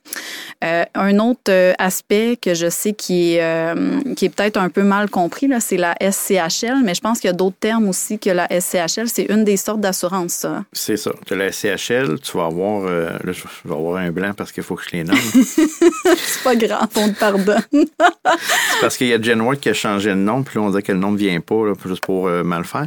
Euh, 0.65 0.85
un 0.95 1.19
autre 1.19 1.75
aspect 1.79 2.37
que 2.41 2.55
je 2.55 2.69
sais 2.69 2.93
qui 2.93 3.35
est, 3.35 4.15
qui 4.15 4.27
est 4.27 4.29
peut-être 4.29 4.57
un 4.57 4.69
peu 4.69 4.83
mal 4.83 5.11
compris, 5.11 5.49
c'est 5.61 5.77
la 5.77 5.95
SCHL, 6.01 6.83
mais 6.85 6.95
je 6.95 7.01
pense 7.01 7.21
qu'il 7.21 7.29
y 7.29 7.33
a 7.33 7.37
d'autres 7.37 7.57
termes 7.59 7.89
aussi 7.89 8.19
que 8.19 8.31
la 8.31 8.49
SCHL. 8.49 9.09
C'est 9.09 9.27
une 9.29 9.45
des 9.45 9.57
sortes 9.57 9.81
d'assurance, 9.81 10.33
ça. 10.33 10.65
C'est 10.73 10.97
ça. 10.97 11.13
De 11.29 11.35
la 11.35 11.53
SCHL, 11.53 12.19
tu 12.21 12.37
vas 12.37 12.47
avoir, 12.47 12.85
là, 12.85 13.19
je 13.25 13.43
vais 13.65 13.75
avoir 13.75 13.97
un 13.97 14.11
blanc 14.11 14.33
parce 14.37 14.53
qu'il 14.53 14.63
faut 14.63 14.75
que 14.75 14.85
je 14.85 14.97
les 14.97 15.05
nomme. 15.05 15.17
c'est 15.35 16.43
pas 16.43 16.57
grave, 16.57 16.89
on 16.97 17.09
te 17.11 17.19
pardonne 17.19 17.45
c'est 17.73 18.81
parce 18.81 18.97
qu'il 18.97 19.09
y 19.09 19.13
a 19.13 19.21
Genworth 19.21 19.61
qui 19.61 19.69
a 19.69 19.75
changé 19.75 20.11
de 20.11 20.15
nom, 20.15 20.34
puis 20.43 20.59
là, 20.59 20.65
on 20.67 20.71
dit 20.71 20.83
que 20.83 20.93
le 20.93 20.99
nom 20.99 21.13
ne 21.13 21.19
vient 21.19 21.41
pas, 21.41 21.73
juste 21.87 22.05
pour 22.05 22.29
euh, 22.29 22.43
mal 22.43 22.65
faire. 22.65 22.87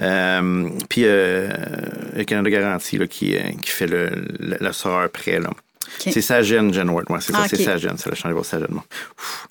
Euh, 0.00 0.68
puis, 0.88 1.02
euh, 1.04 1.48
il 2.12 2.18
y 2.18 2.20
a 2.22 2.24
Canada 2.24 2.50
Garantie 2.50 2.98
là, 2.98 3.06
qui, 3.06 3.34
qui 3.62 3.70
fait 3.70 3.86
le, 3.86 4.10
le, 4.38 5.08
prêt. 5.08 5.40
Là. 5.40 5.50
C'est 5.98 6.20
Sagen 6.20 6.72
Genworth. 6.72 7.08
Ouais, 7.10 7.18
c'est 7.20 7.32
ça, 7.32 7.40
Ah, 7.42 7.48
c'est 7.48 7.58
ok. 7.58 7.64
Sagen. 7.64 7.96
Ça 7.96 8.10
l'a 8.10 8.16
changé 8.16 8.34
pour. 8.34 8.44
Bon. 8.70 8.82
Ouf. 9.20 9.46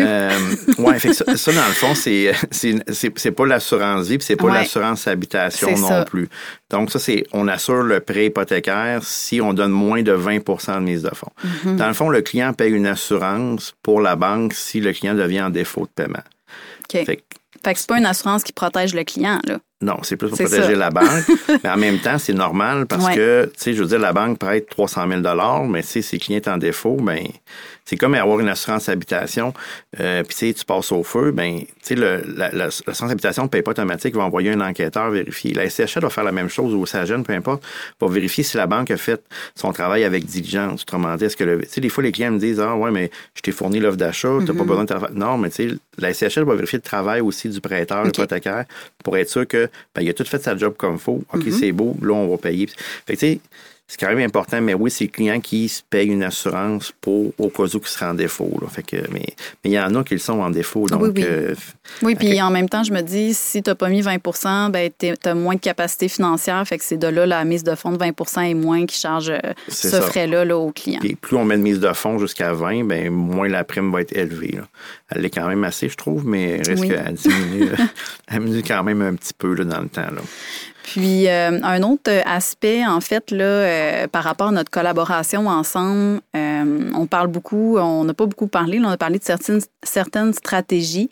euh, 0.00 0.30
ouais, 0.78 0.98
fait 0.98 1.08
que 1.08 1.14
ça, 1.14 1.36
ça, 1.36 1.52
dans 1.52 1.66
le 1.66 1.72
fond, 1.72 1.94
c'est, 1.94 2.32
c'est, 2.50 2.76
c'est, 3.18 3.30
pas 3.32 3.46
l'assurance 3.46 4.06
vie, 4.06 4.18
puis 4.18 4.26
c'est 4.26 4.36
pas 4.36 4.46
Ouais. 4.46 4.52
l'assurance 4.52 5.06
habitation 5.08 5.70
non 5.76 5.88
ça. 5.88 6.04
plus. 6.04 6.28
Donc, 6.70 6.90
ça, 6.90 6.98
c'est, 6.98 7.24
on 7.32 7.48
assure 7.48 7.82
le 7.82 8.00
prêt 8.00 8.26
hypothécaire 8.26 9.00
si 9.02 9.40
on 9.40 9.52
donne 9.54 9.72
moins 9.72 10.02
de 10.02 10.12
20% 10.14 10.74
de 10.76 10.80
mise 10.80 11.02
de 11.02 11.10
fonds. 11.14 11.32
Mhm. 11.64 11.76
Dans 11.76 11.88
le 11.88 11.94
fond, 11.94 12.08
le 12.10 12.20
client 12.22 12.52
paye 12.52 12.72
une 12.72 12.86
assurance 12.86 13.74
pour 13.82 14.00
la 14.00 14.16
banque 14.16 14.52
si 14.54 14.80
le 14.80 14.92
client 14.92 15.14
devient 15.14 15.42
en 15.42 15.50
défaut 15.50 15.82
de 15.82 15.90
paiement. 15.94 16.22
OK. 16.80 17.04
Fait 17.04 17.16
que 17.16 17.22
Fait 17.64 17.74
que 17.74 17.80
c'est 17.80 17.88
pas 17.88 17.98
une 17.98 18.06
assurance 18.06 18.42
qui 18.44 18.52
protège 18.52 18.94
le 18.94 19.04
client, 19.04 19.40
là. 19.44 19.58
Non, 19.80 19.98
c'est 20.02 20.16
plus 20.16 20.28
pour 20.28 20.36
protéger 20.38 20.62
ça. 20.62 20.74
la 20.74 20.90
banque. 20.90 21.06
mais 21.62 21.70
en 21.70 21.76
même 21.76 21.98
temps, 22.00 22.18
c'est 22.18 22.32
normal 22.32 22.86
parce 22.86 23.06
Ouais. 23.06 23.14
que, 23.14 23.44
tu 23.56 23.62
sais, 23.62 23.74
je 23.74 23.80
veux 23.82 23.88
dire, 23.88 24.00
la 24.00 24.12
banque 24.12 24.36
prête 24.38 24.68
300 24.68 25.06
000 25.08 25.66
mais 25.68 25.82
si 25.82 26.02
ses 26.02 26.18
clients 26.18 26.40
sont 26.44 26.50
en 26.50 26.58
défaut, 26.58 26.96
ben 26.96 27.24
c'est 27.84 27.96
comme 27.96 28.14
avoir 28.14 28.40
une 28.40 28.48
assurance 28.48 28.88
habitation. 28.88 29.54
Euh, 30.00 30.24
Puis, 30.24 30.34
tu 30.36 30.46
sais, 30.48 30.52
tu 30.52 30.64
passes 30.64 30.90
au 30.90 31.04
feu, 31.04 31.30
ben 31.30 31.60
tu 31.60 31.66
sais, 31.80 31.94
le- 31.94 32.22
la- 32.36 32.50
la- 32.50 32.70
l'assurance 32.88 33.12
habitation 33.12 33.44
ne 33.44 33.48
paye 33.48 33.62
pas 33.62 33.70
automatique, 33.70 34.16
va 34.16 34.24
envoyer 34.24 34.50
un 34.50 34.60
enquêteur 34.60 35.10
vérifier. 35.10 35.54
La 35.54 35.70
SCHL 35.70 36.00
va 36.02 36.10
faire 36.10 36.24
la 36.24 36.32
même 36.32 36.48
chose 36.48 36.74
ou 36.74 36.84
SAGEN, 36.84 37.22
peu 37.22 37.32
importe, 37.32 37.62
va 38.00 38.08
vérifier 38.08 38.42
si 38.42 38.56
la 38.56 38.66
banque 38.66 38.90
a 38.90 38.96
fait 38.96 39.22
son 39.54 39.72
travail 39.72 40.02
avec 40.02 40.26
diligence. 40.26 40.82
Autrement 40.82 41.14
dit, 41.14 41.26
est-ce 41.26 41.36
que 41.36 41.44
le. 41.44 41.60
Tu 41.62 41.68
sais, 41.68 41.80
des 41.80 41.88
fois, 41.88 42.02
les 42.02 42.10
clients 42.10 42.32
me 42.32 42.40
disent, 42.40 42.58
ah 42.58 42.74
ouais, 42.74 42.90
mais 42.90 43.12
je 43.36 43.42
t'ai 43.42 43.52
fourni 43.52 43.78
l'offre 43.78 43.96
d'achat, 43.96 44.28
tu 44.40 44.44
n'as 44.44 44.52
Mm-hmm. 44.52 44.56
pas 44.56 44.64
besoin 44.64 44.82
de 44.82 44.88
travailler. 44.88 45.14
Non, 45.16 45.38
mais 45.38 45.50
tu 45.50 45.70
sais, 45.70 45.76
la 45.98 46.12
SCHL 46.12 46.42
va 46.44 46.54
vérifier 46.56 46.78
le 46.78 46.82
travail 46.82 47.20
aussi 47.20 47.37
du 47.46 47.60
prêteur 47.60 48.00
OK. 48.06 48.08
hypothécaire 48.16 48.64
pour 49.04 49.16
être 49.16 49.28
sûr 49.30 49.46
que 49.46 49.68
ben, 49.94 50.02
il 50.02 50.08
a 50.08 50.14
tout 50.14 50.24
fait 50.24 50.42
sa 50.42 50.56
job 50.56 50.74
comme 50.76 50.98
faut. 50.98 51.22
OK, 51.32 51.42
Mm-hmm. 51.44 51.52
c'est 51.58 51.72
beau, 51.72 51.96
là, 52.02 52.14
on 52.14 52.28
va 52.28 52.36
payer. 52.38 52.68
Fait 53.06 53.16
que, 53.16 53.38
c'est 53.90 53.98
quand 53.98 54.08
même 54.14 54.18
important, 54.18 54.60
mais 54.60 54.74
oui, 54.74 54.90
c'est 54.90 55.04
le 55.04 55.10
client 55.10 55.40
qui 55.40 55.66
se 55.68 55.82
paye 55.88 56.08
une 56.08 56.22
assurance 56.22 56.92
pour 57.00 57.32
au 57.38 57.48
cas 57.48 57.62
où 57.62 57.66
il 57.82 57.86
serait 57.86 58.04
en 58.04 58.12
défaut. 58.12 58.52
Là. 58.60 58.68
Fait 58.68 58.82
que, 58.82 58.96
mais 59.10 59.24
mais 59.64 59.70
il 59.70 59.72
y 59.72 59.80
en 59.80 59.94
a 59.94 60.04
qui 60.04 60.12
le 60.12 60.20
sont 60.20 60.40
en 60.40 60.50
défaut. 60.50 60.86
Donc, 60.86 61.00
Oui, 61.00 61.08
oui. 61.16 61.24
euh, 61.26 61.54
Oui, 62.02 62.14
puis 62.14 62.40
en 62.42 62.50
même 62.50 62.68
temps, 62.68 62.84
je 62.84 62.92
me 62.92 63.00
dis, 63.00 63.32
si 63.32 63.62
tu 63.62 63.70
n'as 63.70 63.74
pas 63.74 63.88
mis 63.88 64.02
20 64.02 64.18
ben, 64.70 64.90
tu 64.98 65.14
as 65.24 65.34
moins 65.34 65.54
de 65.54 65.60
capacité 65.60 66.08
financière. 66.08 66.62
Fait 66.68 66.76
que 66.76 66.84
c'est 66.84 66.98
de 66.98 67.06
là 67.06 67.24
la 67.24 67.44
mise 67.44 67.64
de 67.64 67.74
fonds 67.74 67.92
de 67.92 67.96
20 67.98 68.42
et 68.42 68.54
moins 68.54 68.84
qui 68.84 68.98
charge 69.00 69.30
euh, 69.30 69.38
ce 69.68 70.00
frais-là 70.02 70.44
là, 70.44 70.58
au 70.58 70.70
client. 70.70 71.00
puis 71.00 71.14
plus 71.14 71.36
on 71.36 71.46
met 71.46 71.56
de 71.56 71.62
mise 71.62 71.80
de 71.80 71.92
fonds 71.94 72.18
jusqu'à 72.18 72.52
20, 72.52 72.84
ben, 72.84 73.10
moins 73.10 73.48
la 73.48 73.64
prime 73.64 73.90
va 73.90 74.02
être 74.02 74.14
élevée. 74.14 74.52
là. 74.56 74.68
Elle 75.08 75.24
est 75.24 75.30
quand 75.30 75.48
même 75.48 75.64
assez, 75.64 75.88
je 75.88 75.96
trouve, 75.96 76.26
mais 76.26 76.58
elle 76.60 76.68
risque 76.68 76.84
Oui. 76.84 76.94
à 77.06 77.10
diminuer. 77.10 78.62
quand 78.66 78.84
même 78.84 79.00
un 79.00 79.14
petit 79.14 79.32
peu 79.32 79.54
là, 79.54 79.64
dans 79.64 79.80
le 79.80 79.88
temps. 79.88 80.02
Là. 80.02 80.20
Puis 80.92 81.28
euh, 81.28 81.58
un 81.62 81.82
autre 81.82 82.10
aspect, 82.24 82.86
en 82.86 83.02
fait, 83.02 83.30
là, 83.30 83.44
euh, 83.44 84.06
par 84.06 84.24
rapport 84.24 84.48
à 84.48 84.52
notre 84.52 84.70
collaboration 84.70 85.46
ensemble, 85.46 86.22
euh, 86.34 86.90
on 86.94 87.06
parle 87.06 87.26
beaucoup, 87.26 87.76
on 87.76 88.04
n'a 88.04 88.14
pas 88.14 88.24
beaucoup 88.24 88.46
parlé, 88.46 88.78
là, 88.78 88.88
on 88.88 88.92
a 88.92 88.96
parlé 88.96 89.18
de 89.18 89.24
certaines, 89.24 89.60
certaines 89.82 90.32
stratégies. 90.32 91.10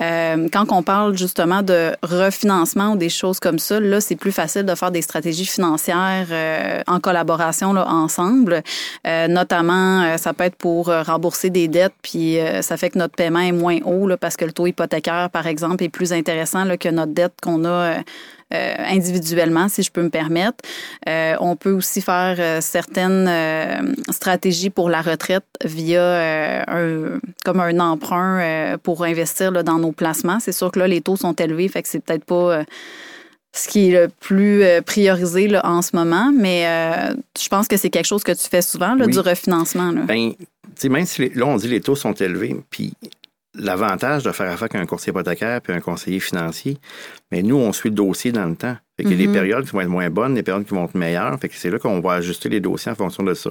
Euh, 0.00 0.48
quand 0.50 0.72
on 0.72 0.82
parle 0.82 1.14
justement 1.14 1.62
de 1.62 1.92
refinancement 2.02 2.92
ou 2.92 2.96
des 2.96 3.10
choses 3.10 3.38
comme 3.38 3.58
ça, 3.58 3.80
là, 3.80 4.00
c'est 4.00 4.16
plus 4.16 4.32
facile 4.32 4.64
de 4.64 4.74
faire 4.74 4.90
des 4.90 5.02
stratégies 5.02 5.44
financières 5.44 6.28
euh, 6.30 6.80
en 6.86 6.98
collaboration 6.98 7.74
là, 7.74 7.86
ensemble. 7.86 8.62
Euh, 9.06 9.28
notamment, 9.28 10.04
euh, 10.04 10.16
ça 10.16 10.32
peut 10.32 10.44
être 10.44 10.56
pour 10.56 10.88
euh, 10.88 11.02
rembourser 11.02 11.50
des 11.50 11.68
dettes, 11.68 11.92
puis 12.00 12.40
euh, 12.40 12.62
ça 12.62 12.78
fait 12.78 12.88
que 12.88 12.98
notre 12.98 13.14
paiement 13.14 13.40
est 13.40 13.52
moins 13.52 13.78
haut 13.84 14.06
là, 14.06 14.16
parce 14.16 14.38
que 14.38 14.46
le 14.46 14.52
taux 14.52 14.66
hypothécaire, 14.66 15.28
par 15.28 15.46
exemple, 15.46 15.84
est 15.84 15.90
plus 15.90 16.14
intéressant 16.14 16.64
là, 16.64 16.78
que 16.78 16.88
notre 16.88 17.12
dette 17.12 17.34
qu'on 17.42 17.66
a. 17.66 17.96
euh, 18.54 18.74
individuellement, 18.88 19.68
si 19.68 19.82
je 19.82 19.90
peux 19.90 20.02
me 20.02 20.10
permettre. 20.10 20.58
Euh, 21.08 21.34
on 21.40 21.56
peut 21.56 21.72
aussi 21.72 22.00
faire 22.00 22.36
euh, 22.38 22.60
certaines 22.60 23.28
stratégies 24.10 24.70
pour 24.70 24.88
la 24.90 25.02
retraite 25.02 25.44
via 25.64 26.64
un, 26.68 27.18
comme 27.44 27.60
un 27.60 27.78
emprunt 27.80 28.76
pour 28.82 29.04
investir 29.04 29.50
là, 29.50 29.62
dans 29.62 29.78
nos 29.78 29.92
placements. 29.92 30.40
C'est 30.40 30.52
sûr 30.52 30.70
que 30.70 30.78
là, 30.78 30.88
les 30.88 31.00
taux 31.00 31.16
sont 31.16 31.34
élevés, 31.34 31.68
fait 31.68 31.82
que 31.82 31.88
c'est 31.88 32.00
peut-être 32.04 32.24
pas 32.24 32.62
ce 33.52 33.68
qui 33.68 33.88
est 33.88 33.92
le 34.02 34.08
plus 34.20 34.62
priorisé 34.84 35.48
là, 35.48 35.62
en 35.66 35.82
ce 35.82 35.96
moment, 35.96 36.30
mais 36.36 36.66
euh, 36.66 37.14
je 37.40 37.48
pense 37.48 37.66
que 37.66 37.76
c'est 37.76 37.90
quelque 37.90 38.06
chose 38.06 38.22
que 38.22 38.32
tu 38.32 38.48
fais 38.48 38.62
souvent, 38.62 38.94
là, 38.94 39.06
Oui. 39.06 39.12
du 39.12 39.18
refinancement. 39.18 39.90
Là. 39.90 40.02
Ben, 40.02 40.32
sais, 40.76 40.88
même 40.88 41.06
si 41.06 41.22
les- 41.22 41.30
là, 41.30 41.46
on 41.46 41.56
dit 41.56 41.66
les 41.66 41.80
taux 41.80 41.96
sont 41.96 42.12
élevés, 42.12 42.54
puis 42.70 42.92
l'avantage 43.58 44.22
de 44.24 44.32
faire 44.32 44.46
affaire 44.50 44.68
avec 44.70 44.74
un 44.76 44.86
courtier 44.86 45.10
hypothécaire 45.10 45.60
puis 45.60 45.72
un 45.72 45.80
conseiller 45.80 46.20
financier, 46.20 46.78
mais 47.30 47.42
nous, 47.42 47.56
on 47.56 47.72
suit 47.72 47.90
le 47.90 47.94
dossier 47.94 48.32
dans 48.32 48.46
le 48.46 48.56
temps. 48.56 48.76
Fait 48.96 49.04
qu'il 49.04 49.12
y 49.12 49.22
a 49.22 49.26
Mhm. 49.26 49.32
des 49.32 49.38
périodes 49.38 49.64
qui 49.64 49.72
vont 49.72 49.80
être 49.80 49.88
moins 49.88 50.10
bonnes, 50.10 50.34
des 50.34 50.42
périodes 50.42 50.64
qui 50.66 50.74
vont 50.74 50.84
être 50.84 50.94
meilleures. 50.94 51.38
Fait 51.38 51.48
que 51.48 51.54
c'est 51.56 51.70
là 51.70 51.78
qu'on 51.78 52.00
va 52.00 52.14
ajuster 52.14 52.48
les 52.48 52.60
dossiers 52.60 52.90
en 52.90 52.94
fonction 52.94 53.22
de 53.22 53.34
ça. 53.34 53.50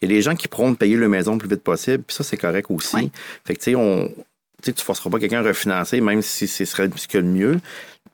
Il 0.00 0.08
y 0.08 0.12
a 0.12 0.16
des 0.16 0.22
gens 0.22 0.34
qui 0.34 0.48
prônent 0.48 0.72
de 0.72 0.78
payer 0.78 0.96
leur 0.96 1.08
maison 1.08 1.32
le 1.32 1.38
plus 1.38 1.48
vite 1.48 1.62
possible, 1.62 2.02
puis 2.06 2.14
ça, 2.16 2.24
c'est 2.24 2.36
correct 2.38 2.66
aussi. 2.70 2.96
Ouais. 2.96 3.10
Fait 3.46 3.54
que, 3.54 3.58
tu 3.58 3.64
sais, 3.72 3.74
on. 3.74 4.10
Tu 4.62 4.72
tu 4.72 4.82
forceras 4.84 5.10
pas 5.10 5.18
quelqu'un 5.18 5.44
à 5.44 5.48
refinancer, 5.48 6.00
même 6.00 6.22
si 6.22 6.48
ce 6.48 6.64
serait 6.64 6.88
ce 6.96 7.18
a 7.18 7.20
de 7.20 7.26
mieux. 7.26 7.58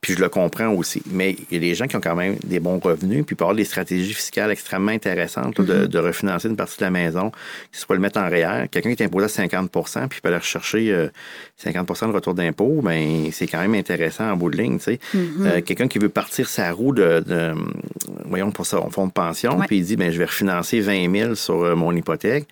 Puis 0.03 0.13
je 0.13 0.19
le 0.19 0.27
comprends 0.29 0.67
aussi. 0.67 1.01
Mais 1.09 1.35
il 1.49 1.53
y 1.53 1.57
a 1.57 1.59
des 1.59 1.73
gens 1.75 1.87
qui 1.87 1.95
ont 1.95 2.01
quand 2.01 2.15
même 2.15 2.35
des 2.43 2.59
bons 2.59 2.77
revenus, 2.77 3.25
puis 3.25 3.35
peuvent 3.35 3.45
avoir 3.45 3.55
des 3.55 3.63
stratégies 3.63 4.13
fiscales 4.13 4.51
extrêmement 4.51 4.91
intéressantes 4.91 5.57
là, 5.57 5.65
de, 5.65 5.85
de 5.87 5.97
refinancer 5.97 6.49
une 6.49 6.57
partie 6.57 6.77
de 6.77 6.83
la 6.83 6.91
maison, 6.91 7.31
qui 7.71 7.79
soit 7.79 7.95
le 7.95 8.01
mettre 8.01 8.19
en 8.19 8.27
REER. 8.29 8.67
Quelqu'un 8.69 8.93
qui 8.93 9.01
est 9.01 9.05
imposé 9.05 9.25
à 9.25 9.45
50% 9.47 10.09
puis 10.09 10.19
peut 10.21 10.27
aller 10.27 10.37
rechercher 10.37 10.91
euh, 10.91 11.07
50% 11.63 12.09
de 12.09 12.13
retour 12.13 12.33
d'impôt, 12.33 12.81
ben 12.83 13.29
c'est 13.31 13.47
quand 13.47 13.61
même 13.61 13.75
intéressant 13.75 14.29
en 14.29 14.35
bout 14.35 14.49
de 14.49 14.57
ligne. 14.57 14.77
tu 14.77 14.83
sais. 14.83 14.99
Mhm. 15.13 15.23
Euh, 15.47 15.61
Quelqu'un 15.61 15.87
qui 15.87 15.99
veut 15.99 16.09
partir 16.09 16.49
sa 16.49 16.71
roue 16.73 16.93
de, 16.93 17.23
de 17.25 17.53
voyons, 18.25 18.51
pour 18.51 18.65
son 18.65 18.89
fonds 18.89 19.07
de 19.07 19.11
pension, 19.11 19.57
Ouais. 19.57 19.65
puis 19.67 19.77
il 19.77 19.85
dit 19.85 19.95
ben, 19.95 20.11
je 20.11 20.17
vais 20.17 20.25
refinancer 20.25 20.79
20 20.79 21.11
000 21.11 21.35
sur 21.35 21.63
euh, 21.63 21.75
mon 21.75 21.95
hypothèque. 21.95 22.47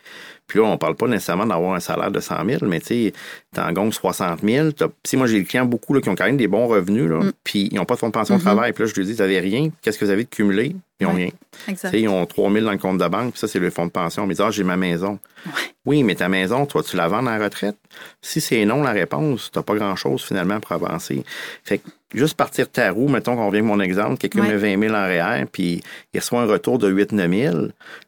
Puis 0.47 0.59
là, 0.59 0.65
on 0.65 0.77
parle 0.77 0.95
pas 0.95 1.07
nécessairement 1.07 1.45
d'avoir 1.45 1.75
un 1.75 1.79
salaire 1.79 2.11
de 2.11 2.19
100 2.19 2.43
000, 2.45 2.65
mais 2.65 2.81
tu 2.81 2.87
sais, 2.87 3.13
t'en 3.55 3.71
gagnes 3.71 3.91
60 3.93 4.41
000. 4.43 4.71
T'as- 4.73 4.89
Si 5.05 5.15
moi, 5.15 5.25
j'ai 5.25 5.39
des 5.39 5.45
clients 5.45 5.65
beaucoup 5.65 5.93
là, 5.93 6.01
qui 6.01 6.09
ont 6.09 6.15
quand 6.15 6.25
même 6.25 6.35
des 6.35 6.47
bons 6.49 6.67
revenus, 6.67 7.09
là, 7.09 7.19
Mm. 7.23 7.31
puis 7.45 7.69
ils 7.71 7.75
n'ont 7.75 7.85
pas 7.85 7.93
de 7.93 7.99
fonds 7.99 8.07
de 8.07 8.11
pension 8.11 8.35
Mhm. 8.35 8.39
de 8.41 8.43
travail. 8.45 8.73
Puis 8.73 8.83
là, 8.83 8.89
je 8.93 8.99
lui 8.99 9.05
dis, 9.05 9.13
vous 9.13 9.21
avez 9.21 9.39
rien, 9.39 9.69
qu'est-ce 9.81 9.97
que 9.97 10.03
vous 10.03 10.11
avez 10.11 10.25
de 10.25 10.29
cumulé? 10.29 10.75
Ils 10.99 11.07
n'ont 11.07 11.13
Ouais. 11.13 11.31
rien. 11.67 11.75
Tu 11.89 11.99
ils 11.99 12.09
ont 12.09 12.25
3 12.25 12.51
000 12.51 12.65
dans 12.65 12.71
le 12.73 12.77
compte 12.79 12.97
de 12.97 13.07
banque, 13.07 13.31
puis 13.31 13.39
ça, 13.39 13.47
c'est 13.47 13.59
le 13.59 13.69
fonds 13.69 13.85
de 13.85 13.91
pension. 13.91 14.27
Mais 14.27 14.39
ah, 14.41 14.51
j'ai 14.51 14.63
ma 14.65 14.75
maison. 14.75 15.19
Ouais. 15.45 15.51
Oui, 15.85 16.03
mais 16.03 16.15
ta 16.15 16.27
maison, 16.27 16.65
toi, 16.65 16.83
tu 16.83 16.97
la 16.97 17.07
vends 17.07 17.25
à 17.25 17.37
la 17.37 17.43
retraite? 17.45 17.77
Si 18.21 18.41
c'est 18.41 18.65
non, 18.65 18.83
la 18.83 18.91
réponse, 18.91 19.51
t'as 19.53 19.63
pas 19.63 19.75
grand-chose 19.75 20.21
finalement 20.23 20.59
pour 20.59 20.73
avancer. 20.73 21.23
Fait 21.63 21.77
que 21.77 21.87
juste 22.13 22.35
partir 22.35 22.69
ta 22.69 22.91
roue, 22.91 23.07
mettons 23.07 23.35
qu'on 23.35 23.47
revient 23.47 23.59
avec 23.59 23.67
mon 23.69 23.79
exemple, 23.79 24.17
quelqu'un 24.17 24.41
Ouais. 24.41 24.49
met 24.57 24.75
20 24.75 24.79
000 24.89 24.95
en 24.95 25.03
REER, 25.05 25.45
puis 25.51 25.81
il 26.13 26.19
reçoit 26.19 26.41
un 26.41 26.45
retour 26.45 26.77
de 26.77 26.89
8-9 26.91 27.29
000, 27.51 27.57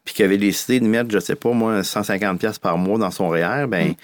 puis 0.04 0.14
qu'il 0.14 0.24
avait 0.24 0.38
décidé 0.38 0.80
de 0.80 0.86
mettre, 0.86 1.10
je 1.10 1.18
sais 1.18 1.34
pas, 1.36 1.50
moi, 1.52 1.82
150 1.82 2.38
pièces 2.38 2.58
par 2.58 2.76
mois 2.78 2.98
dans 2.98 3.10
son 3.10 3.28
REER, 3.28 3.66
ben 3.68 3.90
Mm. 3.90 3.94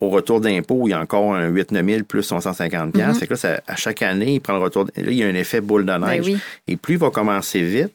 au 0.00 0.08
retour 0.10 0.40
d'impôt, 0.40 0.82
il 0.86 0.90
y 0.90 0.92
a 0.94 1.00
encore 1.00 1.34
un 1.34 1.48
8-9 1.48 1.86
000 1.86 2.04
plus 2.04 2.22
son 2.22 2.40
150 2.40 2.92
pièces. 2.92 3.08
Mhm. 3.08 3.14
Fait 3.14 3.26
que 3.26 3.32
là, 3.34 3.36
ça- 3.38 3.60
à 3.66 3.76
chaque 3.76 4.02
année, 4.02 4.34
il 4.34 4.40
prend 4.40 4.52
le 4.54 4.58
retour. 4.60 4.84
Là, 4.84 4.90
il 5.10 5.14
y 5.14 5.22
a 5.24 5.26
un 5.28 5.34
effet 5.34 5.60
boule 5.60 5.82
de 5.86 5.92
Ben 5.92 5.98
neige. 5.98 6.26
oui. 6.26 6.36
Et 6.68 6.76
plus 6.76 6.94
il 6.94 6.98
va 7.00 7.10
commencer 7.10 7.60
vite, 7.62 7.92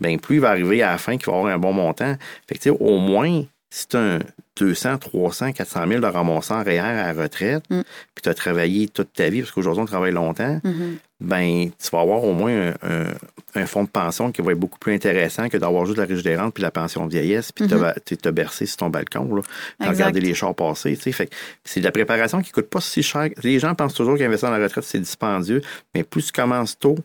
ben 0.00 0.18
plus 0.20 0.36
il 0.36 0.40
va 0.40 0.50
arriver 0.50 0.82
à 0.82 0.92
la 0.92 0.98
fin 0.98 1.16
qu'il 1.16 1.26
va 1.32 1.38
avoir 1.38 1.52
un 1.52 1.58
bon 1.58 1.72
montant. 1.72 2.16
Fait 2.48 2.58
que, 2.58 2.70
au 2.70 2.98
moins, 2.98 3.42
si 3.74 3.88
tu 3.88 3.96
as 3.96 4.00
un 4.00 4.18
200, 4.58 4.98
300, 4.98 5.52
400 5.52 5.86
000 5.88 6.00
de 6.00 6.06
ramassant 6.06 6.60
en 6.60 6.62
REER 6.62 6.78
à 6.80 7.12
la 7.14 7.22
retraite, 7.22 7.64
Mm. 7.70 7.80
puis 8.14 8.22
tu 8.22 8.28
as 8.28 8.34
travaillé 8.34 8.86
toute 8.88 9.10
ta 9.14 9.30
vie, 9.30 9.40
parce 9.40 9.50
qu'aujourd'hui, 9.50 9.82
on 9.82 9.86
travaille 9.86 10.12
longtemps, 10.12 10.60
Mhm. 10.62 10.96
ben 11.20 11.70
tu 11.82 11.90
vas 11.90 12.00
avoir 12.00 12.22
au 12.24 12.32
moins 12.34 12.52
un, 12.52 12.74
un- 12.82 13.14
un 13.54 13.66
fonds 13.66 13.84
de 13.84 13.88
pension 13.88 14.30
qui 14.30 14.42
va 14.42 14.52
être 14.52 14.58
beaucoup 14.58 14.78
plus 14.78 14.92
intéressant 14.94 15.48
que 15.48 15.56
d'avoir 15.56 15.86
juste 15.86 15.96
la 15.98 16.04
riche 16.04 16.22
des 16.22 16.36
rentes 16.36 16.52
puis 16.52 16.62
la 16.62 16.70
pension 16.70 17.06
de 17.06 17.10
vieillesse, 17.12 17.50
puis 17.50 17.64
Mhm. 17.64 17.92
tu 18.04 18.16
te 18.18 18.28
bercer 18.28 18.66
sur 18.66 18.76
ton 18.76 18.90
balcon, 18.90 19.34
là, 19.34 19.40
puis 19.78 19.88
regarder 19.88 20.20
les 20.20 20.34
chars 20.34 20.54
passer. 20.54 20.94
tu 20.96 21.02
sais. 21.04 21.12
Fait 21.12 21.26
que 21.26 21.34
c'est 21.64 21.80
de 21.80 21.84
la 21.86 21.92
préparation 21.92 22.42
qui 22.42 22.50
coûte 22.52 22.68
pas 22.68 22.80
si 22.82 23.02
cher. 23.02 23.30
Les 23.42 23.58
gens 23.58 23.74
pensent 23.74 23.94
toujours 23.94 24.18
qu'investir 24.18 24.50
dans 24.50 24.58
la 24.58 24.64
retraite, 24.64 24.84
c'est 24.84 24.98
dispendieux, 25.00 25.62
mais 25.94 26.02
plus 26.04 26.26
tu 26.26 26.32
commences 26.32 26.78
tôt, 26.78 26.96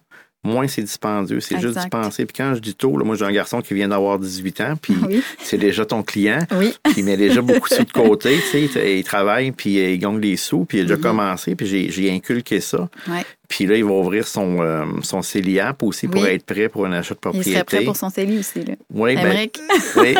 moins 0.44 0.68
c'est 0.68 0.82
dispendieux. 0.84 1.40
C'est 1.40 1.56
juste 1.56 1.76
Exact. 1.78 1.92
dispenser. 1.94 2.26
Puis 2.26 2.34
quand 2.38 2.54
je 2.56 2.60
dis 2.62 2.74
tôt, 2.76 2.98
là, 2.98 3.04
moi 3.04 3.16
j'ai 3.16 3.26
un 3.26 3.32
garçon 3.32 3.62
qui 3.62 3.74
vient 3.74 3.88
d'avoir 3.90 4.18
18 4.20 4.62
ans, 4.62 4.74
puis 4.82 4.96
Oui. 5.08 5.22
c'est 5.44 5.58
déjà 5.58 5.86
ton 5.86 6.04
client, 6.04 6.40
Oui. 6.58 6.74
puis 6.84 6.94
il 6.98 7.04
met 7.06 7.18
déjà 7.18 7.42
beaucoup 7.42 7.68
de 7.70 7.74
sous 7.74 7.84
de 7.84 7.92
côté, 7.92 8.38
tu 8.52 8.68
sais, 8.68 8.98
il 9.00 9.04
travaille, 9.04 9.52
puis 9.52 9.76
il 9.94 9.98
gagne 10.00 10.20
des 10.22 10.38
sous, 10.38 10.64
puis 10.66 10.78
il 10.78 10.82
a 10.82 10.84
déjà 10.86 10.96
Mhm. 10.96 11.02
commencé, 11.02 11.56
puis 11.56 11.66
j'ai- 11.68 11.90
j'ai 11.90 12.12
inculqué 12.12 12.62
ça. 12.62 12.88
Ouais. 13.10 13.26
Puis 13.48 13.66
là, 13.66 13.78
il 13.78 13.86
va 13.86 13.92
ouvrir 13.92 14.28
son, 14.28 14.58
euh, 14.62 14.84
son 15.04 15.22
CELIAP 15.22 15.82
aussi 15.84 16.08
pour 16.10 16.22
Oui. 16.22 16.30
être 16.32 16.46
prêt 16.46 16.68
pour 16.68 16.86
un 16.86 16.92
achat 16.92 17.14
de 17.14 17.20
Il 17.20 17.22
propriété. 17.22 17.52
serait 17.54 17.64
prêt 17.64 17.82
pour 17.82 17.96
son 17.96 18.10
CELI 18.10 18.40
aussi. 18.40 18.60
Là. 18.64 18.74
Oui, 18.94 19.16
ben, 19.16 19.26
oui, 19.26 19.52
oui, 19.96 20.16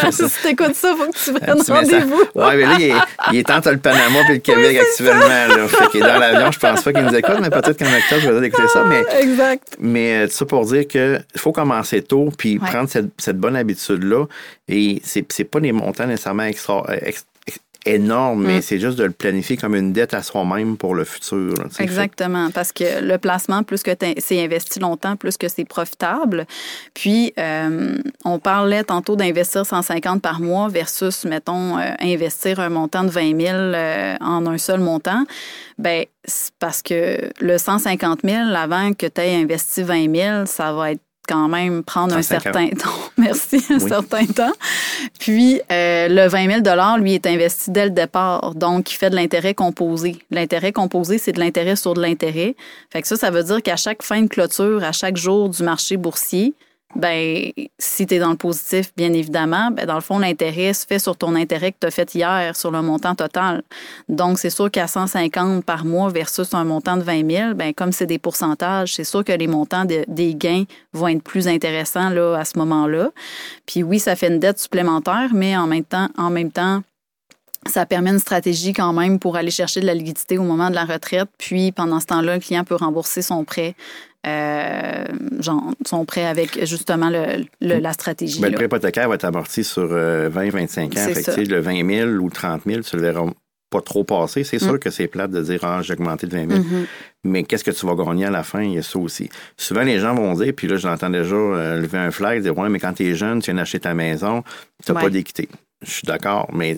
c'est 0.00 0.12
ça. 0.12 0.28
si 0.28 0.42
t'écoutes 0.42 0.74
ça, 0.76 0.94
faut 0.96 1.10
que 1.10 1.18
tu 1.18 1.32
prennes 1.32 1.60
rendez-vous. 1.60 2.22
Ouais, 2.36 2.56
mais 2.56 2.62
là, 2.66 2.76
il 2.78 2.84
est, 2.90 2.94
il 3.32 3.38
est 3.38 3.50
entre 3.50 3.70
le 3.72 3.78
Panama 3.78 4.20
et 4.28 4.32
le 4.34 4.38
Québec 4.38 4.78
actuellement. 4.78 5.56
Là. 5.56 5.66
Fait 5.68 5.88
qu'il 5.88 6.00
est 6.02 6.06
dans 6.08 6.18
l'avion, 6.18 6.52
je 6.52 6.58
pense 6.60 6.82
pas 6.82 6.92
qu'il 6.92 7.02
nous 7.02 7.14
écoute, 7.16 7.36
mais 7.42 7.50
peut-être 7.50 7.76
qu'un 7.76 7.92
acteur, 7.92 8.20
je 8.20 8.26
vais 8.26 8.32
dire 8.32 8.40
d'écouter 8.42 8.68
ça. 8.68 8.84
Mais, 8.84 9.04
Exact. 9.20 9.76
mais 9.80 10.18
euh, 10.22 10.26
tout 10.28 10.34
ça 10.34 10.46
pour 10.46 10.64
dire 10.66 10.86
que 10.86 11.18
faut 11.36 11.52
commencer 11.52 12.00
tôt, 12.02 12.30
puis 12.38 12.58
Ouais. 12.58 12.68
prendre 12.70 12.88
cette, 12.88 13.10
cette 13.18 13.38
bonne 13.38 13.56
habitude-là. 13.56 14.26
Et 14.68 15.00
c'est, 15.04 15.24
c'est 15.32 15.44
pas 15.44 15.58
des 15.60 15.72
montants 15.72 16.06
nécessairement 16.06 16.44
extra, 16.44 16.84
euh, 16.90 16.96
énorme, 17.94 18.44
mais 18.44 18.58
mm. 18.58 18.62
c'est 18.62 18.78
juste 18.78 18.98
de 18.98 19.04
le 19.04 19.10
planifier 19.10 19.56
comme 19.56 19.74
une 19.74 19.92
dette 19.92 20.14
à 20.14 20.22
soi-même 20.22 20.76
pour 20.76 20.94
le 20.94 21.04
futur. 21.04 21.54
Exactement, 21.78 22.50
parce 22.50 22.72
que 22.72 23.02
le 23.02 23.18
placement, 23.18 23.62
plus 23.62 23.82
que 23.82 23.90
c'est 24.18 24.44
investi 24.44 24.78
longtemps, 24.80 25.16
plus 25.16 25.36
que 25.36 25.48
c'est 25.48 25.64
profitable. 25.64 26.46
Puis, 26.94 27.32
euh, 27.38 27.96
on 28.24 28.38
parlait 28.38 28.84
tantôt 28.84 29.16
d'investir 29.16 29.64
150 29.64 30.22
par 30.22 30.40
mois 30.40 30.68
versus, 30.68 31.24
mettons, 31.24 31.78
euh, 31.78 31.92
investir 32.00 32.60
un 32.60 32.68
montant 32.68 33.04
de 33.04 33.10
20 33.10 33.40
000 33.40 33.56
euh, 33.56 34.16
en 34.20 34.46
un 34.46 34.58
seul 34.58 34.80
montant. 34.80 35.24
Ben, 35.78 36.04
parce 36.58 36.82
que 36.82 37.30
le 37.40 37.58
150 37.58 38.20
000, 38.24 38.54
avant 38.54 38.92
que 38.92 39.06
tu 39.06 39.20
aies 39.20 39.36
investi 39.36 39.82
20 39.82 40.14
000, 40.14 40.46
ça 40.46 40.72
va 40.72 40.92
être 40.92 41.00
quand 41.28 41.48
même 41.48 41.82
prendre 41.84 42.16
un 42.16 42.22
certain 42.22 42.68
temps. 42.82 42.88
Merci, 43.16 43.64
un 43.70 43.78
certain 43.78 44.26
temps. 44.26 44.52
Puis, 45.18 45.60
euh, 45.70 46.08
le 46.08 46.26
20 46.26 46.62
000 46.64 46.96
lui, 46.98 47.14
est 47.14 47.26
investi 47.26 47.70
dès 47.70 47.84
le 47.84 47.90
départ. 47.90 48.54
Donc, 48.54 48.90
il 48.90 48.94
fait 48.94 49.10
de 49.10 49.14
l'intérêt 49.14 49.54
composé. 49.54 50.16
L'intérêt 50.30 50.72
composé, 50.72 51.18
c'est 51.18 51.32
de 51.32 51.40
l'intérêt 51.40 51.76
sur 51.76 51.94
de 51.94 52.00
l'intérêt. 52.00 52.56
Fait 52.90 53.02
que 53.02 53.08
ça, 53.08 53.16
ça 53.16 53.30
veut 53.30 53.44
dire 53.44 53.62
qu'à 53.62 53.76
chaque 53.76 54.02
fin 54.02 54.22
de 54.22 54.28
clôture, 54.28 54.82
à 54.82 54.92
chaque 54.92 55.16
jour 55.16 55.48
du 55.48 55.62
marché 55.62 55.96
boursier, 55.96 56.54
ben 56.96 57.50
si 57.78 58.06
tu 58.06 58.14
es 58.14 58.18
dans 58.18 58.30
le 58.30 58.36
positif, 58.36 58.92
bien 58.96 59.12
évidemment, 59.12 59.70
ben 59.70 59.86
dans 59.86 59.94
le 59.94 60.00
fond, 60.00 60.18
l'intérêt 60.18 60.72
se 60.72 60.86
fait 60.86 60.98
sur 60.98 61.16
ton 61.16 61.34
intérêt 61.34 61.72
que 61.72 61.76
tu 61.80 61.86
as 61.86 61.90
fait 61.90 62.14
hier, 62.14 62.56
sur 62.56 62.70
le 62.70 62.80
montant 62.82 63.14
total. 63.14 63.62
Donc, 64.08 64.38
c'est 64.38 64.50
sûr 64.50 64.70
qu'à 64.70 64.86
150 64.86 65.64
par 65.64 65.84
mois 65.84 66.08
versus 66.08 66.54
un 66.54 66.64
montant 66.64 66.96
de 66.96 67.02
20 67.02 67.30
000, 67.30 67.54
ben 67.54 67.74
comme 67.74 67.92
c'est 67.92 68.06
des 68.06 68.18
pourcentages, 68.18 68.94
c'est 68.94 69.04
sûr 69.04 69.22
que 69.22 69.32
les 69.32 69.46
montants 69.46 69.84
des 69.84 70.34
gains 70.34 70.64
vont 70.92 71.08
être 71.08 71.22
plus 71.22 71.46
intéressants 71.46 72.10
là, 72.10 72.36
à 72.36 72.44
ce 72.44 72.58
moment-là. 72.58 73.10
Puis 73.66 73.82
oui, 73.82 73.98
ça 73.98 74.16
fait 74.16 74.28
une 74.28 74.38
dette 74.38 74.58
supplémentaire, 74.58 75.30
mais 75.34 75.56
en 75.56 75.66
même 75.66 75.84
temps, 75.84 76.08
en 76.16 76.30
même 76.30 76.50
temps 76.50 76.82
ça 77.66 77.86
permet 77.86 78.10
une 78.10 78.18
stratégie 78.18 78.72
quand 78.72 78.92
même 78.92 79.18
pour 79.18 79.36
aller 79.36 79.50
chercher 79.50 79.80
de 79.80 79.86
la 79.86 79.94
liquidité 79.94 80.38
au 80.38 80.42
moment 80.42 80.70
de 80.70 80.74
la 80.74 80.84
retraite. 80.84 81.28
Puis 81.38 81.72
pendant 81.72 82.00
ce 82.00 82.06
temps-là, 82.06 82.34
le 82.34 82.40
client 82.40 82.64
peut 82.64 82.76
rembourser 82.76 83.20
son 83.20 83.44
prêt 83.44 83.74
euh, 84.26 85.04
genre, 85.38 85.72
sont 85.86 86.04
prêts 86.04 86.26
avec 86.26 86.64
justement 86.66 87.10
le, 87.10 87.44
la 87.60 87.92
stratégie. 87.92 88.40
Ben, 88.40 88.50
le 88.50 88.56
prêt 88.56 88.66
hypothécaire 88.66 89.08
va 89.08 89.14
être 89.14 89.24
amorti 89.24 89.64
sur 89.64 89.86
20-25 89.86 89.92
euh, 89.92 91.10
ans. 91.10 91.14
Fait 91.14 91.44
le 91.44 91.60
20 91.60 91.86
000 91.86 92.10
ou 92.10 92.28
30 92.28 92.62
000, 92.66 92.80
tu 92.80 92.96
le 92.96 93.02
verras 93.02 93.26
pas 93.70 93.80
trop 93.80 94.02
passer. 94.02 94.44
C'est 94.44 94.58
sûr 94.58 94.74
mm. 94.74 94.78
que 94.78 94.90
c'est 94.90 95.06
plate 95.06 95.30
de 95.30 95.42
dire 95.42 95.60
ah, 95.62 95.80
j'ai 95.82 95.92
augmenté 95.92 96.26
de 96.26 96.36
20 96.36 96.50
000. 96.50 96.60
Mm-hmm. 96.60 96.86
Mais 97.24 97.42
qu'est-ce 97.44 97.64
que 97.64 97.70
tu 97.70 97.86
vas 97.86 97.94
gagner 97.94 98.24
à 98.24 98.30
la 98.30 98.42
fin? 98.42 98.62
Il 98.62 98.74
y 98.74 98.78
a 98.78 98.82
ça 98.82 98.98
aussi. 98.98 99.28
Souvent, 99.56 99.82
les 99.82 99.98
gens 99.98 100.14
vont 100.14 100.34
dire, 100.34 100.52
puis 100.56 100.66
là, 100.66 100.76
j'entends 100.76 101.10
déjà 101.10 101.36
euh, 101.36 101.80
lever 101.80 101.98
un 101.98 102.10
flag, 102.10 102.42
dire 102.42 102.56
Ouais, 102.56 102.68
mais 102.68 102.80
quand 102.80 102.94
tu 102.94 103.06
es 103.06 103.14
jeune, 103.14 103.40
tu 103.40 103.50
viens 103.50 103.60
d'acheter 103.60 103.80
ta 103.80 103.94
maison, 103.94 104.42
tu 104.84 104.92
n'as 104.92 105.00
pas 105.00 105.10
d'équité. 105.10 105.48
Je 105.82 105.90
suis 105.90 106.06
d'accord, 106.06 106.48
mais 106.52 106.76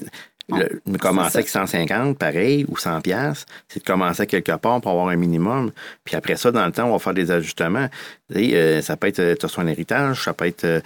le, 0.50 0.98
commencer 0.98 1.38
avec 1.38 1.48
150, 1.48 2.18
pareil, 2.18 2.64
ou 2.68 2.76
100 2.76 3.00
pièces, 3.00 3.46
c'est 3.68 3.80
de 3.80 3.84
commencer 3.84 4.26
quelque 4.26 4.52
part 4.52 4.80
pour 4.80 4.90
avoir 4.90 5.08
un 5.08 5.16
minimum. 5.16 5.72
Puis 6.04 6.16
après 6.16 6.36
ça, 6.36 6.50
dans 6.50 6.64
le 6.64 6.72
temps, 6.72 6.86
on 6.86 6.92
va 6.92 6.98
faire 6.98 7.14
des 7.14 7.30
ajustements. 7.30 7.88
Euh, 8.36 8.82
ça 8.82 8.96
peut 8.96 9.08
être, 9.08 9.18
euh, 9.18 9.34
tu 9.34 9.46
as 9.46 9.60
un 9.60 9.66
héritage, 9.66 10.24
ça 10.24 10.32
peut 10.32 10.46
être, 10.46 10.64
euh, 10.64 10.80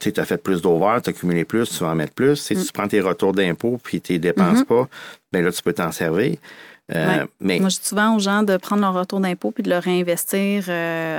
tu 0.00 0.12
as 0.16 0.24
fait 0.24 0.42
plus 0.42 0.62
d'over, 0.62 0.98
tu 1.02 1.10
as 1.10 1.12
cumulé 1.12 1.44
plus, 1.44 1.68
tu 1.68 1.84
vas 1.84 1.90
en 1.90 1.94
mettre 1.94 2.14
plus. 2.14 2.36
Si 2.36 2.54
mm. 2.54 2.64
tu 2.64 2.72
prends 2.72 2.88
tes 2.88 3.00
retours 3.00 3.32
d'impôts 3.32 3.78
puis 3.82 4.00
tu 4.00 4.14
ne 4.14 4.18
dépenses 4.18 4.60
mm-hmm. 4.60 4.64
pas, 4.64 4.88
ben 5.32 5.44
là, 5.44 5.52
tu 5.52 5.62
peux 5.62 5.72
t'en 5.72 5.92
servir. 5.92 6.36
mais... 7.40 7.60
Moi, 7.60 7.68
je 7.68 7.78
dis 7.80 7.86
souvent 7.86 8.16
aux 8.16 8.20
gens 8.20 8.42
de 8.42 8.56
prendre 8.56 8.82
leur 8.82 8.94
retour 8.94 9.20
d'impôt 9.20 9.50
puis 9.50 9.62
de 9.62 9.70
le 9.70 9.78
réinvestir 9.78 10.68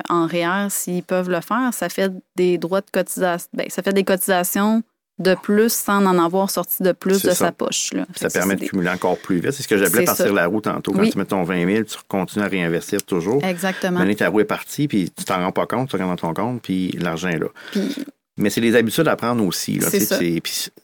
en 0.10 0.28
REER 0.28 0.70
s'ils 0.70 1.04
peuvent 1.04 1.30
le 1.30 1.42
faire. 1.42 1.70
Ça 1.74 1.90
fait 1.90 2.12
des 2.36 2.58
droits 2.58 2.82
de 2.82 2.90
cotisation. 2.92 3.50
Ben, 3.54 3.68
ça 3.70 3.82
fait 3.84 3.94
des 3.94 4.04
cotisations 4.04 4.84
de 5.18 5.36
plus 5.36 5.72
sans 5.72 6.06
en 6.06 6.24
avoir 6.24 6.50
sorti 6.50 6.84
de 6.84 6.92
plus 6.92 7.22
de 7.24 7.32
sa 7.32 7.52
poche. 7.52 7.92
Ça 8.16 8.30
permet 8.30 8.56
de 8.56 8.66
cumuler 8.66 8.90
encore 8.90 9.18
plus 9.18 9.40
vite. 9.40 9.52
C'est 9.52 9.64
ce 9.64 9.68
que 9.68 9.78
j'appelais 9.78 10.06
partir 10.06 10.34
la 10.34 10.48
roue 10.48 10.62
tantôt. 10.62 10.92
Quand 10.92 11.10
tu 11.10 11.18
mets 11.18 11.26
ton 11.26 11.44
20 11.44 11.74
000, 11.74 11.84
tu 11.84 11.98
continues 12.08 12.46
à 12.46 12.48
réinvestir 12.48 13.04
toujours. 13.04 13.44
Exactement. 13.44 14.00
Maintenant, 14.00 14.16
ta 14.16 14.30
roue 14.30 14.42
est 14.42 14.46
partie, 14.46 14.88
puis 14.88 15.12
tu 15.16 15.24
t'en 15.24 15.40
rends 15.40 15.52
pas 15.52 15.66
compte, 15.66 15.90
tu 15.90 15.96
regardes 15.96 16.12
dans 16.12 16.34
ton 16.34 16.34
compte, 16.34 16.62
puis 16.62 16.92
l'argent 17.00 17.30
est 17.30 17.40
là. 17.40 17.48
Mais 18.38 18.50
c'est 18.50 18.60
les 18.60 18.76
habitudes 18.76 19.08
à 19.08 19.16
prendre 19.16 19.46
aussi. 19.46 19.80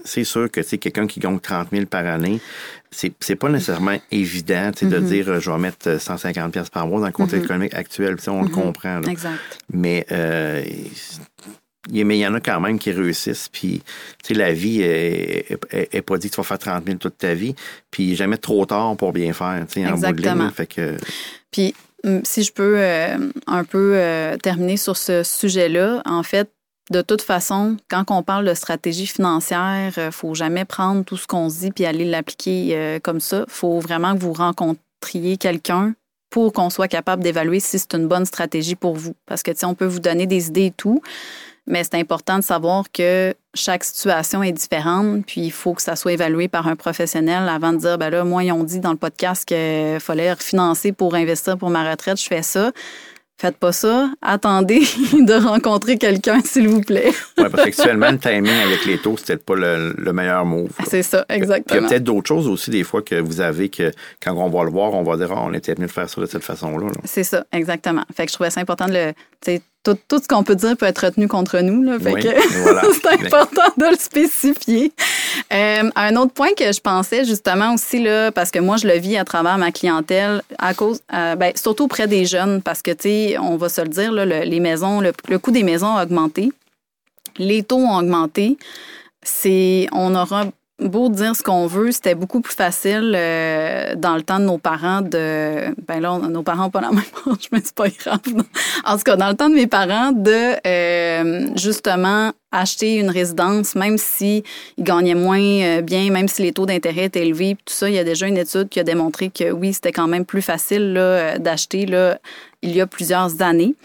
C'est 0.05 0.23
sûr 0.23 0.49
que 0.49 0.61
quelqu'un 0.61 1.05
qui 1.05 1.19
gagne 1.19 1.39
30 1.39 1.67
000 1.71 1.85
par 1.85 2.05
année, 2.05 2.39
c'est 2.91 3.35
pas 3.35 3.49
nécessairement 3.49 3.97
évident 4.11 4.71
de 4.81 4.85
mm-hmm. 4.85 5.03
dire 5.03 5.39
je 5.39 5.51
vais 5.51 5.57
mettre 5.57 5.99
150 5.99 6.53
pièces 6.53 6.69
par 6.69 6.87
mois 6.87 7.01
dans 7.01 7.07
le 7.07 7.11
contexte 7.11 7.43
mm-hmm. 7.43 7.45
économique 7.45 7.73
actuel. 7.73 8.15
On 8.27 8.41
le 8.41 8.47
mm-hmm. 8.47 8.51
comprend. 8.51 9.01
Exact. 9.03 9.39
Mais 9.73 10.05
euh, 10.11 10.63
mais 11.89 12.17
il 12.17 12.21
y 12.21 12.27
en 12.27 12.33
a 12.33 12.39
quand 12.39 12.59
même 12.59 12.77
qui 12.77 12.91
réussissent. 12.91 13.49
Puis, 13.51 13.81
tu 14.23 14.27
sais, 14.27 14.33
la 14.33 14.53
vie 14.53 14.81
est, 14.81 16.01
pas 16.05 16.17
dit 16.17 16.29
que 16.29 16.35
tu 16.35 16.41
vas 16.41 16.43
faire 16.43 16.59
30 16.59 16.85
000 16.85 16.97
toute 16.97 17.17
ta 17.17 17.33
vie. 17.33 17.55
Puis, 17.89 18.15
jamais 18.15 18.37
trop 18.37 18.65
tard 18.65 18.95
pour 18.97 19.13
bien 19.13 19.33
faire, 19.33 19.65
tu 19.67 19.81
sais, 19.81 19.87
en 19.87 19.97
bout 19.97 20.13
de 20.13 20.21
ligne. 20.21 20.49
Fait 20.51 20.67
que... 20.67 20.97
Puis, 21.51 21.73
si 22.23 22.43
je 22.43 22.51
peux 22.51 22.75
euh, 22.77 23.17
un 23.47 23.63
peu 23.63 23.93
euh, 23.95 24.37
terminer 24.37 24.77
sur 24.77 24.97
ce 24.97 25.23
sujet-là, 25.23 26.01
en 26.05 26.23
fait, 26.23 26.51
de 26.89 27.01
toute 27.01 27.21
façon, 27.21 27.77
quand 27.89 28.05
on 28.09 28.23
parle 28.23 28.45
de 28.45 28.53
stratégie 28.53 29.07
financière, 29.07 29.93
il 29.95 29.99
euh, 29.99 30.11
faut 30.11 30.33
jamais 30.33 30.65
prendre 30.65 31.05
tout 31.05 31.17
ce 31.17 31.27
qu'on 31.27 31.49
se 31.49 31.59
dit 31.59 31.71
puis 31.71 31.85
aller 31.85 32.05
l'appliquer 32.05 32.99
comme 33.03 33.19
ça. 33.19 33.45
Il 33.47 33.53
faut 33.53 33.79
vraiment 33.79 34.15
que 34.15 34.19
vous 34.19 34.33
rencontriez 34.33 35.37
quelqu'un 35.37 35.93
pour 36.29 36.53
qu'on 36.53 36.69
soit 36.69 36.87
capable 36.87 37.23
d'évaluer 37.23 37.59
si 37.59 37.77
c'est 37.77 37.93
une 37.93 38.07
bonne 38.07 38.25
stratégie 38.25 38.75
pour 38.75 38.95
vous. 38.95 39.15
Parce 39.25 39.43
que, 39.43 39.51
tu 39.51 39.59
sais, 39.59 39.65
on 39.65 39.75
peut 39.75 39.85
vous 39.85 39.99
donner 39.99 40.25
des 40.25 40.47
idées 40.47 40.67
et 40.67 40.71
tout, 40.71 41.01
mais 41.67 41.83
c'est 41.83 41.95
important 41.95 42.37
de 42.37 42.43
savoir 42.43 42.85
que 42.91 43.33
chaque 43.53 43.83
situation 43.83 44.41
est 44.43 44.51
différente, 44.51 45.25
puis 45.25 45.41
il 45.41 45.51
faut 45.51 45.73
que 45.73 45.81
ça 45.81 45.95
soit 45.95 46.13
évalué 46.13 46.47
par 46.47 46.67
un 46.67 46.75
professionnel 46.75 47.47
avant 47.49 47.73
de 47.73 47.77
dire, 47.77 47.97
ben 47.97 48.09
là, 48.09 48.23
moi, 48.23 48.43
ils 48.43 48.51
ont 48.51 48.63
dit 48.63 48.79
dans 48.79 48.91
le 48.91 48.97
podcast 48.97 49.45
qu'il 49.45 49.99
fallait 49.99 50.33
refinancer 50.33 50.91
pour 50.91 51.15
investir 51.15 51.57
pour 51.57 51.69
ma 51.69 51.89
retraite, 51.89 52.19
je 52.19 52.27
fais 52.27 52.41
ça. 52.41 52.71
Faites 53.41 53.57
pas 53.57 53.71
ça. 53.71 54.11
Attendez 54.21 54.81
de 55.13 55.43
rencontrer 55.43 55.97
quelqu'un, 55.97 56.41
s'il 56.45 56.69
vous 56.69 56.81
plaît. 56.81 57.11
oui, 57.39 57.45
parce 57.49 57.63
qu'actuellement, 57.63 58.11
le 58.11 58.19
timing 58.19 58.53
avec 58.63 58.85
les 58.85 58.99
taux, 58.99 59.17
c'était 59.17 59.37
pas 59.37 59.55
le, 59.55 60.13
meilleur 60.13 60.45
move. 60.45 60.69
C'est 60.87 61.01
ça, 61.01 61.25
exactement. 61.27 61.79
il 61.79 61.81
y 61.81 61.85
a 61.85 61.89
peut-être 61.89 62.03
d'autres 62.03 62.27
choses 62.27 62.47
aussi, 62.47 62.69
des 62.69 62.83
fois, 62.83 63.01
que 63.01 63.15
vous 63.15 63.41
avez 63.41 63.69
que 63.69 63.91
quand 64.21 64.33
on 64.33 64.47
va 64.47 64.63
le 64.63 64.69
voir, 64.69 64.93
on 64.93 65.01
va 65.01 65.17
dire, 65.17 65.31
ah, 65.31 65.41
on 65.43 65.53
était 65.55 65.73
venu 65.73 65.87
le 65.87 65.91
faire 65.91 66.07
ça 66.07 66.21
de 66.21 66.27
cette 66.27 66.43
façon-là. 66.43 66.91
C'est 67.03 67.23
ça, 67.23 67.43
exactement. 67.51 68.03
Fait 68.15 68.25
que 68.25 68.29
je 68.29 68.35
trouvais 68.35 68.51
ça 68.51 68.61
important 68.61 68.85
de 68.85 68.93
le 69.47 69.59
tout, 69.83 69.97
tout, 70.07 70.21
ce 70.21 70.27
qu'on 70.27 70.43
peut 70.43 70.55
dire 70.55 70.77
peut 70.77 70.85
être 70.85 71.05
retenu 71.05 71.27
contre 71.27 71.59
nous. 71.61 71.81
Là, 71.81 71.97
fait 71.99 72.21
c'est 72.21 73.25
important 73.25 73.73
de 73.77 73.85
le 73.89 73.97
spécifier. 73.97 74.93
Euh, 75.53 75.89
un 75.95 76.15
autre 76.15 76.33
point 76.33 76.53
que 76.57 76.71
je 76.71 76.79
pensais 76.79 77.25
justement 77.25 77.73
aussi, 77.73 78.01
là, 78.01 78.31
parce 78.31 78.51
que 78.51 78.59
moi, 78.59 78.77
je 78.77 78.87
le 78.87 78.97
vis 78.97 79.17
à 79.17 79.25
travers 79.25 79.57
ma 79.57 79.71
clientèle, 79.71 80.41
à 80.57 80.73
cause, 80.73 81.01
euh, 81.13 81.35
ben, 81.35 81.51
surtout 81.55 81.85
auprès 81.85 82.07
des 82.07 82.25
jeunes, 82.25 82.61
parce 82.61 82.81
que, 82.81 82.91
tu 82.91 83.09
sais, 83.09 83.37
on 83.37 83.57
va 83.57 83.69
se 83.69 83.81
le 83.81 83.89
dire, 83.89 84.11
là, 84.11 84.25
les 84.25 84.59
maisons, 84.59 85.01
le, 85.01 85.11
le 85.27 85.39
coût 85.39 85.51
des 85.51 85.63
maisons 85.63 85.95
a 85.95 86.03
augmenté. 86.03 86.51
Les 87.37 87.63
taux 87.63 87.77
ont 87.77 87.97
augmenté. 87.97 88.57
C'est, 89.23 89.87
on 89.91 90.15
aura 90.15 90.45
beau 90.81 91.09
dire 91.09 91.35
ce 91.35 91.43
qu'on 91.43 91.67
veut, 91.67 91.91
c'était 91.91 92.15
beaucoup 92.15 92.41
plus 92.41 92.55
facile 92.55 93.13
euh, 93.15 93.95
dans 93.95 94.15
le 94.15 94.23
temps 94.23 94.39
de 94.39 94.45
nos 94.45 94.57
parents 94.57 95.01
de. 95.01 95.73
Ben 95.87 95.99
là, 95.99 96.17
nos 96.17 96.43
parents 96.43 96.63
n'ont 96.63 96.69
pas 96.69 96.81
la 96.81 96.91
même 96.91 97.03
âge, 97.27 97.47
mais 97.51 97.59
c'est 97.63 97.75
pas 97.75 97.89
grave. 97.89 98.19
En 98.85 98.97
tout 98.97 99.03
cas, 99.03 99.15
dans 99.15 99.29
le 99.29 99.35
temps 99.35 99.49
de 99.49 99.55
mes 99.55 99.67
parents, 99.67 100.11
de 100.11 100.55
euh, 100.65 101.49
justement 101.55 102.31
acheter 102.51 102.95
une 102.95 103.09
résidence, 103.09 103.75
même 103.75 103.97
si 103.97 104.43
gagnaient 104.77 105.15
moins 105.15 105.39
euh, 105.39 105.81
bien, 105.81 106.11
même 106.11 106.27
si 106.27 106.41
les 106.41 106.51
taux 106.51 106.65
d'intérêt 106.65 107.05
étaient 107.05 107.25
élevés, 107.25 107.55
tout 107.65 107.73
ça, 107.73 107.89
il 107.89 107.95
y 107.95 107.99
a 107.99 108.03
déjà 108.03 108.27
une 108.27 108.37
étude 108.37 108.69
qui 108.69 108.79
a 108.79 108.83
démontré 108.83 109.29
que 109.29 109.51
oui, 109.51 109.73
c'était 109.73 109.91
quand 109.91 110.07
même 110.07 110.25
plus 110.25 110.41
facile 110.41 110.93
d'acheter 111.39 111.85
là, 111.85 112.17
il 112.61 112.75
y 112.75 112.81
a 112.81 112.87
plusieurs 112.87 113.41
années. 113.41 113.75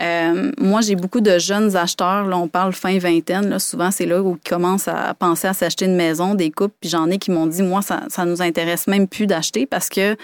Euh, 0.00 0.50
moi, 0.58 0.80
j'ai 0.80 0.96
beaucoup 0.96 1.20
de 1.20 1.38
jeunes 1.38 1.76
acheteurs, 1.76 2.26
là, 2.26 2.38
on 2.38 2.48
parle 2.48 2.72
fin 2.72 2.98
vingtaine, 2.98 3.48
là, 3.48 3.58
souvent 3.58 3.90
c'est 3.90 4.06
là 4.06 4.22
où 4.22 4.38
ils 4.42 4.48
commencent 4.48 4.88
à 4.88 5.14
penser 5.14 5.48
à 5.48 5.52
s'acheter 5.52 5.84
une 5.84 5.96
maison, 5.96 6.34
des 6.34 6.50
couples, 6.50 6.74
puis 6.80 6.90
j'en 6.90 7.10
ai 7.10 7.18
qui 7.18 7.30
m'ont 7.30 7.46
dit, 7.46 7.62
moi, 7.62 7.82
ça, 7.82 8.04
ça 8.08 8.24
nous 8.24 8.42
intéresse 8.42 8.86
même 8.86 9.08
plus 9.08 9.26
d'acheter 9.26 9.66
parce 9.66 9.88
que 9.88 10.12
euh, 10.12 10.16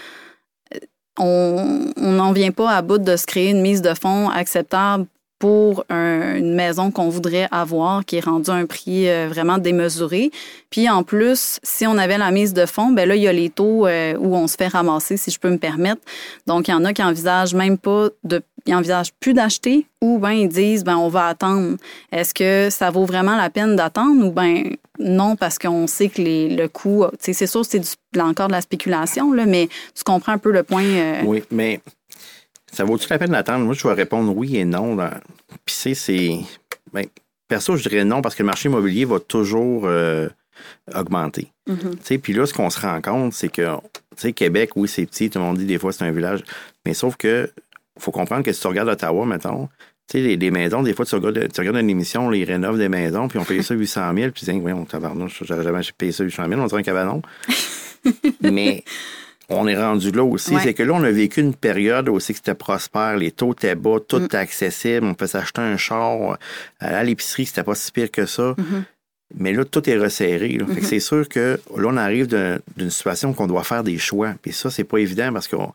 on 1.17 1.91
n'en 1.97 2.31
vient 2.31 2.51
pas 2.51 2.71
à 2.71 2.81
bout 2.81 2.97
de 2.97 3.15
se 3.15 3.25
créer 3.25 3.49
une 3.49 3.61
mise 3.61 3.81
de 3.81 3.93
fonds 3.93 4.29
acceptable 4.29 5.05
pour 5.41 5.85
une 5.89 6.53
maison 6.53 6.91
qu'on 6.91 7.09
voudrait 7.09 7.47
avoir, 7.49 8.05
qui 8.05 8.17
est 8.17 8.23
rendue 8.23 8.51
à 8.51 8.53
un 8.53 8.67
prix 8.67 9.09
euh, 9.09 9.27
vraiment 9.27 9.57
démesuré. 9.57 10.29
Puis 10.69 10.87
en 10.87 11.01
plus, 11.01 11.59
si 11.63 11.87
on 11.87 11.97
avait 11.97 12.19
la 12.19 12.29
mise 12.29 12.53
de 12.53 12.67
fonds, 12.67 12.91
ben 12.91 13.09
là, 13.09 13.15
il 13.15 13.23
y 13.23 13.27
a 13.27 13.33
les 13.33 13.49
taux 13.49 13.87
euh, 13.87 14.13
où 14.19 14.35
on 14.35 14.45
se 14.45 14.55
fait 14.55 14.67
ramasser, 14.67 15.17
si 15.17 15.31
je 15.31 15.39
peux 15.39 15.49
me 15.49 15.57
permettre. 15.57 15.99
Donc, 16.45 16.67
il 16.67 16.71
y 16.71 16.73
en 16.75 16.85
a 16.85 16.93
qui 16.93 17.01
envisagent 17.01 17.55
même 17.55 17.79
pas 17.79 18.09
de, 18.23 18.43
ils 18.67 18.75
envisagent 18.75 19.13
plus 19.19 19.33
d'acheter, 19.33 19.87
ou 19.99 20.19
ben 20.19 20.29
ils 20.29 20.47
disent, 20.47 20.83
ben 20.83 20.95
on 20.95 21.09
va 21.09 21.25
attendre. 21.25 21.77
Est-ce 22.11 22.35
que 22.35 22.69
ça 22.69 22.91
vaut 22.91 23.05
vraiment 23.05 23.35
la 23.35 23.49
peine 23.49 23.75
d'attendre, 23.75 24.27
ou 24.27 24.31
ben 24.31 24.75
non, 24.99 25.35
parce 25.35 25.57
qu'on 25.57 25.87
sait 25.87 26.09
que 26.09 26.21
les, 26.21 26.55
le 26.55 26.67
coût, 26.67 27.05
c'est 27.19 27.33
sûr, 27.33 27.65
c'est 27.65 27.81
encore 28.19 28.47
de 28.47 28.53
la 28.53 28.61
spéculation, 28.61 29.33
là, 29.33 29.47
mais 29.47 29.69
tu 29.95 30.03
comprends 30.03 30.33
un 30.33 30.37
peu 30.37 30.51
le 30.51 30.61
point. 30.61 30.83
Euh, 30.83 31.21
oui, 31.25 31.41
mais 31.49 31.79
ça 32.71 32.83
vaut-tu 32.83 33.07
la 33.09 33.19
peine 33.19 33.31
d'attendre? 33.31 33.65
Moi, 33.65 33.73
je 33.73 33.87
vais 33.87 33.93
répondre 33.93 34.35
oui 34.35 34.57
et 34.57 34.65
non. 34.65 34.97
Puis 35.65 35.75
c'est. 35.95 36.39
Ben, 36.93 37.05
perso, 37.47 37.75
je 37.75 37.87
dirais 37.87 38.03
non 38.03 38.21
parce 38.21 38.35
que 38.35 38.43
le 38.43 38.47
marché 38.47 38.69
immobilier 38.69 39.05
va 39.05 39.19
toujours. 39.19 39.83
Euh, 39.85 40.29
augmenter. 40.93 41.51
Puis 42.21 42.33
là, 42.33 42.45
ce 42.45 42.53
qu'on 42.53 42.69
se 42.69 42.79
rend 42.79 43.01
compte, 43.01 43.33
c'est 43.33 43.49
que, 43.49 43.75
tu 43.75 43.81
sais, 44.17 44.33
Québec, 44.33 44.71
oui, 44.75 44.87
c'est 44.87 45.05
petit, 45.05 45.29
tout 45.29 45.39
le 45.39 45.45
monde 45.45 45.57
dit 45.57 45.65
des 45.65 45.79
fois 45.79 45.91
c'est 45.91 46.03
un 46.03 46.11
village, 46.11 46.43
mais 46.85 46.93
sauf 46.93 47.15
que 47.17 47.49
faut 47.99 48.11
comprendre 48.11 48.43
que 48.43 48.51
si 48.51 48.61
tu 48.61 48.67
regardes 48.67 48.89
Ottawa, 48.89 49.25
mettons, 49.25 49.69
tu 50.09 50.21
sais, 50.21 50.35
les, 50.35 50.51
maisons, 50.51 50.83
des 50.83 50.93
fois, 50.93 51.05
tu 51.05 51.15
regardes, 51.15 51.51
tu 51.51 51.61
regardes 51.61 51.77
une 51.77 51.89
émission, 51.89 52.31
ils 52.31 52.43
rénovent 52.43 52.77
des 52.77 52.89
maisons, 52.89 53.27
puis 53.27 53.39
on 53.39 53.45
paye 53.45 53.63
ça 53.63 53.75
800 53.75 54.13
000, 54.15 54.31
puis 54.31 54.45
tu 54.45 54.51
dis, 54.51 54.59
voyons, 54.59 54.85
tabarnouche, 54.85 55.43
j'aurais 55.45 55.63
jamais 55.63 55.81
payé 55.97 56.11
ça 56.11 56.23
800 56.23 56.47
000, 56.49 56.61
on 56.61 56.65
dirait 56.65 56.81
un 56.81 56.83
cabanon. 56.83 57.21
mais 58.41 58.83
on 59.49 59.67
est 59.67 59.77
rendu 59.77 60.11
là 60.11 60.23
aussi. 60.23 60.55
C'est 60.61 60.73
que 60.73 60.83
là, 60.83 60.93
on 60.93 61.03
a 61.03 61.11
vécu 61.11 61.41
une 61.41 61.53
période 61.53 62.09
où 62.09 62.19
c'était 62.19 62.53
prospère, 62.53 63.17
les 63.17 63.31
taux 63.31 63.53
étaient 63.53 63.75
bas, 63.75 63.97
tout 64.05 64.19
mm. 64.19 64.25
était 64.25 64.37
accessible, 64.37 65.05
on 65.05 65.13
peut 65.13 65.27
s'acheter 65.27 65.61
un 65.61 65.77
char 65.77 66.37
à 66.79 67.03
l'épicerie, 67.03 67.45
c'était 67.45 67.63
pas 67.63 67.75
si 67.75 67.91
pire 67.91 68.11
que 68.11 68.25
ça. 68.25 68.53
Mm-hmm. 68.53 68.83
Mais 69.37 69.53
là, 69.53 69.63
tout 69.65 69.89
est 69.89 69.97
resserré. 69.97 70.57
Mm-hmm. 70.57 70.83
c'est 70.83 70.99
sûr 70.99 71.27
que 71.27 71.59
là, 71.75 71.87
on 71.87 71.97
arrive 71.97 72.27
d'une 72.27 72.89
situation 72.89 73.33
qu'on 73.33 73.47
doit 73.47 73.63
faire 73.63 73.83
des 73.83 73.97
choix. 73.97 74.33
Puis 74.41 74.53
ça, 74.53 74.69
c'est 74.69 74.83
pas 74.83 74.97
évident 74.97 75.31
parce 75.33 75.47
qu'on 75.47 75.73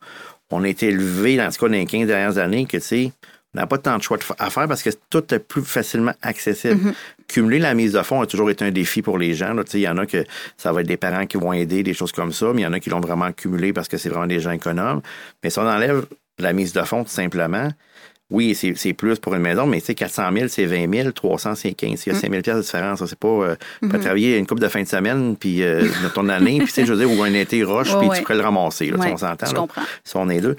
on 0.50 0.64
a 0.64 0.68
été 0.68 0.88
élevé, 0.88 1.36
dans 1.36 1.50
ce 1.50 1.58
cas, 1.58 1.66
dans 1.66 1.72
les 1.72 1.86
15 1.86 2.06
dernières 2.06 2.38
années, 2.38 2.66
que, 2.66 2.76
tu 2.76 2.82
sais, 2.82 3.12
n'a 3.56 3.66
pas 3.66 3.78
tant 3.78 3.98
de 3.98 4.02
choix 4.02 4.18
à 4.38 4.50
faire 4.50 4.68
parce 4.68 4.82
que 4.82 4.90
tout 5.10 5.34
est 5.34 5.38
plus 5.38 5.62
facilement 5.62 6.12
accessible. 6.22 6.90
Mm-hmm. 6.90 6.94
Cumuler 7.28 7.58
la 7.58 7.74
mise 7.74 7.92
de 7.92 8.02
fonds 8.02 8.20
a 8.20 8.26
toujours 8.26 8.50
été 8.50 8.64
un 8.64 8.70
défi 8.70 9.02
pour 9.02 9.18
les 9.18 9.34
gens. 9.34 9.54
Il 9.74 9.80
y 9.80 9.88
en 9.88 9.98
a 9.98 10.06
que 10.06 10.24
ça 10.56 10.72
va 10.72 10.82
être 10.82 10.86
des 10.86 10.96
parents 10.96 11.26
qui 11.26 11.36
vont 11.36 11.52
aider, 11.52 11.82
des 11.82 11.94
choses 11.94 12.12
comme 12.12 12.32
ça, 12.32 12.52
mais 12.54 12.62
il 12.62 12.64
y 12.64 12.66
en 12.66 12.72
a 12.72 12.80
qui 12.80 12.90
l'ont 12.90 13.00
vraiment 13.00 13.32
cumulé 13.32 13.72
parce 13.72 13.88
que 13.88 13.96
c'est 13.96 14.08
vraiment 14.08 14.26
des 14.26 14.40
gens 14.40 14.52
économes. 14.52 15.00
Mais 15.42 15.50
si 15.50 15.58
on 15.58 15.66
enlève 15.66 16.06
la 16.38 16.52
mise 16.52 16.72
de 16.72 16.82
fonds 16.82 17.02
tout 17.02 17.10
simplement, 17.10 17.70
oui, 18.28 18.56
c'est 18.56 18.92
plus 18.92 19.20
pour 19.20 19.36
une 19.36 19.42
maison, 19.42 19.66
mais 19.66 19.78
tu 19.78 19.86
sais, 19.86 19.94
400 19.94 20.30
000, 20.32 20.48
c'est 20.48 20.64
20 20.64 20.92
000, 20.92 21.12
300, 21.12 21.54
c'est 21.54 21.72
15. 21.72 22.06
Il 22.06 22.12
y 22.12 22.16
a 22.16 22.18
5 22.18 22.28
000 22.28 22.42
de 22.42 22.60
différence. 22.60 23.06
C'est 23.06 23.18
pas, 23.18 23.28
euh, 23.28 23.54
pas 23.80 23.86
mm-hmm. 23.86 24.00
travailler 24.00 24.36
une 24.36 24.46
couple 24.48 24.62
de 24.62 24.68
fin 24.68 24.82
de 24.82 24.88
semaine, 24.88 25.36
puis 25.36 25.62
euh, 25.62 25.82
de 26.02 26.08
ton 26.12 26.28
année, 26.28 26.58
puis 26.58 26.66
tu 26.66 26.72
sais, 26.72 26.86
je 26.86 26.92
veux 26.92 26.98
dire, 26.98 27.16
ou 27.16 27.22
un 27.22 27.32
été 27.32 27.62
roche, 27.62 27.96
puis 27.96 28.08
tu 28.16 28.22
pourrais 28.22 28.34
le 28.34 28.42
ramasser, 28.42 28.90
là, 28.90 28.96
on 28.98 29.16
s'entend. 29.16 29.68
Si 30.02 30.16
on 30.16 30.28
est 30.28 30.40
deux. 30.40 30.56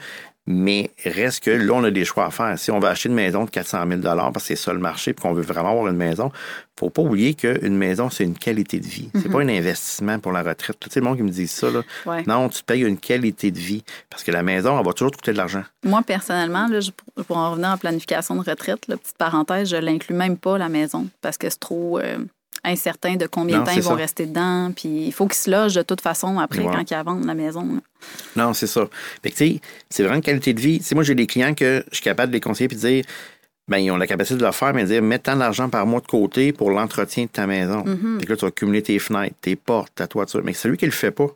Mais 0.48 0.92
reste 1.04 1.44
que 1.44 1.52
là, 1.52 1.74
on 1.74 1.84
a 1.84 1.92
des 1.92 2.06
choix 2.06 2.26
à 2.26 2.32
faire. 2.32 2.58
Si 2.58 2.72
on 2.72 2.80
veut 2.80 2.88
acheter 2.88 3.10
une 3.10 3.16
maison 3.16 3.44
de 3.44 3.50
400 3.50 3.84
000 3.88 4.02
parce 4.02 4.34
que 4.34 4.40
c'est 4.42 4.56
ça 4.56 4.72
le 4.72 4.80
marché, 4.80 5.14
puis 5.14 5.22
qu'on 5.22 5.34
veut 5.34 5.44
vraiment 5.44 5.72
avoir 5.72 5.88
une 5.88 5.98
maison, 5.98 6.32
faut 6.80 6.90
pas 6.90 7.02
oublier 7.02 7.34
qu'une 7.34 7.76
maison, 7.76 8.10
c'est 8.10 8.24
une 8.24 8.38
qualité 8.38 8.80
de 8.80 8.86
vie. 8.86 9.10
C'est 9.16 9.30
pas 9.30 9.44
mhm. 9.44 9.50
un 9.50 9.58
investissement 9.58 10.20
pour 10.20 10.32
la 10.32 10.44
retraite. 10.44 10.78
Sais, 10.90 11.02
le 11.02 11.06
monde 11.06 11.18
qui 11.18 11.24
me 11.24 11.30
dit 11.30 11.48
ça, 11.48 11.68
là, 11.70 11.82
non, 12.28 12.48
tu 12.48 12.64
payes 12.64 12.84
une 12.84 12.98
qualité 12.98 13.52
de 13.52 13.60
vie 13.60 13.84
parce 14.10 14.24
que 14.24 14.32
la 14.32 14.42
maison, 14.42 14.80
elle 14.80 14.86
va 14.86 14.94
toujours 14.94 15.12
te 15.12 15.18
coûter 15.18 15.34
de 15.34 15.38
l'argent. 15.38 15.64
Moi, 15.84 16.02
personnellement, 16.06 16.68
là, 16.68 16.80
pour 17.28 17.38
en 17.38 17.52
revenir 17.52 17.70
en 17.70 17.78
planification 17.78 18.36
de 18.36 18.50
retraite, 18.50 18.88
la 18.88 18.96
petite 18.96 19.18
parenthèse, 19.18 19.70
je 19.70 19.76
l'inclus 19.76 20.16
même 20.16 20.38
pas, 20.38 20.58
la 20.58 20.70
maison, 20.70 21.08
parce 21.22 21.38
que 21.38 21.50
c'est 21.50 21.60
trop... 21.60 22.00
Euh, 22.00 22.20
incertain 22.68 23.16
de 23.16 23.28
combien 23.28 23.60
de 23.60 23.66
temps 23.66 23.72
ils 23.72 23.82
vont 23.82 23.96
rester 23.96 24.26
dedans. 24.26 24.72
Puis 24.76 25.08
il 25.08 25.12
faut 25.12 25.28
qu'ils 25.28 25.36
se 25.36 25.50
logent 25.50 25.76
de 25.76 25.82
toute 25.82 26.02
façon 26.02 26.40
après 26.40 26.64
quand 26.64 26.90
ils 26.90 27.04
vendent 27.04 27.26
la 27.26 27.34
maison. 27.34 27.82
Non, 28.36 28.54
c'est 28.54 28.68
ça. 28.68 28.88
c'est 29.24 29.60
vraiment 30.00 30.16
une 30.16 30.22
qualité 30.22 30.54
de 30.54 30.62
vie. 30.62 30.82
moi, 30.94 31.04
j'ai 31.04 31.16
des 31.16 31.28
clients 31.28 31.54
que 31.54 31.84
je 31.90 31.96
suis 31.96 32.04
capable 32.04 32.32
de 32.32 32.38
les 32.38 32.42
conseiller 32.42 32.66
et 32.72 32.76
de 32.76 32.80
dire 32.80 33.06
ben, 33.68 33.80
ils 33.80 33.92
ont 33.92 33.98
la 33.98 34.08
capacité 34.08 34.40
de 34.40 34.46
le 34.46 34.52
faire, 34.52 34.74
mais 34.74 34.84
de 34.84 34.88
dire 34.88 35.02
mets 35.02 35.20
tant 35.20 35.36
d'argent 35.36 35.70
par 35.70 35.86
mois 35.86 36.00
de 36.00 36.08
côté 36.08 36.54
pour 36.54 36.72
l'entretien 36.72 37.26
de 37.26 37.30
ta 37.30 37.48
maison. 37.48 37.84
Mm-hmm. 37.84 38.18
Puis 38.20 38.28
là, 38.28 38.36
tu 38.38 38.46
vas 38.46 38.52
cumuler 38.52 38.82
tes 38.82 38.98
fenêtres, 38.98 39.36
tes 39.42 39.58
portes, 39.58 39.94
ta 39.96 40.08
toiture. 40.08 40.42
Mais 40.44 40.54
c'est 40.54 40.70
lui 40.70 40.78
qui 40.78 40.86
le 40.86 40.92
fait 40.92 41.12
pas. 41.12 41.28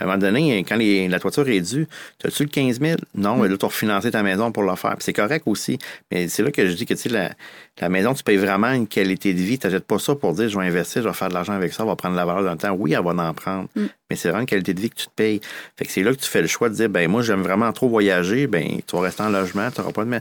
À 0.00 0.04
un 0.04 0.06
moment 0.06 0.18
donné, 0.18 0.64
quand 0.66 0.78
la 0.78 1.20
toiture 1.20 1.46
est 1.48 1.60
due, 1.60 1.86
as-tu 2.24 2.44
le 2.44 2.48
15 2.48 2.80
000? 2.80 2.96
Non, 3.14 3.36
mais 3.36 3.48
là, 3.48 3.56
tu 3.58 3.66
as 3.66 3.68
refinancé 3.68 4.10
ta 4.10 4.22
maison 4.22 4.50
pour 4.50 4.62
le 4.62 4.74
faire. 4.74 4.96
c'est 5.00 5.12
correct 5.12 5.42
aussi. 5.44 5.78
Mais 6.10 6.26
c'est 6.28 6.42
là 6.42 6.50
que 6.50 6.66
je 6.66 6.72
dis 6.72 6.86
que, 6.86 6.94
tu 6.94 7.10
sais, 7.10 7.34
la, 7.80 7.88
maison, 7.90 8.14
tu 8.14 8.22
payes 8.22 8.38
vraiment 8.38 8.72
une 8.72 8.86
qualité 8.86 9.34
de 9.34 9.38
vie. 9.38 9.58
Tu 9.58 9.66
n'achètes 9.66 9.84
pas 9.84 9.98
ça 9.98 10.14
pour 10.14 10.32
dire, 10.32 10.48
je 10.48 10.58
vais 10.58 10.64
investir, 10.64 11.02
je 11.02 11.08
vais 11.08 11.14
faire 11.14 11.28
de 11.28 11.34
l'argent 11.34 11.52
avec 11.52 11.74
ça, 11.74 11.84
on 11.84 11.86
va 11.86 11.96
prendre 11.96 12.16
la 12.16 12.24
valeur 12.24 12.42
d'un 12.44 12.56
temps. 12.56 12.72
Oui, 12.72 12.94
elle 12.94 13.04
va 13.04 13.10
en 13.10 13.34
prendre. 13.34 13.68
Mm. 13.76 13.86
Mais 14.08 14.16
c'est 14.16 14.28
vraiment 14.28 14.40
une 14.40 14.46
qualité 14.46 14.72
de 14.72 14.80
vie 14.80 14.88
que 14.88 14.96
tu 14.96 15.06
te 15.06 15.14
payes. 15.14 15.40
Fait 15.76 15.84
que 15.84 15.92
c'est 15.92 16.02
là 16.02 16.12
que 16.12 16.18
tu 16.18 16.28
fais 16.30 16.40
le 16.40 16.48
choix 16.48 16.70
de 16.70 16.74
dire, 16.74 16.88
ben 16.88 17.06
moi, 17.10 17.20
j'aime 17.20 17.42
vraiment 17.42 17.70
trop 17.72 17.88
voyager. 17.88 18.46
Ben, 18.46 18.80
tu 18.86 18.96
vas 18.96 19.02
rester 19.02 19.22
en 19.22 19.28
logement, 19.28 19.70
tu 19.70 19.80
n'auras 19.80 19.92
pas 19.92 20.04
de... 20.06 20.20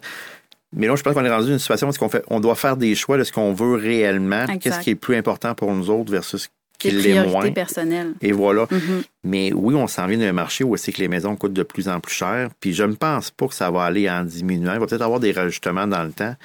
Mais 0.72 0.88
là, 0.88 0.96
je 0.96 1.02
pense 1.02 1.14
qu'on 1.14 1.26
est 1.26 1.30
rendu 1.30 1.48
dans 1.48 1.54
une 1.54 1.60
situation 1.60 1.90
où 1.90 1.94
on, 2.02 2.10
fait, 2.10 2.24
on 2.28 2.40
doit 2.40 2.56
faire 2.56 2.78
des 2.78 2.94
choix 2.94 3.18
de 3.18 3.24
ce 3.24 3.32
qu'on 3.32 3.54
veut 3.54 3.76
réellement, 3.76 4.46
qu'est-ce 4.60 4.82
qui 4.82 4.92
est 4.92 4.96
plus 4.96 5.16
important 5.16 5.56
pour 5.56 5.74
nous 5.74 5.90
autres 5.90 6.12
versus 6.12 6.50
qu'il 6.80 6.98
l'est 7.00 7.24
moins. 7.28 7.46
Et 8.22 8.32
voilà. 8.32 8.64
Mm-hmm. 8.64 9.04
Mais 9.24 9.54
oui, 9.54 9.76
on 9.76 9.88
s'en 9.88 10.08
vient 10.08 10.18
d'un 10.18 10.34
marché 10.34 10.64
où 10.64 10.76
c'est 10.78 10.92
que 10.92 11.02
les 11.02 11.08
maisons 11.08 11.36
coûtent 11.36 11.54
de 11.54 11.64
plus 11.64 11.88
en 11.88 12.00
plus 12.00 12.14
cher. 12.14 12.50
Puis 12.60 12.74
je 12.74 12.84
ne 12.84 12.96
pense 12.96 13.30
pas 13.30 13.48
que 13.48 13.54
ça 13.54 13.70
va 13.70 13.84
aller 13.84 14.10
en 14.10 14.24
diminuant. 14.24 14.74
Il 14.74 14.80
va 14.80 14.88
peut-être 14.88 15.02
avoir 15.02 15.20
des 15.20 15.32
rajustements 15.32 15.86
dans 15.86 16.04
le 16.04 16.12
temps. 16.12 16.36